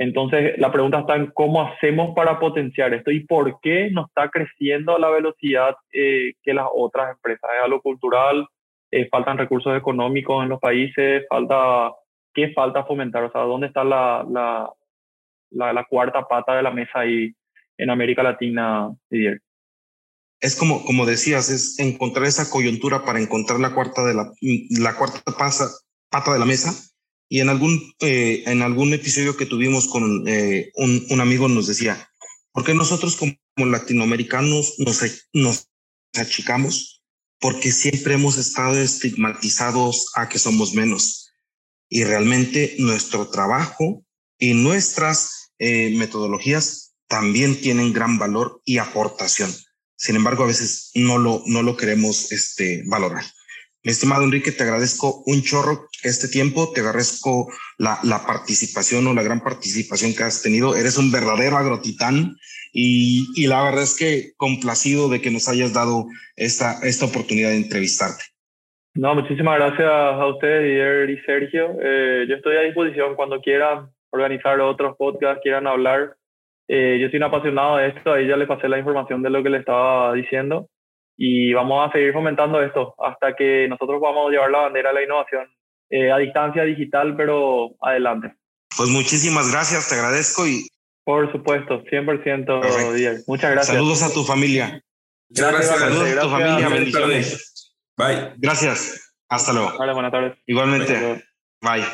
Entonces, 0.00 0.54
la 0.56 0.72
pregunta 0.72 1.00
está 1.00 1.14
en 1.14 1.26
cómo 1.26 1.60
hacemos 1.60 2.14
para 2.16 2.40
potenciar 2.40 2.94
esto 2.94 3.10
y 3.10 3.20
por 3.26 3.60
qué 3.60 3.90
no 3.90 4.06
está 4.06 4.30
creciendo 4.30 4.96
a 4.96 4.98
la 4.98 5.10
velocidad 5.10 5.76
eh, 5.92 6.32
que 6.42 6.54
las 6.54 6.68
otras 6.74 7.10
empresas. 7.10 7.50
Es 7.54 7.62
algo 7.62 7.82
cultural, 7.82 8.46
eh, 8.90 9.06
faltan 9.10 9.36
recursos 9.36 9.76
económicos 9.76 10.42
en 10.42 10.48
los 10.48 10.58
países, 10.58 11.26
falta, 11.28 11.92
¿qué 12.32 12.50
falta 12.54 12.84
fomentar? 12.84 13.24
O 13.24 13.30
sea, 13.30 13.42
¿dónde 13.42 13.66
está 13.66 13.84
la, 13.84 14.26
la, 14.30 14.72
la, 15.50 15.74
la, 15.74 15.84
cuarta 15.84 16.26
pata 16.26 16.56
de 16.56 16.62
la 16.62 16.70
mesa 16.70 17.00
ahí 17.00 17.34
en 17.76 17.90
América 17.90 18.22
Latina, 18.22 18.90
Didier. 19.10 19.42
Es 20.40 20.56
como, 20.56 20.82
como 20.86 21.04
decías, 21.04 21.50
es 21.50 21.78
encontrar 21.78 22.24
esa 22.24 22.48
coyuntura 22.48 23.04
para 23.04 23.20
encontrar 23.20 23.60
la 23.60 23.74
cuarta, 23.74 24.02
de 24.06 24.14
la, 24.14 24.32
la 24.40 24.96
cuarta 24.96 25.20
pasa, 25.38 25.68
pata 26.08 26.32
de 26.32 26.38
la 26.38 26.46
mesa. 26.46 26.89
Y 27.32 27.38
en 27.38 27.48
algún, 27.48 27.94
eh, 28.00 28.42
en 28.46 28.60
algún 28.60 28.92
episodio 28.92 29.36
que 29.36 29.46
tuvimos 29.46 29.86
con 29.86 30.26
eh, 30.26 30.72
un, 30.74 31.06
un, 31.10 31.20
amigo 31.20 31.48
nos 31.48 31.68
decía, 31.68 32.10
¿por 32.52 32.64
qué 32.64 32.74
nosotros 32.74 33.14
como 33.14 33.36
latinoamericanos 33.56 34.74
nos, 34.78 35.00
nos 35.32 35.68
achicamos? 36.14 37.04
Porque 37.38 37.70
siempre 37.70 38.14
hemos 38.14 38.36
estado 38.36 38.76
estigmatizados 38.82 40.10
a 40.16 40.28
que 40.28 40.40
somos 40.40 40.74
menos. 40.74 41.30
Y 41.88 42.02
realmente 42.02 42.74
nuestro 42.80 43.28
trabajo 43.28 44.04
y 44.36 44.54
nuestras 44.54 45.52
eh, 45.60 45.94
metodologías 45.96 46.94
también 47.06 47.60
tienen 47.60 47.92
gran 47.92 48.18
valor 48.18 48.60
y 48.64 48.78
aportación. 48.78 49.54
Sin 49.94 50.16
embargo, 50.16 50.42
a 50.42 50.48
veces 50.48 50.90
no 50.94 51.16
lo, 51.16 51.44
no 51.46 51.62
lo 51.62 51.76
queremos 51.76 52.32
este, 52.32 52.82
valorar. 52.86 53.24
Mi 53.82 53.92
estimado 53.92 54.24
Enrique, 54.24 54.52
te 54.52 54.62
agradezco 54.62 55.22
un 55.24 55.40
chorro 55.40 55.88
este 56.04 56.28
tiempo, 56.28 56.70
te 56.74 56.82
agradezco 56.82 57.48
la, 57.78 57.98
la, 58.04 58.26
participación 58.26 59.06
o 59.06 59.14
la 59.14 59.22
gran 59.22 59.40
participación 59.40 60.12
que 60.12 60.22
has 60.22 60.42
tenido. 60.42 60.76
Eres 60.76 60.98
un 60.98 61.10
verdadero 61.10 61.56
agrotitán 61.56 62.36
y, 62.74 63.24
y, 63.36 63.46
la 63.46 63.64
verdad 63.64 63.84
es 63.84 63.96
que 63.96 64.32
complacido 64.36 65.08
de 65.08 65.22
que 65.22 65.30
nos 65.30 65.48
hayas 65.48 65.72
dado 65.72 66.04
esta, 66.36 66.74
esta 66.82 67.06
oportunidad 67.06 67.48
de 67.50 67.56
entrevistarte. 67.56 68.24
No, 68.94 69.14
muchísimas 69.14 69.56
gracias 69.56 69.88
a 69.88 70.26
ustedes, 70.26 70.62
Didier 70.62 71.08
y 71.08 71.18
Sergio. 71.22 71.70
Eh, 71.80 72.26
yo 72.28 72.36
estoy 72.36 72.56
a 72.56 72.62
disposición 72.62 73.16
cuando 73.16 73.40
quieran 73.40 73.88
organizar 74.10 74.60
otros 74.60 74.94
podcasts, 74.98 75.40
quieran 75.42 75.66
hablar. 75.66 76.16
Eh, 76.68 76.98
yo 77.00 77.08
soy 77.08 77.16
un 77.16 77.22
apasionado 77.22 77.78
de 77.78 77.88
esto, 77.88 78.12
ahí 78.12 78.28
ya 78.28 78.36
le 78.36 78.46
pasé 78.46 78.68
la 78.68 78.78
información 78.78 79.22
de 79.22 79.30
lo 79.30 79.42
que 79.42 79.48
le 79.48 79.58
estaba 79.58 80.12
diciendo 80.12 80.68
y 81.22 81.52
vamos 81.52 81.86
a 81.86 81.92
seguir 81.92 82.14
fomentando 82.14 82.62
esto 82.62 82.94
hasta 82.98 83.36
que 83.36 83.68
nosotros 83.68 84.00
vamos 84.00 84.28
a 84.28 84.30
llevar 84.30 84.50
la 84.50 84.58
bandera 84.60 84.88
de 84.88 84.94
la 84.94 85.02
innovación 85.02 85.46
eh, 85.90 86.10
a 86.10 86.16
distancia 86.16 86.62
digital, 86.62 87.14
pero 87.14 87.72
adelante. 87.82 88.32
Pues 88.74 88.88
muchísimas 88.88 89.52
gracias, 89.52 89.90
te 89.90 89.96
agradezco 89.96 90.46
y... 90.46 90.66
Por 91.04 91.30
supuesto, 91.30 91.82
100%, 91.84 92.94
Didier. 92.94 93.18
Muchas 93.26 93.50
gracias. 93.50 93.76
Saludos 93.76 94.02
a 94.02 94.14
tu 94.14 94.24
familia. 94.24 94.82
Gracias. 95.28 95.66
Saludos 95.66 96.10
gracias. 96.10 96.18
a 96.18 96.22
tu 96.22 96.30
familia, 96.30 96.68
bendiciones. 96.70 97.74
Bye. 97.98 98.32
Gracias. 98.38 99.12
Hasta 99.28 99.52
luego. 99.52 99.76
Vale, 99.78 99.92
buenas 99.92 100.12
tardes. 100.12 100.38
Igualmente. 100.46 101.22
Bye. 101.60 101.84